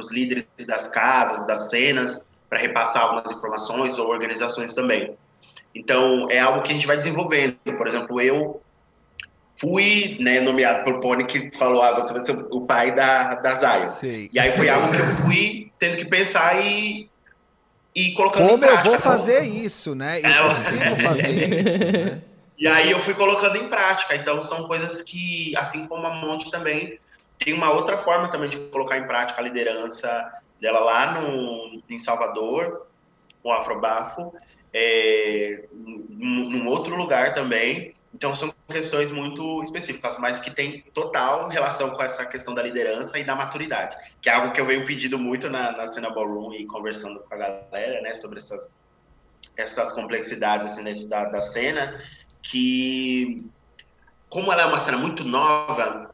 os 0.00 0.12
líderes 0.12 0.46
das 0.66 0.88
casas, 0.88 1.46
das 1.46 1.70
cenas, 1.70 2.24
para 2.48 2.58
repassar 2.58 3.02
algumas 3.02 3.30
informações 3.30 3.98
ou 3.98 4.08
organizações 4.08 4.74
também. 4.74 5.14
Então, 5.74 6.28
é 6.30 6.38
algo 6.38 6.62
que 6.62 6.70
a 6.70 6.74
gente 6.74 6.86
vai 6.86 6.96
desenvolvendo. 6.96 7.56
Por 7.76 7.86
exemplo, 7.86 8.20
eu 8.20 8.60
fui 9.58 10.16
né, 10.20 10.40
nomeado 10.40 10.84
por 10.84 11.00
Pony 11.00 11.24
que 11.24 11.50
falou, 11.52 11.82
ah, 11.82 11.92
você 11.92 12.12
vai 12.12 12.24
ser 12.24 12.32
o 12.50 12.60
pai 12.62 12.94
da, 12.94 13.34
da 13.36 13.54
Zaya. 13.54 13.86
Sim. 13.86 14.28
E 14.32 14.38
aí 14.38 14.52
foi 14.52 14.68
algo 14.68 14.92
que 14.92 15.00
eu 15.00 15.08
fui 15.16 15.72
tendo 15.78 15.96
que 15.96 16.04
pensar 16.04 16.64
e, 16.64 17.08
e 17.94 18.12
colocando 18.12 18.46
Como 18.46 18.56
em 18.56 18.60
prática. 18.60 18.86
eu 18.86 18.92
vou 18.92 19.00
fazer 19.00 19.42
isso, 19.42 19.94
né? 19.94 20.20
Eu 20.20 20.28
é, 20.28 20.48
consigo 20.48 21.02
fazer 21.02 21.60
isso, 21.60 21.78
né? 21.78 22.22
E 22.56 22.68
aí 22.68 22.92
eu 22.92 23.00
fui 23.00 23.14
colocando 23.14 23.56
em 23.56 23.68
prática. 23.68 24.14
Então, 24.14 24.40
são 24.40 24.68
coisas 24.68 25.02
que, 25.02 25.52
assim 25.56 25.86
como 25.86 26.06
a 26.06 26.14
Monte 26.14 26.52
também, 26.52 26.98
tem 27.38 27.52
uma 27.52 27.72
outra 27.72 27.98
forma 27.98 28.28
também 28.28 28.48
de 28.48 28.58
colocar 28.58 28.98
em 28.98 29.06
prática 29.06 29.40
a 29.40 29.44
liderança 29.44 30.32
dela 30.60 30.80
lá 30.80 31.20
no, 31.20 31.82
em 31.88 31.98
Salvador, 31.98 32.86
o 33.42 33.52
Afrobafo, 33.52 34.32
é, 34.72 35.64
num, 35.72 36.48
num 36.50 36.66
outro 36.68 36.96
lugar 36.96 37.34
também. 37.34 37.94
Então 38.14 38.32
são 38.34 38.54
questões 38.68 39.10
muito 39.10 39.60
específicas, 39.60 40.16
mas 40.18 40.38
que 40.38 40.50
tem 40.50 40.82
total 40.94 41.48
relação 41.48 41.90
com 41.90 42.02
essa 42.02 42.24
questão 42.24 42.54
da 42.54 42.62
liderança 42.62 43.18
e 43.18 43.24
da 43.24 43.34
maturidade, 43.34 43.96
que 44.20 44.30
é 44.30 44.34
algo 44.34 44.52
que 44.52 44.60
eu 44.60 44.66
venho 44.66 44.84
pedindo 44.84 45.18
muito 45.18 45.50
na, 45.50 45.72
na 45.72 45.88
cena 45.88 46.10
ballroom 46.10 46.52
e 46.52 46.64
conversando 46.64 47.18
com 47.20 47.34
a 47.34 47.36
galera, 47.36 48.00
né, 48.02 48.14
sobre 48.14 48.38
essas, 48.38 48.70
essas 49.56 49.92
complexidades 49.92 50.66
assim, 50.68 50.84
dentro 50.84 51.08
da, 51.08 51.24
da 51.24 51.42
cena, 51.42 52.00
que 52.40 53.44
como 54.28 54.52
ela 54.52 54.62
é 54.62 54.66
uma 54.66 54.78
cena 54.78 54.96
muito 54.96 55.24
nova, 55.24 56.13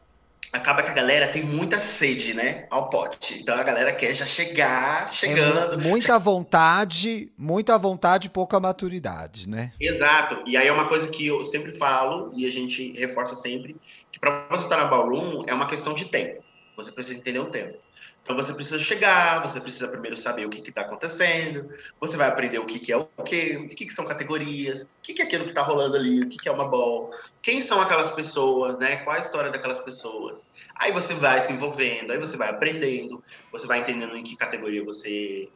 acaba 0.53 0.83
que 0.83 0.91
a 0.91 0.95
galera 0.95 1.29
tem 1.29 1.43
muita 1.43 1.79
sede, 1.79 2.35
né, 2.35 2.67
ao 2.71 2.91
pote. 2.91 3.41
Então 3.41 3.55
a 3.55 3.63
galera 3.63 3.93
quer 3.93 4.15
já 4.15 4.27
chegar, 4.27 5.09
é 5.09 5.13
chegando. 5.13 5.75
É 5.75 5.77
muita 5.77 6.19
vontade, 6.19 7.31
muita 7.37 7.79
vontade 7.79 8.27
e 8.27 8.31
pouca 8.31 8.59
maturidade, 8.59 9.49
né? 9.49 9.73
Exato. 9.81 10.43
E 10.47 10.57
aí 10.57 10.67
é 10.67 10.73
uma 10.73 10.89
coisa 10.89 11.09
que 11.09 11.27
eu 11.27 11.43
sempre 11.45 11.73
falo 11.73 12.33
e 12.35 12.47
a 12.47 12.51
gente 12.51 12.93
reforça 12.99 13.35
sempre 13.35 13.77
que 14.11 14.19
para 14.19 14.47
você 14.51 14.65
estar 14.65 14.77
na 14.77 14.87
ballroom 14.87 15.45
é 15.47 15.55
uma 15.55 15.67
questão 15.67 15.95
de 15.95 16.07
tempo. 16.07 16.43
Você 16.77 16.91
precisa 16.91 17.19
entender 17.19 17.41
o 17.41 17.47
tempo. 17.47 17.79
Então 18.23 18.37
você 18.37 18.53
precisa 18.53 18.79
chegar, 18.79 19.43
você 19.43 19.61
precisa 19.61 19.89
primeiro 19.89 20.17
saber 20.17 20.47
o 20.47 20.51
que 20.51 20.69
está 20.69 20.83
acontecendo, 20.83 21.71
você 21.99 22.17
vai 22.17 22.29
aprender 22.29 22.59
o 22.59 22.67
que, 22.67 22.79
que 22.79 22.93
é 22.93 22.97
o 22.97 23.07
quê, 23.25 23.57
o 23.57 23.67
que, 23.69 23.87
que 23.87 23.93
são 23.93 24.07
categorias, 24.07 24.83
o 24.83 24.89
que, 25.03 25.15
que 25.15 25.23
é 25.23 25.25
aquilo 25.25 25.45
que 25.45 25.51
está 25.51 25.63
rolando 25.63 25.97
ali, 25.97 26.21
o 26.21 26.29
que, 26.29 26.39
que 26.39 26.49
é 26.49 26.53
uma 26.53 26.69
ball, 26.69 27.11
quem 27.43 27.61
são 27.61 27.81
aquelas 27.81 28.11
pessoas, 28.11 28.79
né? 28.79 28.99
Qual 28.99 29.17
a 29.17 29.19
história 29.19 29.51
daquelas 29.51 29.81
pessoas. 29.81 30.47
Aí 30.77 30.93
você 30.93 31.15
vai 31.15 31.41
se 31.41 31.53
envolvendo, 31.53 32.13
aí 32.13 32.19
você 32.19 32.37
vai 32.37 32.51
aprendendo, 32.51 33.23
você 33.51 33.67
vai 33.67 33.81
entendendo 33.81 34.17
em 34.17 34.23
que 34.23 34.37
categoria 34.37 34.85
você 34.85 35.49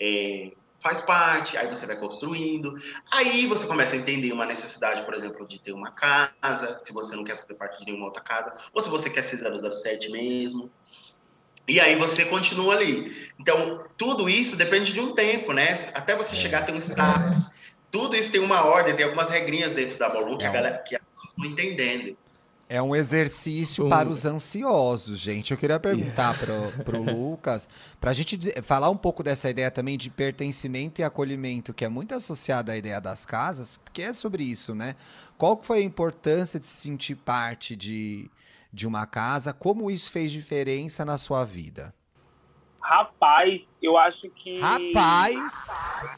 é, 0.00 0.52
faz 0.80 1.00
parte, 1.02 1.56
aí 1.56 1.68
você 1.68 1.86
vai 1.86 1.96
construindo, 1.96 2.74
aí 3.12 3.46
você 3.46 3.66
começa 3.66 3.96
a 3.96 3.98
entender 3.98 4.32
uma 4.32 4.46
necessidade, 4.46 5.02
por 5.02 5.14
exemplo, 5.14 5.46
de 5.46 5.60
ter 5.60 5.72
uma 5.72 5.90
casa, 5.92 6.78
se 6.84 6.92
você 6.92 7.16
não 7.16 7.24
quer 7.24 7.40
fazer 7.40 7.54
parte 7.54 7.80
de 7.80 7.86
nenhuma 7.86 8.06
outra 8.06 8.22
casa, 8.22 8.52
ou 8.72 8.82
se 8.82 8.88
você 8.88 9.10
quer 9.10 9.22
ser 9.22 9.38
007 9.38 10.10
mesmo. 10.10 10.70
E 11.68 11.78
aí 11.78 11.94
você 11.96 12.24
continua 12.24 12.74
ali. 12.74 13.14
Então, 13.38 13.84
tudo 13.96 14.28
isso 14.28 14.56
depende 14.56 14.92
de 14.92 15.00
um 15.00 15.14
tempo, 15.14 15.52
né? 15.52 15.74
Até 15.94 16.16
você 16.16 16.34
é. 16.34 16.38
chegar 16.38 16.60
a 16.60 16.62
ter 16.62 16.72
um 16.72 16.78
status. 16.78 17.52
Tudo 17.90 18.16
isso 18.16 18.32
tem 18.32 18.40
uma 18.40 18.64
ordem, 18.64 18.96
tem 18.96 19.04
algumas 19.04 19.28
regrinhas 19.28 19.72
dentro 19.72 19.98
da 19.98 20.08
Ballroom 20.08 20.38
que, 20.38 20.44
é 20.44 20.48
a 20.48 20.52
galera, 20.52 20.78
que 20.78 20.96
as 20.96 21.02
pessoas 21.02 21.50
entendendo. 21.50 22.16
É 22.70 22.82
um 22.82 22.94
exercício 22.94 23.86
um... 23.86 23.88
para 23.88 24.08
os 24.08 24.26
ansiosos, 24.26 25.18
gente. 25.18 25.52
Eu 25.52 25.56
queria 25.56 25.80
perguntar 25.80 26.34
para 26.38 26.98
o 26.98 27.02
Lucas, 27.30 27.66
para 27.98 28.10
a 28.10 28.14
gente 28.14 28.38
falar 28.62 28.90
um 28.90 28.96
pouco 28.96 29.22
dessa 29.22 29.48
ideia 29.48 29.70
também 29.70 29.96
de 29.96 30.10
pertencimento 30.10 31.00
e 31.00 31.04
acolhimento, 31.04 31.72
que 31.72 31.84
é 31.84 31.88
muito 31.88 32.14
associada 32.14 32.72
à 32.72 32.76
ideia 32.76 33.00
das 33.00 33.24
casas, 33.24 33.78
porque 33.82 34.02
é 34.02 34.12
sobre 34.12 34.42
isso, 34.42 34.74
né? 34.74 34.96
Qual 35.38 35.58
foi 35.62 35.78
a 35.78 35.82
importância 35.82 36.60
de 36.60 36.66
se 36.66 36.82
sentir 36.82 37.14
parte 37.14 37.74
de, 37.74 38.30
de 38.72 38.86
uma 38.86 39.06
casa, 39.06 39.52
como 39.52 39.90
isso 39.90 40.10
fez 40.10 40.30
diferença 40.30 41.04
na 41.04 41.18
sua 41.18 41.44
vida? 41.44 41.94
Rapaz, 42.80 43.60
eu 43.82 43.98
acho 43.98 44.30
que. 44.30 44.58
Rapaz! 44.58 46.16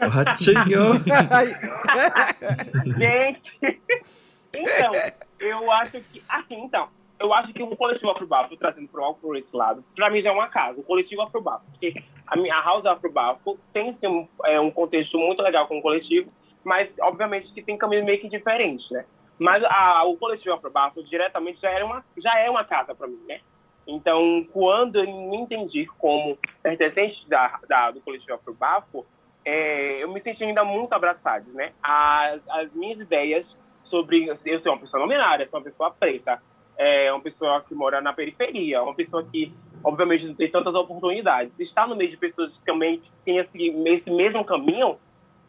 ratinho! 0.00 0.94
Gente! 2.98 3.82
Então, 4.54 4.92
eu 5.38 5.70
acho 5.70 6.00
que. 6.00 6.22
Assim, 6.28 6.54
então. 6.54 6.88
eu 7.18 7.32
acho 7.34 7.52
que 7.52 7.62
o 7.62 7.76
coletivo 7.76 8.10
Afrobafo, 8.10 8.56
trazendo 8.56 8.88
para 8.88 9.12
por 9.14 9.36
esse 9.36 9.54
lado, 9.54 9.84
para 9.94 10.08
mim 10.10 10.22
já 10.22 10.30
é 10.30 10.32
uma 10.32 10.48
casa, 10.48 10.80
o 10.80 10.84
coletivo 10.84 11.22
Afrobafo. 11.22 11.64
Porque 11.72 12.02
a, 12.26 12.36
minha, 12.36 12.54
a 12.54 12.62
House 12.62 12.86
Afrobafo 12.86 13.58
tem 13.72 13.96
sim, 14.00 14.06
um, 14.06 14.28
é, 14.44 14.58
um 14.60 14.70
contexto 14.70 15.18
muito 15.18 15.42
legal 15.42 15.66
com 15.66 15.78
o 15.78 15.82
coletivo, 15.82 16.32
mas 16.64 16.88
obviamente 17.00 17.52
que 17.52 17.62
tem 17.62 17.76
caminhos 17.76 18.04
meio 18.04 18.20
que 18.20 18.28
diferentes, 18.28 18.88
né? 18.90 19.04
Mas 19.38 19.62
a, 19.64 20.04
o 20.04 20.16
coletivo 20.16 20.54
Afrobafo 20.54 21.02
diretamente 21.02 21.60
já, 21.60 21.70
era 21.70 21.86
uma, 21.86 22.04
já 22.16 22.38
é 22.38 22.50
uma 22.50 22.64
casa 22.64 22.94
para 22.94 23.06
mim, 23.06 23.20
né? 23.28 23.40
Então, 23.86 24.46
quando 24.52 24.96
eu 24.96 25.06
me 25.06 25.36
entendi 25.36 25.86
como 25.98 26.36
pertencente 26.62 27.26
da, 27.28 27.58
da, 27.68 27.90
do 27.90 28.00
coletivo 28.00 28.34
Afrobafo, 28.34 29.06
é, 29.44 30.02
eu 30.02 30.12
me 30.12 30.20
senti 30.20 30.44
ainda 30.44 30.64
muito 30.64 30.92
abraçado, 30.92 31.50
né? 31.52 31.72
As, 31.82 32.40
as 32.48 32.72
minhas 32.74 33.00
ideias 33.00 33.46
sobre 33.84 34.26
eu 34.26 34.36
ser 34.38 34.68
uma 34.68 34.78
pessoa 34.78 35.00
nominada, 35.00 35.48
sou 35.48 35.58
uma 35.58 35.64
pessoa 35.64 35.90
preta, 35.90 36.42
é 36.76 37.12
uma 37.12 37.20
pessoa 37.22 37.62
que 37.62 37.74
mora 37.74 38.00
na 38.00 38.12
periferia, 38.12 38.82
uma 38.82 38.94
pessoa 38.94 39.24
que, 39.24 39.52
obviamente, 39.82 40.26
não 40.26 40.34
tem 40.34 40.50
tantas 40.50 40.74
oportunidades. 40.74 41.52
Estar 41.58 41.88
no 41.88 41.96
meio 41.96 42.10
de 42.10 42.16
pessoas 42.16 42.50
que 42.52 42.64
também 42.64 43.02
têm 43.24 43.38
esse, 43.38 43.58
esse 43.86 44.10
mesmo 44.10 44.44
caminho, 44.44 44.98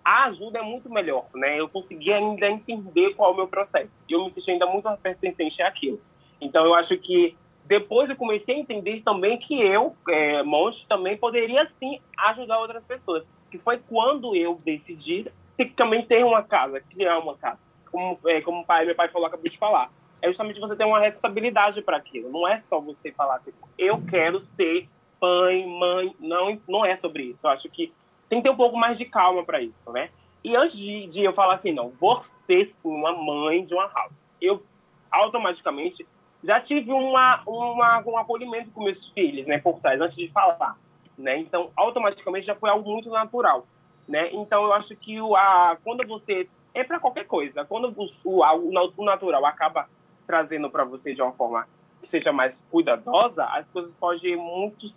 a 0.09 0.25
ajuda 0.25 0.57
é 0.57 0.61
muito 0.63 0.89
melhor, 0.89 1.27
né? 1.35 1.59
Eu 1.59 1.69
consegui 1.69 2.11
ainda 2.11 2.47
entender 2.49 3.13
qual 3.13 3.29
é 3.29 3.33
o 3.33 3.35
meu 3.35 3.47
processo. 3.47 3.91
E 4.09 4.13
eu 4.13 4.25
me 4.25 4.33
senti 4.33 4.49
ainda 4.49 4.65
muito 4.65 4.89
pertencente 4.97 5.61
àquilo. 5.61 6.01
Então, 6.41 6.65
eu 6.65 6.73
acho 6.73 6.97
que 6.97 7.37
depois 7.65 8.09
eu 8.09 8.15
comecei 8.15 8.55
a 8.55 8.57
entender 8.57 9.03
também 9.03 9.37
que 9.37 9.61
eu, 9.61 9.95
é, 10.09 10.41
também 10.87 11.15
poderia, 11.15 11.69
sim, 11.79 11.99
ajudar 12.17 12.57
outras 12.59 12.83
pessoas. 12.85 13.23
Que 13.51 13.59
foi 13.59 13.77
quando 13.77 14.35
eu 14.35 14.59
decidi 14.65 15.31
também 15.75 16.03
ter 16.03 16.25
uma 16.25 16.41
casa, 16.41 16.81
criar 16.81 17.19
uma 17.19 17.37
casa. 17.37 17.59
Como, 17.91 18.17
é, 18.25 18.41
como 18.41 18.65
pai, 18.65 18.85
meu 18.85 18.95
pai 18.95 19.09
falou, 19.09 19.27
acabou 19.27 19.47
de 19.47 19.59
falar 19.59 19.91
é 20.21 20.27
justamente 20.27 20.59
você 20.59 20.75
ter 20.75 20.83
uma 20.83 20.99
responsabilidade 20.99 21.81
para 21.81 21.95
aquilo. 21.95 22.29
Não 22.29 22.45
é 22.45 22.61
só 22.69 22.81
você 22.81 23.09
falar, 23.13 23.39
tipo, 23.39 23.69
eu 23.77 24.01
quero 24.05 24.45
ser 24.57 24.89
pai, 25.17 25.65
mãe. 25.65 26.13
Não, 26.19 26.59
não 26.67 26.85
é 26.85 26.97
sobre 26.97 27.23
isso. 27.23 27.39
Eu 27.41 27.49
acho 27.49 27.69
que 27.69 27.93
tem 28.29 28.39
que 28.39 28.43
ter 28.43 28.53
um 28.53 28.57
pouco 28.57 28.77
mais 28.77 28.97
de 28.97 29.05
calma 29.05 29.43
para 29.43 29.61
isso, 29.61 29.91
né? 29.91 30.09
E 30.43 30.55
antes 30.55 30.77
de, 30.77 31.07
de, 31.07 31.23
eu 31.23 31.33
falar 31.33 31.55
assim, 31.55 31.73
não, 31.73 31.89
vou 31.99 32.23
ser 32.45 32.73
uma 32.83 33.11
mãe 33.11 33.65
de 33.65 33.73
uma 33.73 33.87
house, 33.87 34.13
eu 34.41 34.63
automaticamente 35.11 36.05
já 36.43 36.61
tive 36.61 36.91
uma, 36.91 37.41
uma, 37.45 38.01
um 38.05 38.17
acolhimento 38.17 38.71
com 38.71 38.83
meus 38.83 39.09
filhos, 39.09 39.45
né, 39.45 39.57
por 39.57 39.79
trás, 39.81 39.99
antes 39.99 40.15
de 40.15 40.29
falar, 40.29 40.77
né? 41.17 41.37
Então, 41.39 41.71
automaticamente 41.75 42.47
já 42.47 42.55
foi 42.55 42.69
algo 42.69 42.89
muito 42.89 43.09
natural, 43.09 43.65
né? 44.07 44.29
Então, 44.31 44.63
eu 44.63 44.73
acho 44.73 44.95
que 44.95 45.19
o, 45.19 45.35
a, 45.35 45.77
quando 45.83 46.07
você 46.07 46.47
é 46.73 46.83
para 46.83 46.99
qualquer 46.99 47.25
coisa, 47.25 47.65
quando 47.65 47.93
o, 47.97 48.09
o, 48.23 48.91
o 48.95 49.03
natural 49.03 49.45
acaba 49.45 49.89
trazendo 50.25 50.69
para 50.69 50.85
você 50.85 51.13
de 51.13 51.21
uma 51.21 51.33
forma 51.33 51.67
que 52.01 52.09
seja 52.09 52.31
mais 52.31 52.53
cuidadosa, 52.71 53.43
as 53.45 53.67
coisas 53.69 53.91
podem 53.99 54.37
muito, 54.37 54.87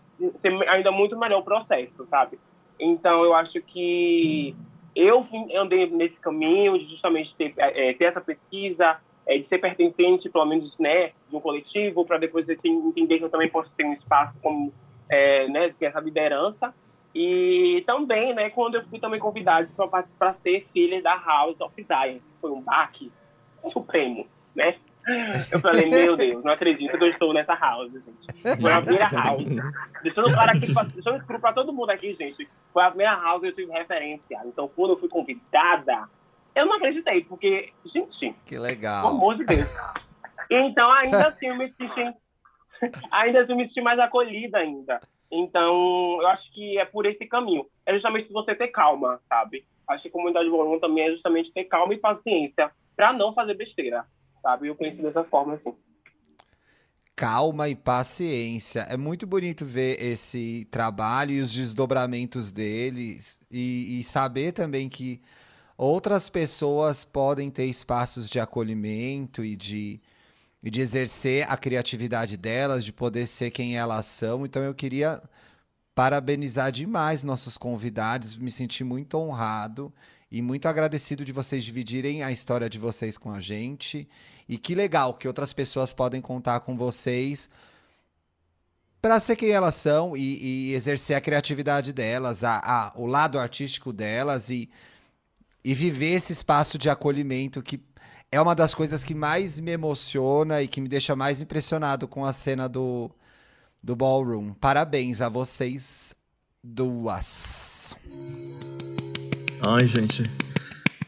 ser 0.41 0.69
ainda 0.69 0.93
muito 0.93 1.19
melhor 1.19 1.41
o 1.41 1.45
processo, 1.45 2.07
sabe? 2.09 2.39
Então, 2.83 3.25
eu 3.25 3.33
acho 3.33 3.63
que 3.63 4.57
eu 4.95 5.25
andei 5.57 5.87
nesse 5.87 6.17
caminho 6.17 6.77
de 6.77 6.87
justamente 6.87 7.33
ter, 7.37 7.55
é, 7.57 7.95
ter 7.95 8.07
essa 8.07 8.21
pesquisa, 8.21 8.99
é, 9.25 9.39
de 9.39 9.47
ser 9.47 9.59
pertencente, 9.59 10.29
pelo 10.29 10.47
menos, 10.47 10.77
né, 10.79 11.13
de 11.29 11.37
um 11.37 11.41
coletivo, 11.41 12.05
para 12.05 12.19
depois 12.19 12.47
entender 12.49 13.19
que 13.19 13.25
eu 13.25 13.31
também 13.31 13.49
posso 13.49 13.71
ter 13.77 13.85
um 13.85 13.93
espaço 13.93 14.35
como, 14.43 14.73
é, 15.09 15.47
né, 15.47 15.73
essa 15.81 16.01
liderança. 16.01 16.75
E 17.15 17.85
também, 17.87 18.35
né, 18.35 18.51
quando 18.51 18.75
eu 18.75 18.85
fui 18.87 18.99
também 18.99 19.21
convidado 19.21 19.69
para 20.19 20.35
ser 20.43 20.67
filha 20.73 21.01
da 21.01 21.15
House 21.15 21.61
of 21.61 21.75
Zion, 21.77 22.19
foi 22.41 22.51
um 22.51 22.63
baque 22.63 23.13
supremo, 23.73 24.27
né? 24.57 24.75
Eu 25.51 25.61
falei, 25.61 25.89
meu 25.89 26.17
Deus, 26.17 26.45
não 26.45 26.53
acredito 26.53 26.97
que 26.97 27.05
eu 27.05 27.11
estou 27.11 27.33
nessa 27.33 27.55
house, 27.55 27.91
gente. 27.93 28.61
Foi 28.61 28.73
a 28.73 28.81
primeira 28.81 29.11
house. 29.11 29.45
Deixando 30.03 30.33
claro 30.33 30.51
aqui, 30.51 30.67
deixando 30.95 31.17
escuro 31.17 31.41
pra 31.41 31.53
todo 31.53 31.73
mundo 31.73 31.91
aqui, 31.91 32.15
gente. 32.15 32.49
Foi 32.73 32.85
a 32.85 32.89
primeira 32.89 33.15
house 33.15 33.41
que 33.41 33.49
eu 33.49 33.55
tive 33.55 33.73
referência. 33.73 34.41
Então, 34.45 34.69
quando 34.69 34.93
eu 34.93 34.99
fui 34.99 35.09
convidada, 35.09 36.09
eu 36.55 36.67
não 36.67 36.75
acreditei, 36.75 37.25
porque, 37.25 37.73
gente. 37.87 38.35
Que 38.47 38.59
legal. 38.59 39.03
Pelo 39.03 39.17
amor 39.17 39.37
de 39.37 39.45
Deus. 39.45 39.69
Então, 40.51 40.91
ainda 40.93 41.29
assim, 41.29 41.47
eu 41.47 41.57
me 41.57 41.73
senti. 41.73 42.15
Ainda 43.11 43.43
assim, 43.43 43.53
eu 43.53 43.57
me 43.57 43.67
senti 43.67 43.81
mais 43.81 43.99
acolhida 43.99 44.59
ainda. 44.59 45.01
Então, 45.31 46.19
eu 46.21 46.29
acho 46.29 46.53
que 46.53 46.79
é 46.79 46.85
por 46.85 47.07
esse 47.07 47.27
caminho. 47.27 47.67
É 47.87 47.95
justamente 47.95 48.33
você 48.33 48.55
ter 48.55 48.69
calma, 48.69 49.21
sabe? 49.29 49.65
Acho 49.89 50.03
que 50.03 50.09
a 50.09 50.13
comunidade 50.13 50.49
volume 50.49 50.79
também 50.79 51.05
é 51.05 51.11
justamente 51.11 51.53
ter 51.53 51.65
calma 51.65 51.95
e 51.95 51.99
paciência 51.99 52.71
para 52.95 53.13
não 53.13 53.35
fazer 53.35 53.55
besteira 53.55 54.05
sabe? 54.43 54.69
Eu 54.69 54.75
conheci 54.75 55.01
dessa 55.01 55.25
forma, 55.25 55.55
assim. 55.55 55.73
Calma 57.15 57.69
e 57.69 57.77
paciência. 57.77 58.81
É 58.81 58.97
muito 58.97 59.27
bonito 59.27 59.65
ver 59.65 60.03
esse 60.03 60.67
trabalho 60.71 61.33
e 61.33 61.41
os 61.41 61.53
desdobramentos 61.53 62.51
deles 62.51 63.39
e, 63.51 64.01
e 64.01 64.05
saber 64.05 64.53
também 64.53 64.89
que 64.89 65.21
outras 65.77 66.29
pessoas 66.29 67.05
podem 67.05 67.51
ter 67.51 67.67
espaços 67.67 68.29
de 68.29 68.41
acolhimento 68.41 69.45
e 69.45 69.55
de, 69.55 70.01
e 70.63 70.71
de 70.71 70.81
exercer 70.81 71.49
a 71.51 71.57
criatividade 71.57 72.37
delas, 72.37 72.85
de 72.85 72.93
poder 72.93 73.27
ser 73.27 73.51
quem 73.51 73.77
elas 73.77 74.07
são. 74.07 74.45
Então 74.45 74.63
eu 74.63 74.75
queria 74.75 75.23
parabenizar 75.95 76.73
demais 76.73 77.23
nossos 77.23 77.59
convidados, 77.59 78.39
me 78.39 78.51
senti 78.51 78.83
muito 78.83 79.19
honrado 79.19 79.93
e 80.33 80.41
muito 80.41 80.67
agradecido 80.67 81.27
de 81.27 81.31
vocês 81.31 81.63
dividirem 81.63 82.23
a 82.23 82.33
história 82.33 82.67
de 82.67 82.79
vocês 82.79 83.19
com 83.19 83.31
a 83.31 83.39
gente. 83.39 84.09
E 84.49 84.57
que 84.57 84.75
legal 84.75 85.13
que 85.13 85.29
outras 85.29 85.53
pessoas 85.53 85.93
podem 85.93 86.23
contar 86.23 86.61
com 86.61 86.75
vocês 86.75 87.51
para 89.03 89.21
ser 89.21 89.37
quem 89.37 89.51
elas 89.51 89.75
são 89.75 90.17
e, 90.17 90.71
e, 90.71 90.75
exercer 90.75 91.15
a 91.17 91.21
criatividade 91.21 91.93
delas, 91.93 92.43
a, 92.45 92.59
a, 92.65 92.93
o 92.97 93.05
lado 93.05 93.39
artístico 93.39 93.93
delas 93.93 94.49
e, 94.49 94.71
e 95.63 95.75
viver 95.75 96.15
esse 96.15 96.33
espaço 96.33 96.79
de 96.79 96.89
acolhimento 96.89 97.63
que 97.63 97.79
é 98.31 98.41
uma 98.41 98.55
das 98.55 98.75
coisas 98.75 99.05
que 99.05 99.15
mais 99.15 99.61
me 99.61 99.73
emociona 99.73 100.63
e 100.63 100.69
que 100.69 100.81
me 100.81 100.89
deixa 100.89 101.15
mais 101.15 101.43
impressionado 101.43 102.09
com 102.09 102.25
a 102.25 102.33
cena 102.33 102.71
do, 102.71 103.11
do 103.83 103.95
ballroom. 103.95 104.55
Parabéns 104.55 105.21
a 105.21 105.29
vocês 105.29 106.15
duas. 106.65 107.95
Ai, 109.65 109.87
gente. 109.87 110.25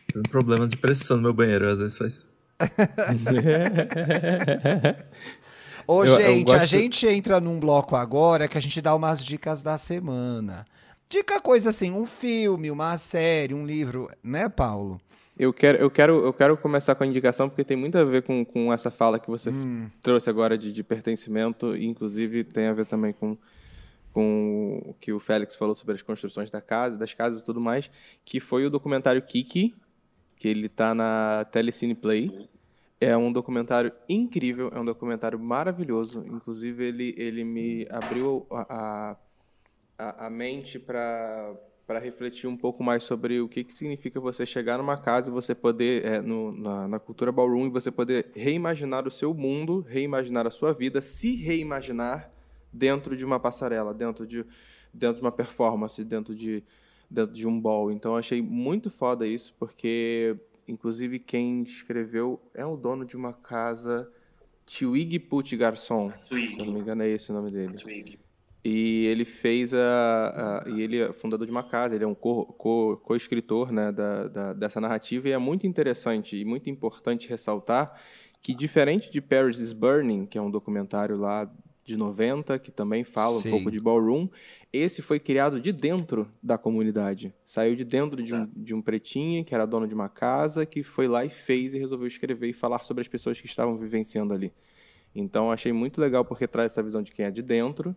Tem 0.06 0.20
um 0.20 0.22
problema 0.22 0.68
de 0.68 0.76
pressão 0.76 1.16
no 1.16 1.24
meu 1.24 1.34
banheiro, 1.34 1.68
às 1.68 1.80
vezes 1.80 1.98
faz. 1.98 2.28
Ô, 5.88 6.04
eu, 6.04 6.16
gente, 6.16 6.52
eu 6.52 6.60
a 6.60 6.64
gente 6.64 7.04
entra 7.06 7.40
num 7.40 7.58
bloco 7.58 7.96
agora 7.96 8.46
que 8.46 8.56
a 8.56 8.60
gente 8.60 8.80
dá 8.80 8.94
umas 8.94 9.24
dicas 9.24 9.60
da 9.60 9.76
semana. 9.76 10.64
Dica 11.10 11.40
coisa 11.40 11.70
assim, 11.70 11.90
um 11.90 12.06
filme, 12.06 12.70
uma 12.70 12.96
série, 12.96 13.54
um 13.54 13.66
livro, 13.66 14.08
né, 14.22 14.48
Paulo? 14.48 15.00
Eu 15.36 15.52
quero, 15.52 15.78
eu 15.78 15.90
quero, 15.90 16.24
eu 16.24 16.32
quero 16.32 16.56
começar 16.56 16.94
com 16.94 17.02
a 17.02 17.06
indicação 17.06 17.48
porque 17.48 17.64
tem 17.64 17.76
muito 17.76 17.98
a 17.98 18.04
ver 18.04 18.22
com, 18.22 18.44
com 18.44 18.72
essa 18.72 18.88
fala 18.88 19.18
que 19.18 19.28
você 19.28 19.50
hum. 19.50 19.88
trouxe 20.00 20.30
agora 20.30 20.56
de, 20.56 20.72
de 20.72 20.84
pertencimento, 20.84 21.76
e 21.76 21.86
inclusive 21.86 22.44
tem 22.44 22.68
a 22.68 22.72
ver 22.72 22.86
também 22.86 23.12
com, 23.12 23.36
com 24.14 24.80
o 24.86 24.94
que 24.94 25.12
o 25.12 25.18
Félix 25.18 25.56
falou 25.56 25.74
sobre 25.74 25.96
as 25.96 26.02
construções 26.02 26.48
da 26.48 26.60
casa, 26.60 26.96
das 26.96 27.12
casas 27.12 27.42
e 27.42 27.44
tudo 27.44 27.60
mais, 27.60 27.90
que 28.24 28.38
foi 28.38 28.64
o 28.64 28.70
documentário 28.70 29.20
Kiki, 29.20 29.74
que 30.36 30.48
ele 30.48 30.66
está 30.66 30.94
na 30.94 31.44
Telecine 31.50 31.96
Play. 31.96 32.48
É 33.00 33.16
um 33.16 33.32
documentário 33.32 33.92
incrível, 34.08 34.70
é 34.72 34.78
um 34.78 34.84
documentário 34.84 35.38
maravilhoso. 35.38 36.24
Inclusive, 36.26 36.84
ele, 36.84 37.14
ele 37.18 37.42
me 37.42 37.88
abriu 37.90 38.46
a, 38.50 39.16
a, 39.98 40.26
a 40.26 40.30
mente 40.30 40.78
para 40.78 41.52
para 41.86 41.98
refletir 41.98 42.46
um 42.46 42.56
pouco 42.56 42.82
mais 42.82 43.04
sobre 43.04 43.42
o 43.42 43.46
que, 43.46 43.62
que 43.62 43.74
significa 43.74 44.18
você 44.18 44.46
chegar 44.46 44.78
numa 44.78 44.96
casa 44.96 45.28
e 45.28 45.30
você 45.30 45.54
poder, 45.54 46.02
é, 46.02 46.22
no, 46.22 46.50
na, 46.50 46.88
na 46.88 46.98
cultura 46.98 47.30
ballroom, 47.30 47.66
e 47.66 47.68
você 47.68 47.90
poder 47.90 48.30
reimaginar 48.34 49.06
o 49.06 49.10
seu 49.10 49.34
mundo, 49.34 49.84
reimaginar 49.86 50.46
a 50.46 50.50
sua 50.50 50.72
vida, 50.72 51.02
se 51.02 51.36
reimaginar 51.36 52.30
dentro 52.74 53.16
de 53.16 53.24
uma 53.24 53.38
passarela, 53.38 53.94
dentro 53.94 54.26
de, 54.26 54.44
dentro 54.92 55.16
de 55.16 55.22
uma 55.22 55.32
performance, 55.32 56.04
dentro 56.04 56.34
de, 56.34 56.62
dentro 57.08 57.34
de 57.34 57.46
um 57.46 57.60
ball. 57.60 57.90
Então, 57.90 58.16
achei 58.16 58.42
muito 58.42 58.90
foda 58.90 59.26
isso, 59.26 59.54
porque 59.58 60.36
Inclusive, 60.66 61.18
quem 61.18 61.62
escreveu 61.62 62.40
é 62.54 62.64
o 62.64 62.76
dono 62.76 63.04
de 63.04 63.16
uma 63.16 63.32
casa, 63.32 64.10
Twig 64.66 65.18
Put 65.18 65.56
Garçon. 65.56 66.10
Twig. 66.28 66.52
Se 66.52 66.58
não 66.58 66.72
me 66.72 66.80
engano, 66.80 67.02
é 67.02 67.08
esse 67.10 67.30
o 67.30 67.34
nome 67.34 67.50
dele. 67.50 67.74
Twig. 67.76 68.18
E 68.64 69.04
ele 69.06 69.26
fez 69.26 69.74
a, 69.74 70.62
a, 70.64 70.70
E 70.70 70.80
ele 70.80 70.98
é 70.98 71.12
fundador 71.12 71.46
de 71.46 71.52
uma 71.52 71.62
casa, 71.62 71.94
ele 71.94 72.04
é 72.04 72.06
um 72.06 72.14
co-escritor 72.14 73.66
co, 73.66 73.68
co 73.68 73.74
né, 73.74 73.92
da, 73.92 74.26
da, 74.26 74.52
dessa 74.54 74.80
narrativa, 74.80 75.28
e 75.28 75.32
é 75.32 75.38
muito 75.38 75.66
interessante 75.66 76.40
e 76.40 76.44
muito 76.46 76.70
importante 76.70 77.28
ressaltar 77.28 78.00
que, 78.40 78.54
diferente 78.54 79.10
de 79.10 79.20
Paris 79.20 79.58
is 79.58 79.74
Burning, 79.74 80.24
que 80.24 80.38
é 80.38 80.40
um 80.40 80.50
documentário 80.50 81.18
lá 81.18 81.50
de 81.84 81.96
90, 81.96 82.58
que 82.58 82.70
também 82.70 83.04
fala 83.04 83.40
Sim. 83.40 83.48
um 83.48 83.50
pouco 83.50 83.70
de 83.70 83.80
ballroom. 83.80 84.28
Esse 84.72 85.02
foi 85.02 85.20
criado 85.20 85.60
de 85.60 85.70
dentro 85.72 86.28
da 86.42 86.56
comunidade. 86.56 87.32
Saiu 87.44 87.76
de 87.76 87.84
dentro 87.84 88.22
de 88.22 88.34
um, 88.34 88.48
de 88.56 88.74
um 88.74 88.80
pretinho, 88.80 89.44
que 89.44 89.54
era 89.54 89.66
dono 89.66 89.86
de 89.86 89.94
uma 89.94 90.08
casa, 90.08 90.64
que 90.64 90.82
foi 90.82 91.06
lá 91.06 91.24
e 91.24 91.28
fez 91.28 91.74
e 91.74 91.78
resolveu 91.78 92.06
escrever 92.06 92.48
e 92.48 92.52
falar 92.52 92.82
sobre 92.84 93.02
as 93.02 93.08
pessoas 93.08 93.40
que 93.40 93.46
estavam 93.46 93.76
vivenciando 93.76 94.32
ali. 94.32 94.52
Então 95.14 95.52
achei 95.52 95.72
muito 95.72 96.00
legal 96.00 96.24
porque 96.24 96.48
traz 96.48 96.72
essa 96.72 96.82
visão 96.82 97.02
de 97.02 97.12
quem 97.12 97.26
é 97.26 97.30
de 97.30 97.42
dentro. 97.42 97.94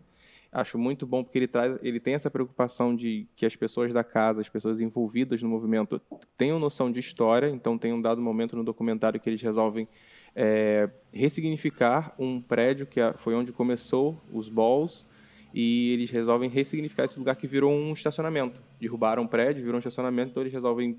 Acho 0.50 0.78
muito 0.78 1.06
bom 1.06 1.22
porque 1.22 1.38
ele 1.38 1.48
traz, 1.48 1.78
ele 1.82 2.00
tem 2.00 2.14
essa 2.14 2.30
preocupação 2.30 2.94
de 2.94 3.26
que 3.36 3.44
as 3.44 3.54
pessoas 3.54 3.92
da 3.92 4.02
casa, 4.02 4.40
as 4.40 4.48
pessoas 4.48 4.80
envolvidas 4.80 5.42
no 5.42 5.48
movimento, 5.48 6.00
tenham 6.38 6.58
noção 6.58 6.90
de 6.90 7.00
história. 7.00 7.48
Então 7.48 7.76
tem 7.76 7.92
um 7.92 8.00
dado 8.00 8.20
momento 8.20 8.56
no 8.56 8.64
documentário 8.64 9.20
que 9.20 9.28
eles 9.28 9.42
resolvem 9.42 9.88
é, 10.40 10.88
ressignificar 11.12 12.14
um 12.16 12.40
prédio 12.40 12.86
que 12.86 13.00
foi 13.16 13.34
onde 13.34 13.52
começou 13.52 14.22
os 14.32 14.48
balls 14.48 15.04
e 15.52 15.92
eles 15.92 16.12
resolvem 16.12 16.48
ressignificar 16.48 17.02
esse 17.02 17.18
lugar 17.18 17.34
que 17.34 17.48
virou 17.48 17.72
um 17.72 17.92
estacionamento. 17.92 18.62
Derrubaram 18.80 19.24
um 19.24 19.26
prédio, 19.26 19.64
virou 19.64 19.74
um 19.74 19.78
estacionamento, 19.80 20.30
então 20.30 20.40
eles 20.40 20.52
resolvem 20.52 20.96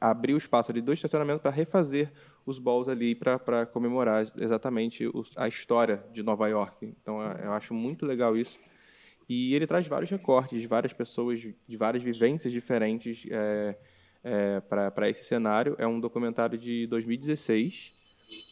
abrir 0.00 0.34
o 0.34 0.36
espaço 0.36 0.70
ali 0.70 0.80
do 0.80 0.92
estacionamento 0.92 1.40
para 1.40 1.50
refazer 1.50 2.12
os 2.44 2.60
balls 2.60 2.88
ali 2.88 3.16
para 3.16 3.66
comemorar 3.66 4.24
exatamente 4.40 5.10
os, 5.12 5.32
a 5.36 5.48
história 5.48 6.04
de 6.12 6.22
Nova 6.22 6.46
York. 6.46 6.86
Então 7.02 7.20
eu 7.20 7.52
acho 7.54 7.74
muito 7.74 8.06
legal 8.06 8.36
isso. 8.36 8.56
E 9.28 9.52
ele 9.56 9.66
traz 9.66 9.88
vários 9.88 10.12
recortes 10.12 10.60
de 10.60 10.68
várias 10.68 10.92
pessoas, 10.92 11.40
de 11.40 11.76
várias 11.76 12.04
vivências 12.04 12.52
diferentes 12.52 13.26
é, 13.28 13.76
é, 14.22 14.60
para 14.60 15.10
esse 15.10 15.24
cenário. 15.24 15.74
É 15.76 15.88
um 15.88 15.98
documentário 15.98 16.56
de 16.56 16.86
2016 16.86 17.95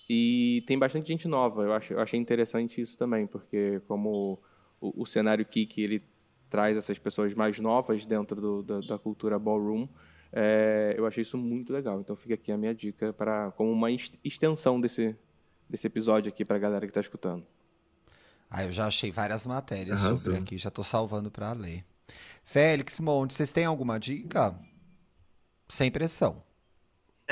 e 0.08 0.62
tem 0.66 0.78
bastante 0.78 1.08
gente 1.08 1.26
nova. 1.26 1.62
Eu, 1.62 1.72
acho, 1.72 1.92
eu 1.92 2.00
achei 2.00 2.18
interessante 2.18 2.80
isso 2.80 2.96
também, 2.96 3.26
porque 3.26 3.80
como 3.88 4.38
o, 4.80 5.02
o 5.02 5.06
cenário 5.06 5.44
Kiki 5.44 5.82
ele 5.82 6.02
traz 6.50 6.76
essas 6.76 6.98
pessoas 6.98 7.34
mais 7.34 7.58
novas 7.58 8.06
dentro 8.06 8.40
do, 8.40 8.62
da, 8.62 8.80
da, 8.80 8.98
cultura 8.98 9.38
ballroom, 9.38 9.88
é, 10.32 10.94
eu 10.96 11.06
achei 11.06 11.22
isso 11.22 11.36
muito 11.36 11.72
legal. 11.72 12.00
Então 12.00 12.14
fica 12.14 12.34
aqui 12.34 12.52
a 12.52 12.56
minha 12.56 12.74
dica 12.74 13.12
para 13.12 13.50
como 13.52 13.72
uma 13.72 13.90
extensão 13.90 14.80
desse, 14.80 15.16
desse 15.68 15.86
episódio 15.86 16.30
aqui 16.30 16.44
para 16.44 16.56
a 16.56 16.60
galera 16.60 16.86
que 16.86 16.90
está 16.90 17.00
escutando. 17.00 17.44
Ah, 18.48 18.64
eu 18.64 18.70
já 18.70 18.86
achei 18.86 19.10
várias 19.10 19.46
matérias 19.46 20.04
Arrasou. 20.04 20.16
sobre 20.16 20.38
aqui, 20.38 20.58
já 20.58 20.68
estou 20.68 20.84
salvando 20.84 21.30
para 21.30 21.52
ler. 21.52 21.84
Félix 22.44 23.00
Monte, 23.00 23.34
vocês 23.34 23.50
têm 23.50 23.64
alguma 23.64 23.98
dica? 23.98 24.56
Sem 25.68 25.90
pressão. 25.90 26.43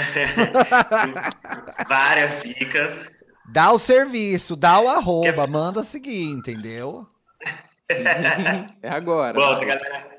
várias 1.88 2.42
dicas. 2.42 3.11
Dá 3.53 3.72
o 3.72 3.78
serviço, 3.78 4.57
dá 4.57 4.80
o 4.80 4.88
arroba, 4.88 5.46
manda 5.46 5.82
seguir, 5.82 6.30
entendeu? 6.30 7.07
é 8.82 8.88
agora. 8.88 9.34
Bom, 9.34 9.61
galera. 9.61 10.11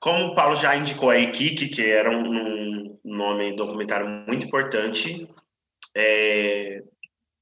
Como 0.00 0.26
o 0.26 0.34
Paulo 0.34 0.54
já 0.54 0.76
indicou 0.76 1.10
aí, 1.10 1.30
Kiki, 1.30 1.68
que 1.68 1.82
era 1.84 2.10
um, 2.10 2.98
um 3.04 3.14
nome 3.16 3.54
documentário 3.56 4.08
muito 4.26 4.46
importante, 4.46 5.28
é, 5.96 6.82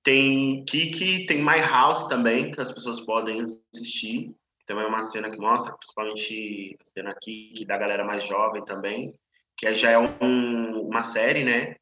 tem 0.02 0.64
Kiki, 0.64 1.26
tem 1.26 1.38
My 1.38 1.60
House 1.60 2.08
também, 2.08 2.50
que 2.50 2.60
as 2.60 2.70
pessoas 2.70 3.00
podem 3.00 3.44
assistir. 3.74 4.34
Também 4.66 4.84
é 4.84 4.88
uma 4.88 5.02
cena 5.02 5.30
que 5.30 5.38
mostra, 5.38 5.76
principalmente 5.76 6.78
a 6.80 6.84
cena 6.84 7.14
Kiki 7.20 7.64
da 7.64 7.76
galera 7.76 8.04
mais 8.04 8.24
jovem 8.24 8.64
também, 8.64 9.14
que 9.56 9.72
já 9.74 9.90
é 9.90 9.98
um, 9.98 10.88
uma 10.88 11.02
série, 11.02 11.44
né? 11.44 11.76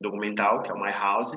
Documental, 0.00 0.62
que 0.62 0.70
é 0.70 0.74
o 0.74 0.80
My 0.80 0.92
House. 0.92 1.36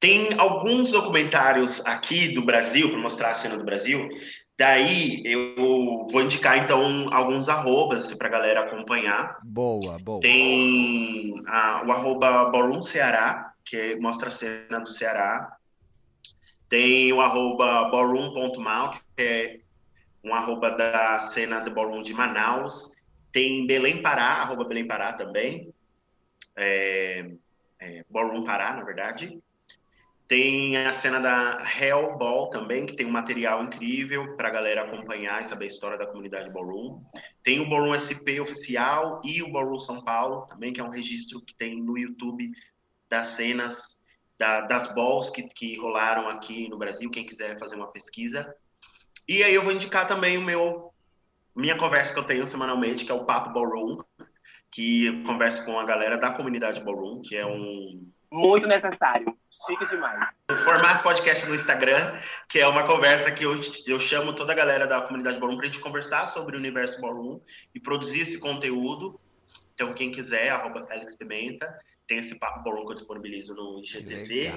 Tem 0.00 0.38
alguns 0.38 0.92
documentários 0.92 1.84
aqui 1.84 2.28
do 2.28 2.42
Brasil, 2.42 2.90
para 2.90 3.00
mostrar 3.00 3.30
a 3.30 3.34
cena 3.34 3.56
do 3.56 3.64
Brasil. 3.64 4.08
Daí 4.56 5.22
eu 5.24 6.06
vou 6.10 6.22
indicar, 6.22 6.56
então, 6.56 7.12
alguns 7.12 7.48
arrobas 7.48 8.14
para 8.14 8.28
a 8.28 8.30
galera 8.30 8.60
acompanhar. 8.60 9.38
Boa, 9.44 9.98
boa. 9.98 10.20
Tem 10.20 11.42
a, 11.46 11.84
o 11.84 11.92
arroba 11.92 12.46
Ballroom 12.46 12.82
Ceará, 12.82 13.52
que 13.64 13.96
mostra 13.96 14.28
a 14.28 14.32
cena 14.32 14.80
do 14.80 14.88
Ceará. 14.88 15.56
Tem 16.68 17.12
o 17.12 17.20
arroba 17.20 17.88
ballroom.mal, 17.88 18.90
que 18.90 19.00
é 19.16 19.60
um 20.24 20.34
arroba 20.34 20.70
da 20.70 21.18
cena 21.20 21.60
do 21.60 21.70
Ballroom 21.70 22.02
de 22.02 22.14
Manaus. 22.14 22.97
Tem 23.32 23.66
Belém 23.66 24.02
Pará, 24.02 24.42
arroba 24.42 24.64
Belém 24.64 24.86
Pará 24.86 25.12
também. 25.12 25.72
É, 26.56 27.30
é, 27.78 28.04
Ballroom 28.10 28.44
Pará, 28.44 28.74
na 28.74 28.82
verdade. 28.82 29.40
Tem 30.26 30.76
a 30.76 30.92
cena 30.92 31.20
da 31.20 31.62
Hellball 31.80 32.50
também, 32.50 32.84
que 32.84 32.94
tem 32.94 33.06
um 33.06 33.10
material 33.10 33.64
incrível 33.64 34.36
para 34.36 34.48
a 34.48 34.50
galera 34.50 34.82
acompanhar 34.82 35.40
e 35.40 35.44
saber 35.44 35.64
a 35.64 35.68
história 35.68 35.96
da 35.96 36.06
comunidade 36.06 36.50
Ballroom. 36.50 37.02
Tem 37.42 37.60
o 37.60 37.68
Ballroom 37.68 37.94
SP 37.96 38.36
oficial 38.38 39.22
e 39.24 39.42
o 39.42 39.50
Ballroom 39.50 39.78
São 39.78 40.04
Paulo 40.04 40.46
também, 40.46 40.70
que 40.70 40.80
é 40.80 40.84
um 40.84 40.90
registro 40.90 41.40
que 41.40 41.54
tem 41.54 41.80
no 41.80 41.96
YouTube 41.96 42.50
das 43.08 43.28
cenas 43.28 43.98
da, 44.38 44.62
das 44.62 44.94
balls 44.94 45.30
que, 45.30 45.42
que 45.42 45.78
rolaram 45.78 46.28
aqui 46.28 46.68
no 46.68 46.76
Brasil, 46.76 47.10
quem 47.10 47.24
quiser 47.24 47.58
fazer 47.58 47.76
uma 47.76 47.90
pesquisa. 47.90 48.54
E 49.26 49.42
aí 49.42 49.54
eu 49.54 49.62
vou 49.62 49.72
indicar 49.72 50.06
também 50.06 50.36
o 50.36 50.42
meu 50.42 50.87
minha 51.58 51.76
conversa 51.76 52.12
que 52.12 52.18
eu 52.18 52.24
tenho 52.24 52.46
semanalmente, 52.46 53.04
que 53.04 53.10
é 53.10 53.14
o 53.14 53.24
Papo 53.24 53.50
Ballroom, 53.50 53.98
que 54.70 55.06
eu 55.06 55.24
converso 55.24 55.64
com 55.64 55.78
a 55.78 55.84
galera 55.84 56.16
da 56.16 56.30
comunidade 56.30 56.80
Ballroom, 56.80 57.20
que 57.20 57.36
é 57.36 57.44
um... 57.44 58.08
Muito 58.30 58.66
necessário 58.66 59.36
Chique 59.68 59.86
demais. 59.86 60.30
O 60.50 60.56
formato 60.56 61.02
podcast 61.02 61.46
no 61.46 61.54
Instagram, 61.54 62.16
que 62.48 62.58
é 62.58 62.66
uma 62.66 62.86
conversa 62.86 63.30
que 63.30 63.44
eu, 63.44 63.54
eu 63.86 64.00
chamo 64.00 64.32
toda 64.32 64.52
a 64.52 64.56
galera 64.56 64.86
da 64.86 65.02
comunidade 65.02 65.38
Ballroom 65.38 65.58
para 65.58 65.66
a 65.66 65.70
gente 65.70 65.82
conversar 65.82 66.26
sobre 66.28 66.56
o 66.56 66.58
universo 66.58 66.98
Ballroom 67.00 67.40
e 67.74 67.80
produzir 67.80 68.22
esse 68.22 68.40
conteúdo. 68.40 69.20
Então, 69.74 69.92
quem 69.92 70.10
quiser, 70.10 70.50
arroba 70.50 70.86
Félix 70.86 71.16
Pimenta, 71.16 71.76
tem 72.06 72.16
esse 72.16 72.38
papo 72.38 72.62
Ballroom 72.62 72.86
que 72.86 72.92
eu 72.92 72.94
disponibilizo 72.94 73.54
no 73.54 73.80
IGTV. 73.80 74.52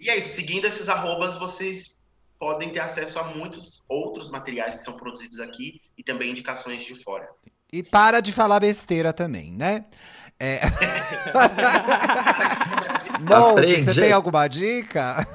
E 0.00 0.08
é 0.08 0.16
isso, 0.16 0.30
seguindo 0.30 0.64
esses 0.66 0.88
arrobas, 0.88 1.36
vocês 1.36 2.00
podem 2.38 2.70
ter 2.70 2.80
acesso 2.80 3.18
a 3.18 3.24
muitos 3.24 3.82
outros 3.86 4.30
materiais 4.30 4.76
que 4.76 4.84
são 4.84 4.96
produzidos 4.96 5.40
aqui 5.40 5.82
e 5.96 6.02
também 6.02 6.30
indicações 6.30 6.82
de 6.84 6.94
fora. 6.94 7.28
E 7.72 7.82
para 7.82 8.20
de 8.20 8.32
falar 8.32 8.60
besteira 8.60 9.12
também, 9.12 9.52
né? 9.52 9.84
É... 10.38 10.60
Monte, 13.20 13.80
você 13.80 14.00
tem 14.00 14.12
alguma 14.12 14.46
dica? 14.46 15.26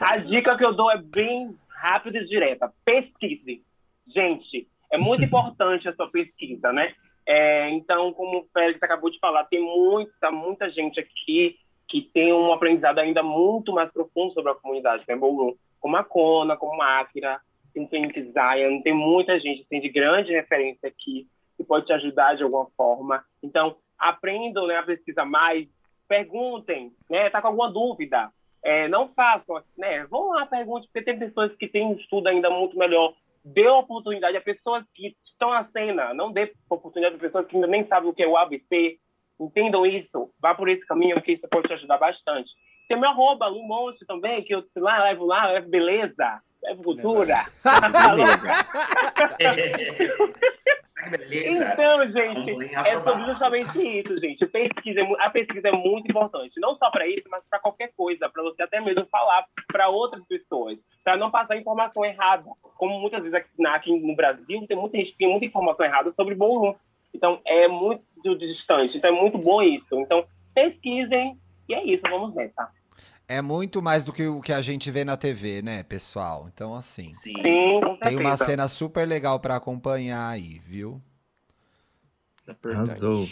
A 0.00 0.16
dica 0.16 0.56
que 0.56 0.64
eu 0.64 0.74
dou 0.74 0.90
é 0.90 0.98
bem 0.98 1.56
rápida 1.68 2.18
e 2.18 2.26
direta. 2.26 2.72
Pesquise. 2.84 3.62
Gente, 4.06 4.68
é 4.90 4.98
muito 4.98 5.22
importante 5.24 5.88
a 5.88 5.94
sua 5.94 6.10
pesquisa, 6.10 6.72
né? 6.72 6.92
É, 7.26 7.70
então, 7.70 8.12
como 8.12 8.38
o 8.38 8.46
Félix 8.52 8.82
acabou 8.82 9.10
de 9.10 9.18
falar, 9.18 9.44
tem 9.44 9.60
muita, 9.60 10.30
muita 10.30 10.70
gente 10.70 11.00
aqui 11.00 11.56
que 11.88 12.02
tem 12.02 12.32
um 12.32 12.52
aprendizado 12.52 12.98
ainda 12.98 13.22
muito 13.22 13.72
mais 13.72 13.90
profundo 13.92 14.32
sobre 14.32 14.50
a 14.50 14.54
comunidade 14.54 15.04
né? 15.08 15.16
como 15.16 15.96
a 15.96 16.04
Kona, 16.04 16.56
como 16.56 16.82
a 16.82 17.00
Akira, 17.00 17.40
tem 17.76 17.88
Phoenix 17.88 18.32
Zion, 18.32 18.80
tem 18.80 18.94
muita 18.94 19.38
gente 19.38 19.62
assim, 19.62 19.80
de 19.80 19.90
grande 19.90 20.32
referência 20.32 20.88
aqui 20.88 21.28
que 21.56 21.64
pode 21.64 21.84
te 21.84 21.92
ajudar 21.92 22.34
de 22.34 22.42
alguma 22.42 22.66
forma. 22.76 23.22
Então, 23.42 23.76
aprendam 23.98 24.66
né, 24.66 24.76
a 24.76 24.82
pesquisar 24.82 25.26
mais, 25.26 25.68
perguntem, 26.08 26.92
né? 27.10 27.28
Tá 27.28 27.42
com 27.42 27.48
alguma 27.48 27.70
dúvida? 27.70 28.30
É, 28.62 28.88
não 28.88 29.08
façam, 29.08 29.62
né? 29.76 30.04
Vão 30.06 30.30
lá, 30.30 30.46
pergunte, 30.46 30.86
porque 30.86 31.04
tem 31.04 31.18
pessoas 31.18 31.54
que 31.56 31.68
têm 31.68 31.86
um 31.86 31.94
estudo 31.94 32.28
ainda 32.28 32.48
muito 32.50 32.78
melhor. 32.78 33.14
Dê 33.44 33.68
oportunidade 33.68 34.36
a 34.36 34.40
pessoas 34.40 34.84
que 34.94 35.14
estão 35.24 35.50
na 35.50 35.64
cena, 35.66 36.12
não 36.14 36.32
dê 36.32 36.52
oportunidade 36.68 37.16
a 37.16 37.18
pessoas 37.18 37.46
que 37.46 37.56
ainda 37.56 37.68
nem 37.68 37.86
sabem 37.86 38.08
o 38.08 38.14
que 38.14 38.22
é 38.22 38.26
o 38.26 38.36
ABC. 38.36 38.98
Entendam 39.38 39.84
isso, 39.84 40.30
vá 40.40 40.54
por 40.54 40.68
esse 40.68 40.84
caminho 40.86 41.20
que 41.20 41.32
isso 41.32 41.46
pode 41.48 41.68
te 41.68 41.74
ajudar 41.74 41.98
bastante. 41.98 42.50
Tem 42.88 42.98
meu 42.98 43.10
arroba, 43.10 43.46
Lumonte 43.46 44.04
também, 44.06 44.42
que 44.42 44.54
eu 44.54 44.64
lá, 44.76 45.04
levo 45.04 45.26
lá, 45.26 45.46
levo 45.46 45.68
beleza, 45.68 46.40
levo 46.66 46.82
cultura. 46.82 47.46
Então, 51.30 52.10
gente, 52.10 52.74
é 52.74 53.00
sobre 53.00 53.24
justamente 53.24 54.00
isso, 54.00 54.18
gente. 54.18 54.46
Pesquisa, 54.46 55.00
é 55.00 55.06
a 55.20 55.30
pesquisa 55.30 55.68
é 55.68 55.72
muito 55.72 56.10
importante, 56.10 56.58
não 56.58 56.76
só 56.76 56.90
para 56.90 57.06
isso, 57.06 57.28
mas 57.30 57.42
para 57.48 57.60
qualquer 57.60 57.92
coisa, 57.96 58.28
para 58.28 58.42
você 58.42 58.62
até 58.62 58.80
mesmo 58.80 59.06
falar 59.06 59.44
para 59.68 59.88
outras 59.88 60.24
pessoas, 60.26 60.78
para 61.04 61.16
não 61.16 61.30
passar 61.30 61.56
informação 61.56 62.04
errada. 62.04 62.44
Como 62.76 62.98
muitas 62.98 63.22
vezes 63.22 63.34
aqui, 63.34 64.00
no 64.00 64.16
Brasil 64.16 64.66
tem 64.66 64.76
muita 64.76 64.98
gente 64.98 65.16
tem 65.16 65.28
muita 65.28 65.46
informação 65.46 65.84
errada 65.84 66.12
sobre 66.12 66.34
ballroom. 66.34 66.74
Então, 67.14 67.40
é 67.44 67.68
muito 67.68 68.02
distante. 68.38 68.96
Então, 68.96 69.10
é 69.10 69.20
muito 69.20 69.38
bom 69.38 69.62
isso. 69.62 70.00
Então, 70.00 70.26
pesquisem 70.54 71.38
e 71.68 71.74
é 71.74 71.84
isso. 71.84 72.02
Vamos 72.08 72.34
nessa. 72.34 72.68
É 73.28 73.42
muito 73.42 73.82
mais 73.82 74.04
do 74.04 74.12
que 74.12 74.26
o 74.26 74.40
que 74.40 74.52
a 74.52 74.60
gente 74.60 74.88
vê 74.90 75.04
na 75.04 75.16
TV, 75.16 75.60
né, 75.60 75.82
pessoal? 75.82 76.48
Então, 76.52 76.74
assim. 76.74 77.10
Sim, 77.12 77.34
tem 78.00 78.16
uma 78.16 78.36
cena 78.36 78.68
super 78.68 79.06
legal 79.06 79.40
para 79.40 79.56
acompanhar 79.56 80.28
aí, 80.28 80.60
viu? 80.64 81.02
Arrasou. 82.64 83.26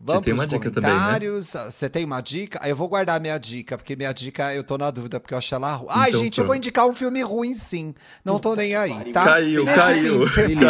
Vamos 0.00 0.20
Você 0.20 0.24
tem 0.26 0.34
uma 0.34 0.46
dica 0.46 0.70
também, 0.70 0.94
né? 0.94 1.18
Você 1.42 1.88
tem 1.88 2.04
uma 2.04 2.20
dica? 2.20 2.60
Eu 2.68 2.76
vou 2.76 2.88
guardar 2.88 3.20
minha 3.20 3.36
dica, 3.36 3.76
porque 3.76 3.96
minha 3.96 4.12
dica 4.12 4.54
eu 4.54 4.62
tô 4.62 4.78
na 4.78 4.92
dúvida, 4.92 5.18
porque 5.18 5.34
eu 5.34 5.38
achei 5.38 5.56
ela 5.56 5.74
ruim. 5.74 5.88
Ai, 5.90 6.10
então, 6.10 6.20
gente, 6.20 6.34
pronto. 6.36 6.44
eu 6.44 6.46
vou 6.46 6.54
indicar 6.56 6.86
um 6.86 6.94
filme 6.94 7.20
ruim, 7.20 7.52
sim. 7.52 7.92
Não 8.24 8.38
tô 8.38 8.54
nem 8.54 8.76
aí, 8.76 9.12
tá? 9.12 9.24
Caiu, 9.24 9.64
Nesse 9.64 9.76
caiu. 9.76 10.20
Caiu 10.30 10.66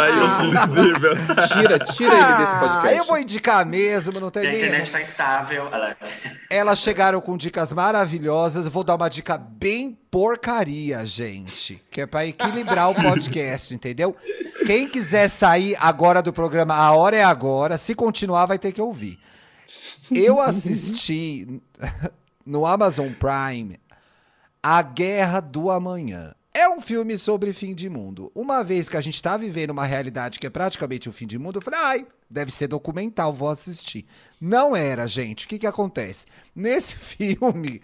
ah, 1.37 1.47
Tira, 1.47 1.79
tira 1.79 2.11
ah, 2.11 2.17
ele 2.17 2.37
desse 2.37 2.59
podcast. 2.59 2.97
Eu 2.97 3.05
vou 3.05 3.19
indicar 3.19 3.65
mesmo, 3.67 4.19
não 4.19 4.31
tem 4.31 4.43
nem. 4.43 4.51
A 4.51 4.57
internet 4.57 4.91
tá 4.91 5.01
instável. 5.01 5.65
Elas 6.49 6.79
chegaram 6.79 7.21
com 7.21 7.37
dicas 7.37 7.71
maravilhosas. 7.71 8.65
Eu 8.65 8.71
vou 8.71 8.83
dar 8.83 8.95
uma 8.95 9.09
dica 9.09 9.37
bem 9.37 9.98
porcaria, 10.11 11.05
gente. 11.05 11.81
Que 11.89 12.01
é 12.01 12.05
pra 12.05 12.25
equilibrar 12.25 12.89
o 12.89 12.95
podcast, 12.95 13.73
entendeu? 13.73 14.15
Quem 14.65 14.87
quiser 14.87 15.27
sair 15.29 15.75
agora 15.79 16.21
do 16.21 16.33
programa, 16.33 16.75
a 16.75 16.91
hora 16.93 17.15
é 17.15 17.23
agora. 17.23 17.77
Se 17.77 17.95
continuar, 17.95 18.45
vai 18.45 18.59
ter 18.59 18.71
que 18.71 18.81
ouvir. 18.81 19.19
Eu 20.11 20.39
assisti 20.39 21.61
no 22.45 22.65
Amazon 22.65 23.11
Prime 23.13 23.79
A 24.61 24.81
Guerra 24.81 25.39
do 25.39 25.69
Amanhã. 25.69 26.33
É 26.51 26.67
um 26.67 26.81
filme 26.81 27.17
sobre 27.17 27.53
fim 27.53 27.75
de 27.75 27.87
mundo. 27.89 28.31
Uma 28.33 28.63
vez 28.63 28.89
que 28.89 28.97
a 28.97 29.01
gente 29.01 29.15
está 29.15 29.37
vivendo 29.37 29.69
uma 29.69 29.85
realidade 29.85 30.39
que 30.39 30.47
é 30.47 30.49
praticamente 30.49 31.07
o 31.07 31.11
fim 31.11 31.27
de 31.27 31.37
mundo, 31.37 31.59
eu 31.59 31.61
falei, 31.61 31.79
ai, 31.79 32.07
deve 32.29 32.51
ser 32.51 32.67
documental, 32.67 33.31
vou 33.31 33.49
assistir. 33.49 34.05
Não 34.41 34.75
era, 34.75 35.07
gente. 35.07 35.45
O 35.45 35.49
que, 35.49 35.59
que 35.59 35.67
acontece? 35.67 36.25
Nesse 36.55 36.95
filme, 36.99 37.81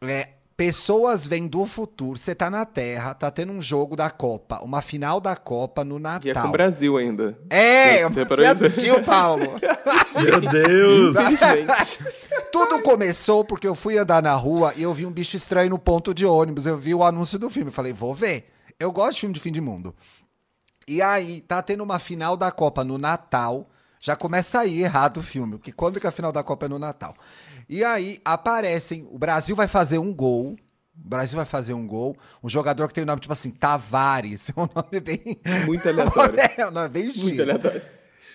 é, 0.00 0.30
Pessoas 0.60 1.26
vêm 1.26 1.48
do 1.48 1.64
futuro, 1.64 2.18
você 2.18 2.34
tá 2.34 2.50
na 2.50 2.66
Terra, 2.66 3.14
tá 3.14 3.30
tendo 3.30 3.50
um 3.50 3.62
jogo 3.62 3.96
da 3.96 4.10
Copa, 4.10 4.60
uma 4.62 4.82
final 4.82 5.18
da 5.18 5.34
Copa 5.34 5.82
no 5.82 5.98
Natal. 5.98 6.26
E 6.26 6.30
é 6.30 6.34
com 6.34 6.48
o 6.48 6.52
Brasil 6.52 6.98
ainda. 6.98 7.38
É, 7.48 8.06
você, 8.06 8.26
você 8.26 8.44
assistiu, 8.44 9.02
Paulo? 9.02 9.54
Meu 10.22 10.38
Deus! 10.38 11.16
Tudo 12.52 12.82
começou 12.82 13.42
porque 13.42 13.66
eu 13.66 13.74
fui 13.74 13.96
andar 13.96 14.22
na 14.22 14.34
rua 14.34 14.74
e 14.76 14.82
eu 14.82 14.92
vi 14.92 15.06
um 15.06 15.10
bicho 15.10 15.34
estranho 15.34 15.70
no 15.70 15.78
ponto 15.78 16.12
de 16.12 16.26
ônibus. 16.26 16.66
Eu 16.66 16.76
vi 16.76 16.94
o 16.94 17.02
anúncio 17.02 17.38
do 17.38 17.48
filme, 17.48 17.70
falei, 17.70 17.94
vou 17.94 18.14
ver. 18.14 18.52
Eu 18.78 18.92
gosto 18.92 19.14
de 19.14 19.20
filme 19.20 19.34
de 19.34 19.40
fim 19.40 19.52
de 19.52 19.62
mundo. 19.62 19.94
E 20.86 21.00
aí, 21.00 21.40
tá 21.40 21.62
tendo 21.62 21.82
uma 21.82 21.98
final 21.98 22.36
da 22.36 22.52
Copa 22.52 22.84
no 22.84 22.98
Natal. 22.98 23.66
Já 23.98 24.14
começa 24.14 24.60
aí 24.60 24.82
errado 24.82 25.20
o 25.20 25.22
filme, 25.22 25.56
porque 25.56 25.72
quando 25.72 25.98
que 25.98 26.06
a 26.06 26.10
final 26.10 26.32
da 26.32 26.42
Copa 26.42 26.66
é 26.66 26.68
no 26.68 26.78
Natal? 26.78 27.14
E 27.72 27.84
aí 27.84 28.20
aparecem, 28.24 29.06
o 29.12 29.16
Brasil 29.16 29.54
vai 29.54 29.68
fazer 29.68 29.98
um 29.98 30.12
gol. 30.12 30.56
O 30.92 31.08
Brasil 31.08 31.36
vai 31.36 31.46
fazer 31.46 31.72
um 31.72 31.86
gol. 31.86 32.16
Um 32.42 32.48
jogador 32.48 32.88
que 32.88 32.94
tem 32.94 33.04
o 33.04 33.06
nome 33.06 33.20
tipo 33.20 33.32
assim, 33.32 33.52
Tavares. 33.52 34.50
É 34.56 34.60
um 34.60 34.68
nome 34.74 35.00
bem. 35.00 35.40
Muito 35.66 35.88
aleatório. 35.88 36.34
É 36.58 36.66
um 36.66 36.72
nome 36.72 36.88
bem 36.88 37.12
Muito 37.14 37.40
aleatório. 37.40 37.80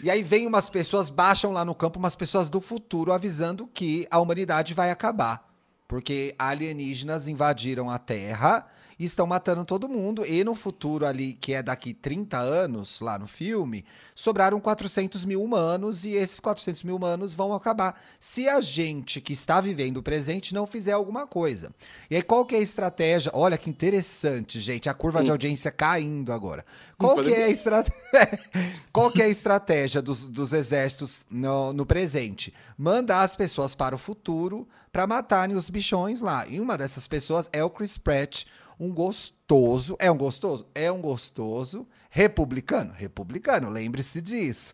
E 0.02 0.10
aí 0.10 0.24
vem 0.24 0.48
umas 0.48 0.70
pessoas, 0.70 1.10
baixam 1.10 1.52
lá 1.52 1.66
no 1.66 1.76
campo 1.76 2.00
umas 2.00 2.16
pessoas 2.16 2.50
do 2.50 2.62
futuro 2.62 3.12
avisando 3.12 3.68
que 3.68 4.08
a 4.10 4.20
humanidade 4.20 4.74
vai 4.74 4.90
acabar. 4.90 5.46
Porque 5.86 6.34
alienígenas 6.40 7.28
invadiram 7.28 7.90
a 7.90 7.98
Terra 7.98 8.66
e 8.98 9.06
estão 9.06 9.28
matando 9.28 9.66
todo 9.66 9.90
mundo. 9.90 10.26
E 10.26 10.44
no 10.44 10.56
futuro 10.56 11.06
ali, 11.06 11.34
que 11.34 11.54
é 11.54 11.62
daqui 11.62 11.94
30 11.94 12.38
anos, 12.38 13.00
lá 13.02 13.20
no 13.20 13.28
filme, 13.28 13.86
sobraram 14.14 14.60
400 14.60 15.26
mil 15.26 15.44
humanos 15.44 16.06
e 16.06 16.14
esses 16.14 16.40
400 16.40 16.84
mil 16.84 16.96
humanos 16.96 17.34
vão 17.34 17.54
acabar 17.54 18.02
se 18.20 18.48
a 18.48 18.62
gente 18.62 19.20
que 19.22 19.34
está 19.34 19.60
vivendo 19.60 19.98
o 19.98 20.04
presente 20.04 20.54
não 20.54 20.66
fizer 20.66 20.94
alguma 20.94 21.28
coisa. 21.28 21.72
E 22.10 22.16
aí, 22.16 22.22
qual 22.22 22.46
que 22.46 22.56
é 22.56 22.60
a 22.60 22.62
estratégia? 22.62 23.32
Olha 23.34 23.58
que 23.58 23.70
interessante, 23.70 24.60
gente, 24.60 24.90
a 24.90 24.94
curva 24.94 25.24
de 25.24 25.32
audiência 25.32 25.72
caindo 25.72 26.32
agora. 26.32 26.66
Qual 26.98 27.22
que 27.22 27.34
é 27.34 27.46
a, 27.46 27.50
estrate... 27.50 27.92
qual 28.92 29.12
que 29.12 29.22
é 29.22 29.26
a 29.26 29.30
estratégia 29.30 30.02
dos, 30.02 30.26
dos 30.26 30.54
exércitos 30.54 31.26
no, 31.30 31.74
no 31.74 31.86
presente? 31.86 32.54
Mandar 32.78 33.22
as 33.22 33.36
pessoas 33.36 33.76
para 33.76 33.96
o 33.96 34.00
futuro 34.00 34.68
para 34.96 35.06
matarem 35.06 35.58
os 35.58 35.70
bichões 35.70 36.22
lá. 36.22 36.48
E 36.48 36.58
uma 36.58 36.78
dessas 36.78 37.06
pessoas 37.06 37.50
é 37.52 37.62
o 37.62 37.70
Chris 37.70 37.98
Pratt, 37.98 38.46
um 38.80 38.94
gostoso. 38.94 39.96
É 40.00 40.12
um 40.12 40.18
gostoso? 40.18 40.68
É 40.74 40.92
um 40.92 41.02
gostoso. 41.02 41.88
Republicano? 42.10 42.94
Republicano, 42.96 43.70
lembre-se 43.70 44.22
disso. 44.22 44.74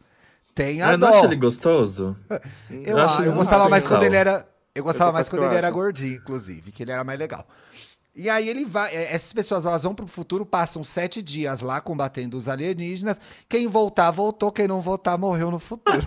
Tem 0.54 0.82
a 0.82 0.91
eu 0.91 0.97
dó. 0.97 1.08
não 1.08 1.16
acho 1.16 1.26
ele 1.26 1.36
gostoso. 1.36 2.16
eu, 2.70 2.97
eu, 2.97 3.26
eu 3.26 3.34
gostava 3.34 3.70
mais 3.70 3.88
quando 3.88 4.04
ele 4.04 4.16
era. 4.16 4.47
Eu 4.74 4.84
gostava 4.84 5.12
mais 5.12 5.28
quando 5.28 5.43
ele 5.43 5.56
era 5.56 5.70
gordinho, 5.70 6.16
inclusive, 6.16 6.72
que 6.72 6.84
ele 6.84 6.91
era 6.91 7.04
mais 7.04 7.20
legal. 7.20 7.45
E 8.14 8.30
aí 8.30 8.49
ele 8.49 8.66
vai. 8.66 8.93
É, 8.93 9.14
essas 9.14 9.32
pessoas 9.32 9.66
elas 9.66 9.84
vão 9.84 9.95
pro 9.95 10.05
futuro, 10.05 10.45
passam 10.45 10.84
sete 10.84 11.22
dias 11.22 11.62
lá 11.62 11.80
combatendo 11.80 12.36
os 12.36 12.49
alienígenas. 12.49 13.22
Quem 13.47 13.68
voltar, 13.68 14.12
voltou. 14.12 14.51
Quem 14.51 14.68
não 14.68 14.82
voltar, 14.82 15.18
morreu 15.18 15.49
no 15.49 15.59
futuro. 15.59 16.05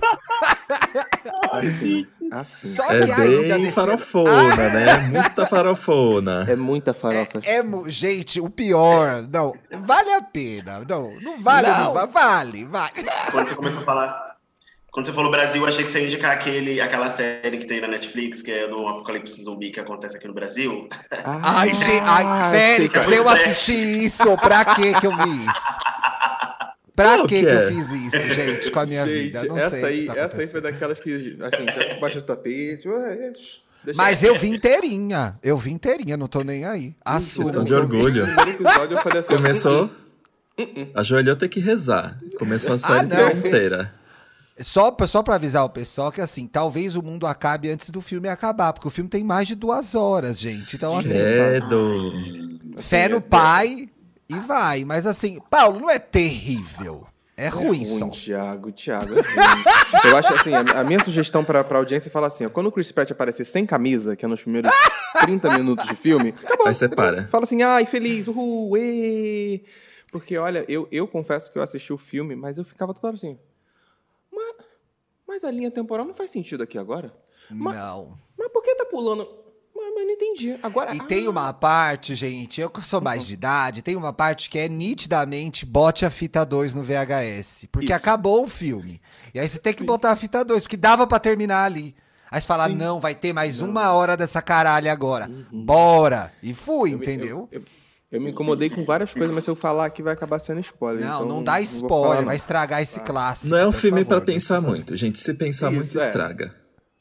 assim, 1.51 2.07
assim. 2.31 2.69
Só 2.69 2.85
é 2.93 3.01
que 3.01 3.15
bem 3.15 3.63
desse... 3.63 3.73
farofona, 3.73 4.31
ah. 4.31 4.57
né? 4.57 4.99
Muita 5.09 5.47
farofona. 5.47 6.45
É 6.47 6.55
muita 6.55 6.93
farofa. 6.93 7.41
É, 7.43 7.61
é, 7.61 7.65
gente, 7.87 8.39
o 8.39 8.51
pior. 8.51 9.23
Não, 9.23 9.55
vale 9.81 10.13
a 10.13 10.21
pena. 10.21 10.85
Não, 10.87 11.11
não 11.23 11.41
vale, 11.41 11.69
não. 11.69 11.95
não 11.95 12.07
vale, 12.07 12.65
vale. 12.67 12.93
Quando 13.31 13.49
você 13.49 13.55
começou 13.55 13.81
a 13.81 13.85
falar 13.85 14.34
quando 14.95 15.07
você 15.07 15.13
falou 15.13 15.29
Brasil, 15.29 15.61
eu 15.61 15.67
achei 15.67 15.85
que 15.85 15.91
você 15.91 15.99
ia 15.99 16.07
indicar 16.07 16.31
aquele, 16.31 16.81
aquela 16.81 17.11
série 17.11 17.59
que 17.59 17.67
tem 17.67 17.81
na 17.81 17.89
Netflix, 17.89 18.41
que 18.41 18.53
é 18.53 18.69
do 18.69 18.87
Apocalipse 18.87 19.43
Zumbi 19.43 19.73
que 19.73 19.81
acontece 19.81 20.17
aqui 20.17 20.29
no 20.29 20.33
Brasil. 20.33 20.89
Ah, 21.11 21.41
ai, 21.43 21.73
ai, 22.07 22.51
Félix, 22.53 23.11
eu 23.11 23.29
assisti 23.29 24.05
isso. 24.05 24.37
Pra 24.37 24.65
que 24.65 24.95
que 25.01 25.05
eu 25.05 25.17
vi 25.17 25.47
isso? 25.51 25.79
Pra 26.95 27.23
que, 27.23 27.27
que, 27.27 27.45
que 27.45 27.53
eu 27.53 27.63
fiz 27.73 27.91
isso, 27.91 28.35
gente, 28.35 28.71
com 28.71 28.79
a 28.79 28.87
minha 28.87 29.05
gente, 29.05 29.21
vida? 29.21 29.45
Não 29.47 29.59
essa 29.59 29.71
sei. 29.71 29.85
Aí, 29.85 30.07
tá 30.07 30.17
essa 30.17 30.41
aí 30.41 30.47
foi 30.47 30.61
daquelas 30.61 31.01
que, 31.01 31.39
assim, 31.43 31.67
já 31.67 31.99
baixa 31.99 32.21
do 32.21 32.27
tapete. 32.27 32.89
Mas 33.97 34.23
eu 34.23 34.39
vi 34.39 34.49
inteirinha. 34.51 35.35
Eu 35.43 35.59
vi 35.59 35.73
inteirinha, 35.73 36.17
não 36.17 36.29
tô 36.29 36.43
nem 36.43 36.65
aí. 36.65 36.95
Assumo. 37.05 37.47
Questão 37.47 37.65
de 37.65 37.75
orgulho. 37.75 38.29
Episódio, 38.49 38.97
eu 38.97 39.03
falei 39.03 39.19
assim, 39.19 39.35
Começou. 39.35 39.91
Uh 40.57 40.63
-uh. 40.63 40.91
Ajoelhou 40.95 41.35
ter 41.35 41.49
que 41.49 41.59
rezar. 41.59 42.17
Começou 42.39 42.75
a 42.75 42.79
série 42.79 42.95
ah, 42.95 43.03
não, 43.03 43.31
inteira. 43.33 44.04
Só, 44.59 44.95
só 45.07 45.23
para 45.23 45.35
avisar 45.35 45.65
o 45.65 45.69
pessoal 45.69 46.13
que, 46.13 46.21
assim, 46.21 46.47
talvez 46.47 46.95
o 46.95 47.03
mundo 47.03 47.27
acabe 47.27 47.69
antes 47.71 47.91
do 47.91 48.01
filme 48.01 48.29
acabar, 48.29 48.73
porque 48.73 48.87
o 48.87 48.91
filme 48.91 49.11
tem 49.11 49.25
mais 49.25 49.49
de 49.49 49.57
duas 49.57 49.97
horas, 49.97 50.39
gente. 50.39 50.77
Então, 50.77 50.97
assim. 50.97 51.11
Credo. 51.11 52.03
Fé 52.79 53.09
no 53.09 53.21
pai 53.21 53.89
e 54.29 54.39
vai. 54.39 54.85
Mas, 54.85 55.07
assim, 55.07 55.41
Paulo, 55.51 55.81
não 55.81 55.91
é 55.91 55.99
terrível. 55.99 57.05
É, 57.37 57.47
é 57.47 57.49
ruim, 57.49 57.83
é 57.83 57.89
ruim 57.89 58.11
Thiago, 58.11 58.71
Thiago. 58.71 59.15
É 59.19 59.19
eu 60.09 60.17
acho 60.17 60.35
assim, 60.37 60.53
a, 60.55 60.81
a 60.81 60.85
minha 60.85 61.03
sugestão 61.03 61.43
pra, 61.43 61.65
pra 61.65 61.79
audiência 61.79 62.09
é 62.09 62.13
falar 62.13 62.29
assim: 62.29 62.47
ó, 62.47 62.49
quando 62.49 62.69
o 62.69 62.73
Chris 62.73 62.93
Pratt 62.93 63.11
aparecer 63.11 63.45
sem 63.45 63.67
camisa, 63.67 64.15
que 64.15 64.25
é 64.25 64.29
nos 64.29 64.43
primeiros 64.43 64.71
30 65.23 65.59
minutos 65.59 65.89
de 65.89 65.97
filme, 65.97 66.29
acabou. 66.29 66.69
Aí 66.69 66.75
você 66.75 66.89
para. 66.89 67.27
Fala 67.27 67.43
assim, 67.43 67.63
ai, 67.63 67.87
feliz, 67.87 68.29
uhul, 68.29 68.77
ê. 68.77 69.63
Porque, 70.13 70.39
olha, 70.39 70.65
eu, 70.69 70.87
eu 70.93 71.09
confesso 71.09 71.51
que 71.51 71.59
eu 71.59 71.63
assisti 71.63 71.93
o 71.93 71.99
filme, 71.99 72.37
mas 72.37 72.57
eu 72.57 72.65
ficava 72.65 72.95
toda 72.95 73.09
hora 73.09 73.17
assim. 73.17 73.37
Mas, 75.35 75.43
a 75.43 75.51
linha 75.51 75.71
temporal 75.71 76.07
não 76.07 76.15
faz 76.15 76.31
sentido 76.31 76.63
aqui 76.63 76.79
agora? 76.79 77.13
Mas, 77.51 77.75
não. 77.75 78.17
Mas 78.39 78.49
por 78.53 78.63
que 78.63 78.73
tá 78.77 78.85
pulando? 78.85 79.29
Mas, 79.75 79.93
mas 79.93 80.07
não 80.07 80.13
entendi. 80.13 80.57
Agora. 80.63 80.95
E 80.95 81.01
ah. 81.01 81.05
tem 81.05 81.27
uma 81.27 81.53
parte, 81.53 82.15
gente, 82.15 82.61
eu 82.61 82.71
que 82.71 82.81
sou 82.81 83.01
mais 83.01 83.23
uhum. 83.23 83.27
de 83.27 83.35
idade, 83.35 83.83
tem 83.83 83.97
uma 83.97 84.13
parte 84.13 84.49
que 84.49 84.61
é 84.61 84.69
nitidamente 84.69 85.67
bote 85.67 86.07
a 86.07 86.11
fita 86.11 86.47
2 86.47 86.75
no 86.75 86.85
VHS. 86.85 87.67
Porque 87.73 87.87
Isso. 87.87 87.95
acabou 87.95 88.45
o 88.45 88.47
filme. 88.47 89.01
E 89.35 89.41
aí 89.41 89.49
você 89.49 89.59
tem 89.59 89.75
que 89.75 89.81
Sim. 89.81 89.87
botar 89.87 90.13
a 90.13 90.17
fita 90.17 90.45
2, 90.45 90.63
porque 90.63 90.77
dava 90.77 91.05
para 91.05 91.19
terminar 91.19 91.65
ali. 91.65 91.97
Aí 92.31 92.41
você 92.41 92.47
fala, 92.47 92.69
Sim. 92.69 92.77
não, 92.77 93.01
vai 93.01 93.17
ter 93.17 93.33
mais 93.33 93.61
não. 93.61 93.71
uma 93.71 93.93
hora 93.93 94.17
dessa 94.17 94.41
caralho 94.41 94.89
agora. 94.89 95.29
Uhum. 95.29 95.65
Bora! 95.65 96.33
E 96.45 96.55
fui, 96.55 96.95
eu, 96.95 96.99
entendeu? 96.99 97.49
Eu, 97.51 97.59
eu, 97.59 97.65
eu 98.15 98.21
me 98.21 98.31
incomodei 98.31 98.71
com 98.71 98.85
várias 98.85 99.13
coisas, 99.15 99.35
mas 99.35 99.43
se 99.43 99.51
eu 99.51 99.57
falar 99.57 99.87
aqui 99.87 100.03
vai 100.03 100.13
acabar 100.13 100.39
sendo 100.39 100.61
spoiler. 100.61 101.05
Não, 101.05 101.25
então 101.25 101.29
não 101.29 101.43
dá 101.43 101.61
spoiler, 101.61 102.19
não 102.19 102.27
vai 102.27 102.37
estragar 102.37 102.81
esse 102.81 103.01
tá. 103.01 103.07
clássico. 103.07 103.51
Não 103.51 103.59
é 103.59 103.67
um 103.67 103.73
filme 103.73 104.05
para 104.05 104.21
pensar 104.21 104.61
muito, 104.61 104.95
gente. 104.95 105.19
Se 105.19 105.35
pensar 105.35 105.73
isso, 105.73 105.81
muito, 105.81 105.99
é. 105.99 106.07
estraga. 106.07 106.55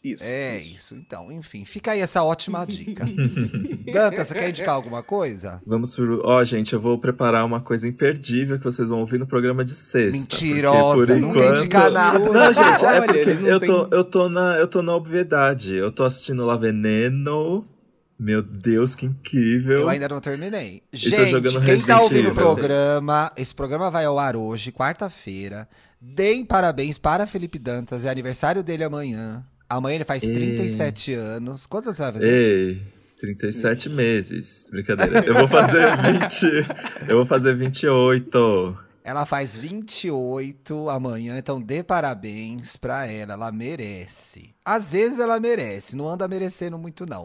Isso. 0.03 0.23
É 0.23 0.57
isso. 0.57 0.75
isso. 0.75 0.95
Então, 0.95 1.31
enfim, 1.31 1.63
fica 1.63 1.91
aí 1.91 2.01
essa 2.01 2.23
ótima 2.23 2.65
dica. 2.65 3.05
Dantas, 3.93 4.27
você 4.27 4.33
quer 4.33 4.49
indicar 4.49 4.75
alguma 4.75 5.01
coisa? 5.01 5.61
Vamos 5.65 5.95
por. 5.95 6.25
Ó, 6.25 6.39
oh, 6.39 6.43
gente, 6.43 6.73
eu 6.73 6.79
vou 6.79 6.97
preparar 6.97 7.45
uma 7.45 7.61
coisa 7.61 7.87
imperdível 7.87 8.57
que 8.57 8.65
vocês 8.65 8.89
vão 8.89 8.99
ouvir 8.99 9.17
no 9.17 9.25
programa 9.25 9.63
de 9.63 9.71
sexta. 9.71 10.19
Mentirosa, 10.19 11.15
não 11.15 11.29
enquanto... 11.29 11.59
indicar 11.59 11.89
nada. 11.89 12.19
Não, 12.19 12.53
gente, 12.53 12.85
é 12.85 13.01
porque 13.01 13.29
eu 13.45 13.59
tô, 13.61 13.87
eu, 13.95 14.03
tô 14.03 14.27
na, 14.27 14.57
eu 14.57 14.67
tô 14.67 14.81
na 14.81 14.93
obviedade. 14.93 15.75
Eu 15.75 15.89
tô 15.89 16.03
assistindo 16.03 16.45
La 16.45 16.57
Veneno. 16.57 17.65
Meu 18.19 18.41
Deus, 18.41 18.95
que 18.95 19.05
incrível. 19.05 19.79
Eu 19.79 19.89
ainda 19.89 20.07
não 20.07 20.19
terminei. 20.19 20.83
Gente, 20.93 21.41
quem 21.65 21.81
tá 21.81 22.01
ouvindo 22.01 22.29
o 22.29 22.33
programa, 22.33 23.31
esse 23.35 23.53
programa 23.53 23.89
vai 23.89 24.05
ao 24.05 24.19
ar 24.19 24.35
hoje, 24.35 24.71
quarta-feira. 24.71 25.67
Deem 25.99 26.45
parabéns 26.45 26.97
para 26.97 27.25
Felipe 27.25 27.57
Dantas, 27.57 28.05
é 28.05 28.09
aniversário 28.09 28.61
dele 28.63 28.83
amanhã. 28.83 29.43
Amanhã 29.69 29.95
ele 29.95 30.03
faz 30.03 30.23
Ei. 30.23 30.33
37 30.33 31.13
anos. 31.13 31.65
Quantos 31.65 31.87
anos 31.87 31.97
você 31.97 32.03
vai 32.03 32.13
fazer? 32.13 32.29
Ei, 32.31 32.81
37 33.19 33.89
meses. 33.89 34.67
Brincadeira. 34.69 35.25
Eu 35.25 35.33
vou 35.33 35.47
fazer 35.47 35.83
20. 36.21 36.43
eu 37.09 37.17
vou 37.17 37.25
fazer 37.25 37.55
28. 37.55 38.77
Ela 39.05 39.25
faz 39.25 39.57
28 39.57 40.89
amanhã, 40.89 41.37
então 41.37 41.59
dê 41.59 41.83
parabéns 41.83 42.77
pra 42.77 43.05
ela, 43.05 43.33
ela 43.33 43.51
merece. 43.51 44.55
Às 44.63 44.93
vezes 44.93 45.19
ela 45.19 45.41
merece, 45.41 45.97
não 45.97 46.07
anda 46.07 46.25
merecendo 46.25 46.77
muito 46.77 47.05
não. 47.05 47.23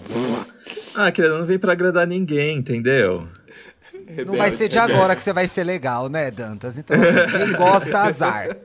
Ah, 0.96 1.12
querendo, 1.12 1.38
não 1.38 1.46
vem 1.46 1.58
pra 1.58 1.72
agradar 1.72 2.04
ninguém, 2.04 2.58
entendeu? 2.58 3.28
Não 4.26 4.36
vai 4.36 4.50
ser 4.50 4.68
de 4.68 4.78
agora 4.78 5.14
que 5.14 5.22
você 5.22 5.32
vai 5.32 5.46
ser 5.46 5.62
legal, 5.62 6.08
né, 6.08 6.32
Dantas? 6.32 6.78
Então, 6.78 6.96
assim, 6.96 7.30
quem 7.38 7.52
gosta, 7.56 7.98
azar. 8.00 8.56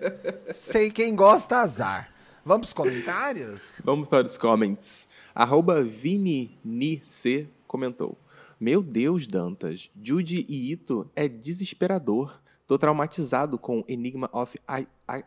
Sei 0.52 0.90
quem 0.90 1.16
gosta, 1.16 1.58
azar. 1.58 2.10
Vamos 2.44 2.74
pros 2.74 2.74
comentários? 2.74 3.76
Vamos 3.84 4.08
para 4.08 4.26
os 4.26 4.38
comments. 4.38 5.08
Arroba 5.36 5.84
ViniNiC 5.84 7.48
comentou. 7.68 8.18
Meu 8.60 8.82
Deus, 8.82 9.28
Dantas, 9.28 9.90
Judy 10.02 10.46
e 10.50 10.72
Ito 10.72 11.10
é 11.16 11.28
desesperador. 11.28 12.42
Tô 12.68 12.78
traumatizado 12.78 13.58
com 13.58 13.84
Enigma 13.88 14.30
of 14.32 14.58
I, 14.70 14.88
I, 15.10 15.24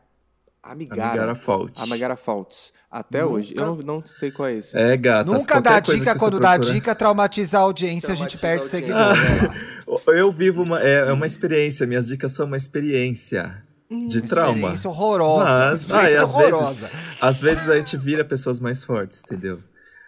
Amigara. 0.62 1.10
Amigara 1.10 1.34
Faults. 1.34 1.82
Amigara 1.82 2.16
Faults. 2.16 2.72
Até 2.90 3.22
Nunca... 3.22 3.32
hoje. 3.32 3.54
Eu 3.56 3.66
não, 3.66 3.76
não, 3.76 4.04
sei 4.04 4.30
qual 4.30 4.48
é 4.48 4.54
esse. 4.54 4.76
É, 4.76 4.96
gata. 4.96 5.30
Nunca 5.30 5.60
dá 5.60 5.78
dica 5.78 6.18
quando 6.18 6.40
dá 6.40 6.56
dica, 6.56 6.94
traumatiza 6.94 7.58
a 7.58 7.60
audiência, 7.60 8.08
traumatiza 8.08 8.24
a 8.24 8.28
gente 8.28 8.40
perde 8.40 8.66
seguidores. 8.66 9.18
Ah, 9.88 10.10
eu 10.10 10.32
vivo 10.32 10.64
uma. 10.64 10.82
É, 10.82 11.08
é 11.08 11.12
uma 11.12 11.26
experiência. 11.26 11.86
Minhas 11.86 12.08
dicas 12.08 12.32
são 12.32 12.46
uma 12.46 12.56
experiência. 12.56 13.64
Hum, 13.88 14.08
de 14.08 14.20
trauma. 14.20 14.56
Experiência 14.56 14.90
horrorosa. 14.90 15.44
Mas, 15.44 15.80
experiência 15.80 16.20
ah, 16.20 16.24
às 16.24 16.32
horrorosa. 16.32 16.74
Vezes, 16.74 16.96
às 17.20 17.40
vezes 17.40 17.68
a 17.68 17.76
gente 17.76 17.96
vira 17.96 18.24
pessoas 18.24 18.58
mais 18.58 18.84
fortes, 18.84 19.22
entendeu? 19.24 19.60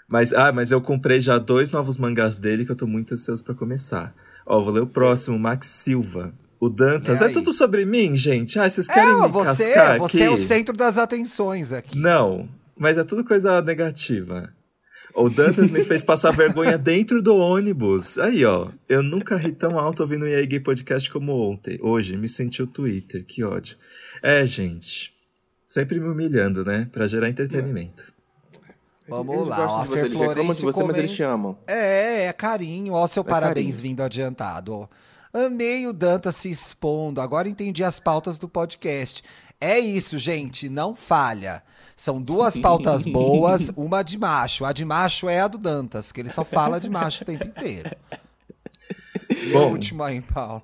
Mas, 0.08 0.32
ah, 0.32 0.50
mas 0.50 0.72
eu 0.72 0.80
comprei 0.80 1.20
já 1.20 1.38
dois 1.38 1.70
novos 1.70 1.96
mangás 1.96 2.38
dele 2.38 2.64
que 2.64 2.72
eu 2.72 2.76
tô 2.76 2.88
muito 2.88 3.14
ansioso 3.14 3.44
para 3.44 3.54
começar. 3.54 4.12
Ó, 4.44 4.60
vou 4.60 4.72
ler 4.72 4.80
o 4.82 4.86
próximo, 4.86 5.38
Max 5.38 5.68
Silva. 5.68 6.32
O 6.60 6.68
Dantas. 6.68 7.22
É 7.22 7.28
tudo 7.28 7.52
sobre 7.52 7.84
mim, 7.84 8.14
gente? 8.14 8.58
Ah, 8.58 8.68
vocês 8.68 8.88
querem 8.88 9.10
é, 9.10 9.14
me 9.14 9.28
você, 9.28 9.72
cascar 9.72 9.98
Você 9.98 10.22
é 10.22 10.30
o 10.30 10.36
centro 10.36 10.76
das 10.76 10.98
atenções 10.98 11.72
aqui. 11.72 11.98
Não, 11.98 12.48
mas 12.76 12.98
é 12.98 13.04
tudo 13.04 13.24
coisa 13.24 13.62
negativa. 13.62 14.52
O 15.14 15.28
Dantas 15.30 15.70
me 15.70 15.84
fez 15.84 16.04
passar 16.04 16.30
vergonha 16.32 16.76
dentro 16.78 17.22
do 17.22 17.36
ônibus. 17.36 18.18
Aí, 18.18 18.44
ó. 18.44 18.68
Eu 18.88 19.02
nunca 19.02 19.36
ri 19.36 19.52
tão 19.52 19.78
alto 19.78 20.02
ouvindo 20.02 20.24
o 20.24 20.28
EA 20.28 20.44
Gay 20.44 20.60
Podcast 20.60 21.10
como 21.10 21.32
ontem. 21.32 21.78
Hoje, 21.82 22.16
me 22.16 22.28
senti 22.28 22.62
o 22.62 22.66
Twitter. 22.66 23.24
Que 23.24 23.42
ódio. 23.44 23.76
É, 24.22 24.46
gente. 24.46 25.12
Sempre 25.64 26.00
me 26.00 26.08
humilhando, 26.08 26.64
né? 26.64 26.88
Pra 26.92 27.06
gerar 27.06 27.28
entretenimento. 27.28 28.12
Vamos 29.08 29.34
eles 29.34 29.48
lá, 29.48 29.72
ó, 29.72 29.82
a 29.82 29.86
Fer 29.86 30.10
Florencio 30.10 30.54
de 30.54 30.62
você, 30.62 30.82
mas 30.82 30.98
eles 30.98 31.12
te 31.12 31.22
amam. 31.22 31.56
É, 31.66 32.26
é 32.26 32.32
carinho. 32.32 32.92
Ó, 32.92 33.06
seu 33.06 33.22
é 33.22 33.26
parabéns 33.26 33.76
carinho. 33.76 33.82
vindo 33.82 34.02
adiantado. 34.02 34.72
Ó. 34.72 34.88
Amei 35.32 35.86
o 35.86 35.92
Danta 35.92 36.32
se 36.32 36.50
expondo. 36.50 37.20
Agora 37.20 37.48
entendi 37.48 37.84
as 37.84 38.00
pautas 38.00 38.38
do 38.38 38.48
podcast. 38.48 39.22
É 39.60 39.78
isso, 39.78 40.18
gente. 40.18 40.68
Não 40.68 40.94
falha. 40.94 41.62
São 41.96 42.22
duas 42.22 42.58
pautas 42.58 43.04
boas, 43.06 43.70
uma 43.76 44.02
de 44.02 44.16
macho. 44.16 44.64
A 44.64 44.72
de 44.72 44.84
macho 44.84 45.28
é 45.28 45.40
a 45.40 45.48
do 45.48 45.58
Dantas, 45.58 46.12
que 46.12 46.20
ele 46.20 46.30
só 46.30 46.44
fala 46.44 46.78
de 46.78 46.88
macho 46.88 47.22
o 47.22 47.26
tempo 47.26 47.46
inteiro. 47.46 47.90
E 49.28 49.52
Bom, 49.52 49.64
a 49.64 49.66
última 49.66 50.06
aí, 50.06 50.20
Paulo. 50.20 50.62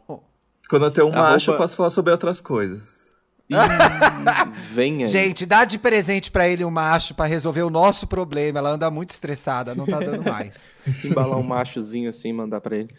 Quando 0.68 0.86
eu 0.86 0.90
tenho 0.90 1.08
um 1.08 1.12
a 1.12 1.30
macho, 1.32 1.50
roupa... 1.50 1.62
eu 1.62 1.64
posso 1.64 1.76
falar 1.76 1.90
sobre 1.90 2.12
outras 2.12 2.40
coisas. 2.40 3.13
Venha. 4.72 5.08
Gente, 5.08 5.46
dá 5.46 5.64
de 5.64 5.78
presente 5.78 6.30
para 6.30 6.48
ele 6.48 6.64
um 6.64 6.70
macho 6.70 7.14
para 7.14 7.26
resolver 7.26 7.62
o 7.62 7.70
nosso 7.70 8.06
problema. 8.06 8.58
Ela 8.58 8.70
anda 8.70 8.90
muito 8.90 9.10
estressada, 9.10 9.74
não 9.74 9.86
tá 9.86 9.98
dando 9.98 10.24
mais. 10.24 10.72
Embalar 11.04 11.38
um 11.38 11.42
machozinho 11.42 12.08
assim, 12.08 12.32
mandar 12.32 12.60
para 12.60 12.76
ele. 12.76 12.90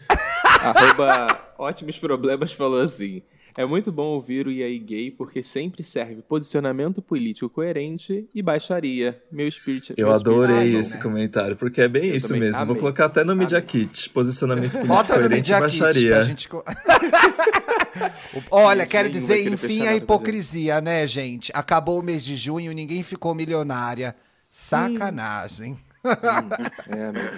Arroba 0.60 1.40
Ótimos 1.58 1.98
Problemas 1.98 2.52
falou 2.52 2.80
assim. 2.80 3.22
É 3.58 3.64
muito 3.64 3.90
bom 3.90 4.08
ouvir 4.08 4.46
o 4.46 4.52
IAI 4.52 4.78
gay 4.78 5.10
porque 5.10 5.42
sempre 5.42 5.82
serve 5.82 6.20
posicionamento 6.20 7.00
político 7.00 7.48
coerente 7.48 8.28
e 8.34 8.42
baixaria. 8.42 9.18
Meu 9.32 9.48
espírito. 9.48 9.94
Eu 9.96 10.08
meu 10.08 10.14
adorei 10.14 10.56
espírito, 10.56 10.80
esse 10.80 10.96
né? 10.96 11.02
comentário, 11.02 11.56
porque 11.56 11.80
é 11.80 11.88
bem 11.88 12.10
eu 12.10 12.16
isso 12.16 12.36
mesmo. 12.36 12.56
Amei. 12.56 12.66
Vou 12.66 12.76
colocar 12.76 13.06
até 13.06 13.24
no 13.24 13.34
Media 13.34 13.60
Kit. 13.62 14.10
Posicionamento 14.10 14.72
político 14.72 14.94
Bota 14.94 15.14
coerente 15.14 15.30
no 15.30 15.36
Media 15.36 15.56
e 15.56 15.60
baixaria. 15.60 16.24
Kit 16.26 16.48
pra 16.50 16.62
gente... 16.62 17.56
Olha, 18.50 18.86
quero 18.86 19.08
dizer, 19.10 19.46
enfim, 19.46 19.86
a 19.86 19.94
hipocrisia, 19.94 20.80
né, 20.80 21.06
gente? 21.06 21.50
Acabou 21.54 22.00
o 22.00 22.02
mês 22.02 22.24
de 22.24 22.36
junho, 22.36 22.72
ninguém 22.72 23.02
ficou 23.02 23.34
milionária. 23.34 24.14
Sacanagem. 24.50 25.72
Hum. 25.72 26.08
é, 26.88 27.04
amigo. 27.06 27.36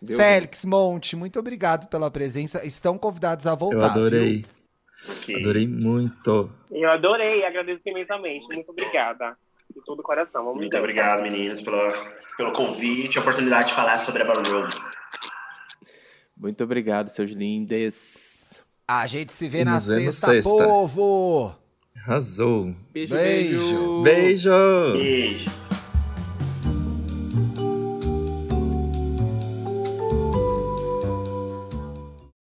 Deu 0.00 0.16
Félix 0.16 0.64
Monte, 0.64 1.16
muito 1.16 1.38
obrigado 1.38 1.88
pela 1.88 2.10
presença. 2.10 2.64
Estão 2.66 2.98
convidados 2.98 3.46
a 3.46 3.54
voltar. 3.54 3.76
Eu 3.76 3.84
adorei. 3.84 4.44
Okay. 5.18 5.40
Adorei 5.40 5.66
muito. 5.66 6.50
Eu 6.70 6.90
adorei, 6.90 7.44
agradeço 7.44 7.82
imensamente. 7.86 8.46
Muito 8.52 8.70
obrigada. 8.70 9.36
De 9.74 9.82
todo 9.84 10.00
o 10.00 10.02
coração. 10.02 10.44
Vamos 10.44 10.60
muito 10.60 10.76
obrigado, 10.76 11.22
meninas, 11.22 11.60
pelo, 11.60 11.92
pelo 12.36 12.52
convite 12.52 13.16
e 13.16 13.18
a 13.18 13.20
oportunidade 13.20 13.68
de 13.68 13.74
falar 13.74 13.98
sobre 13.98 14.22
a 14.22 14.26
Ballroom. 14.26 14.68
Muito 16.36 16.62
obrigado, 16.62 17.08
seus 17.08 17.30
lindes. 17.30 18.25
A 18.88 19.04
gente 19.08 19.32
se 19.32 19.48
vê 19.48 19.62
e 19.62 19.64
na 19.64 19.80
sexta, 19.80 20.28
sexta, 20.28 20.48
povo! 20.48 21.52
Arrasou. 21.96 22.72
Beijo, 22.92 23.16
beijo. 23.16 24.02
Beijo. 24.04 24.50
beijo. 24.92 25.65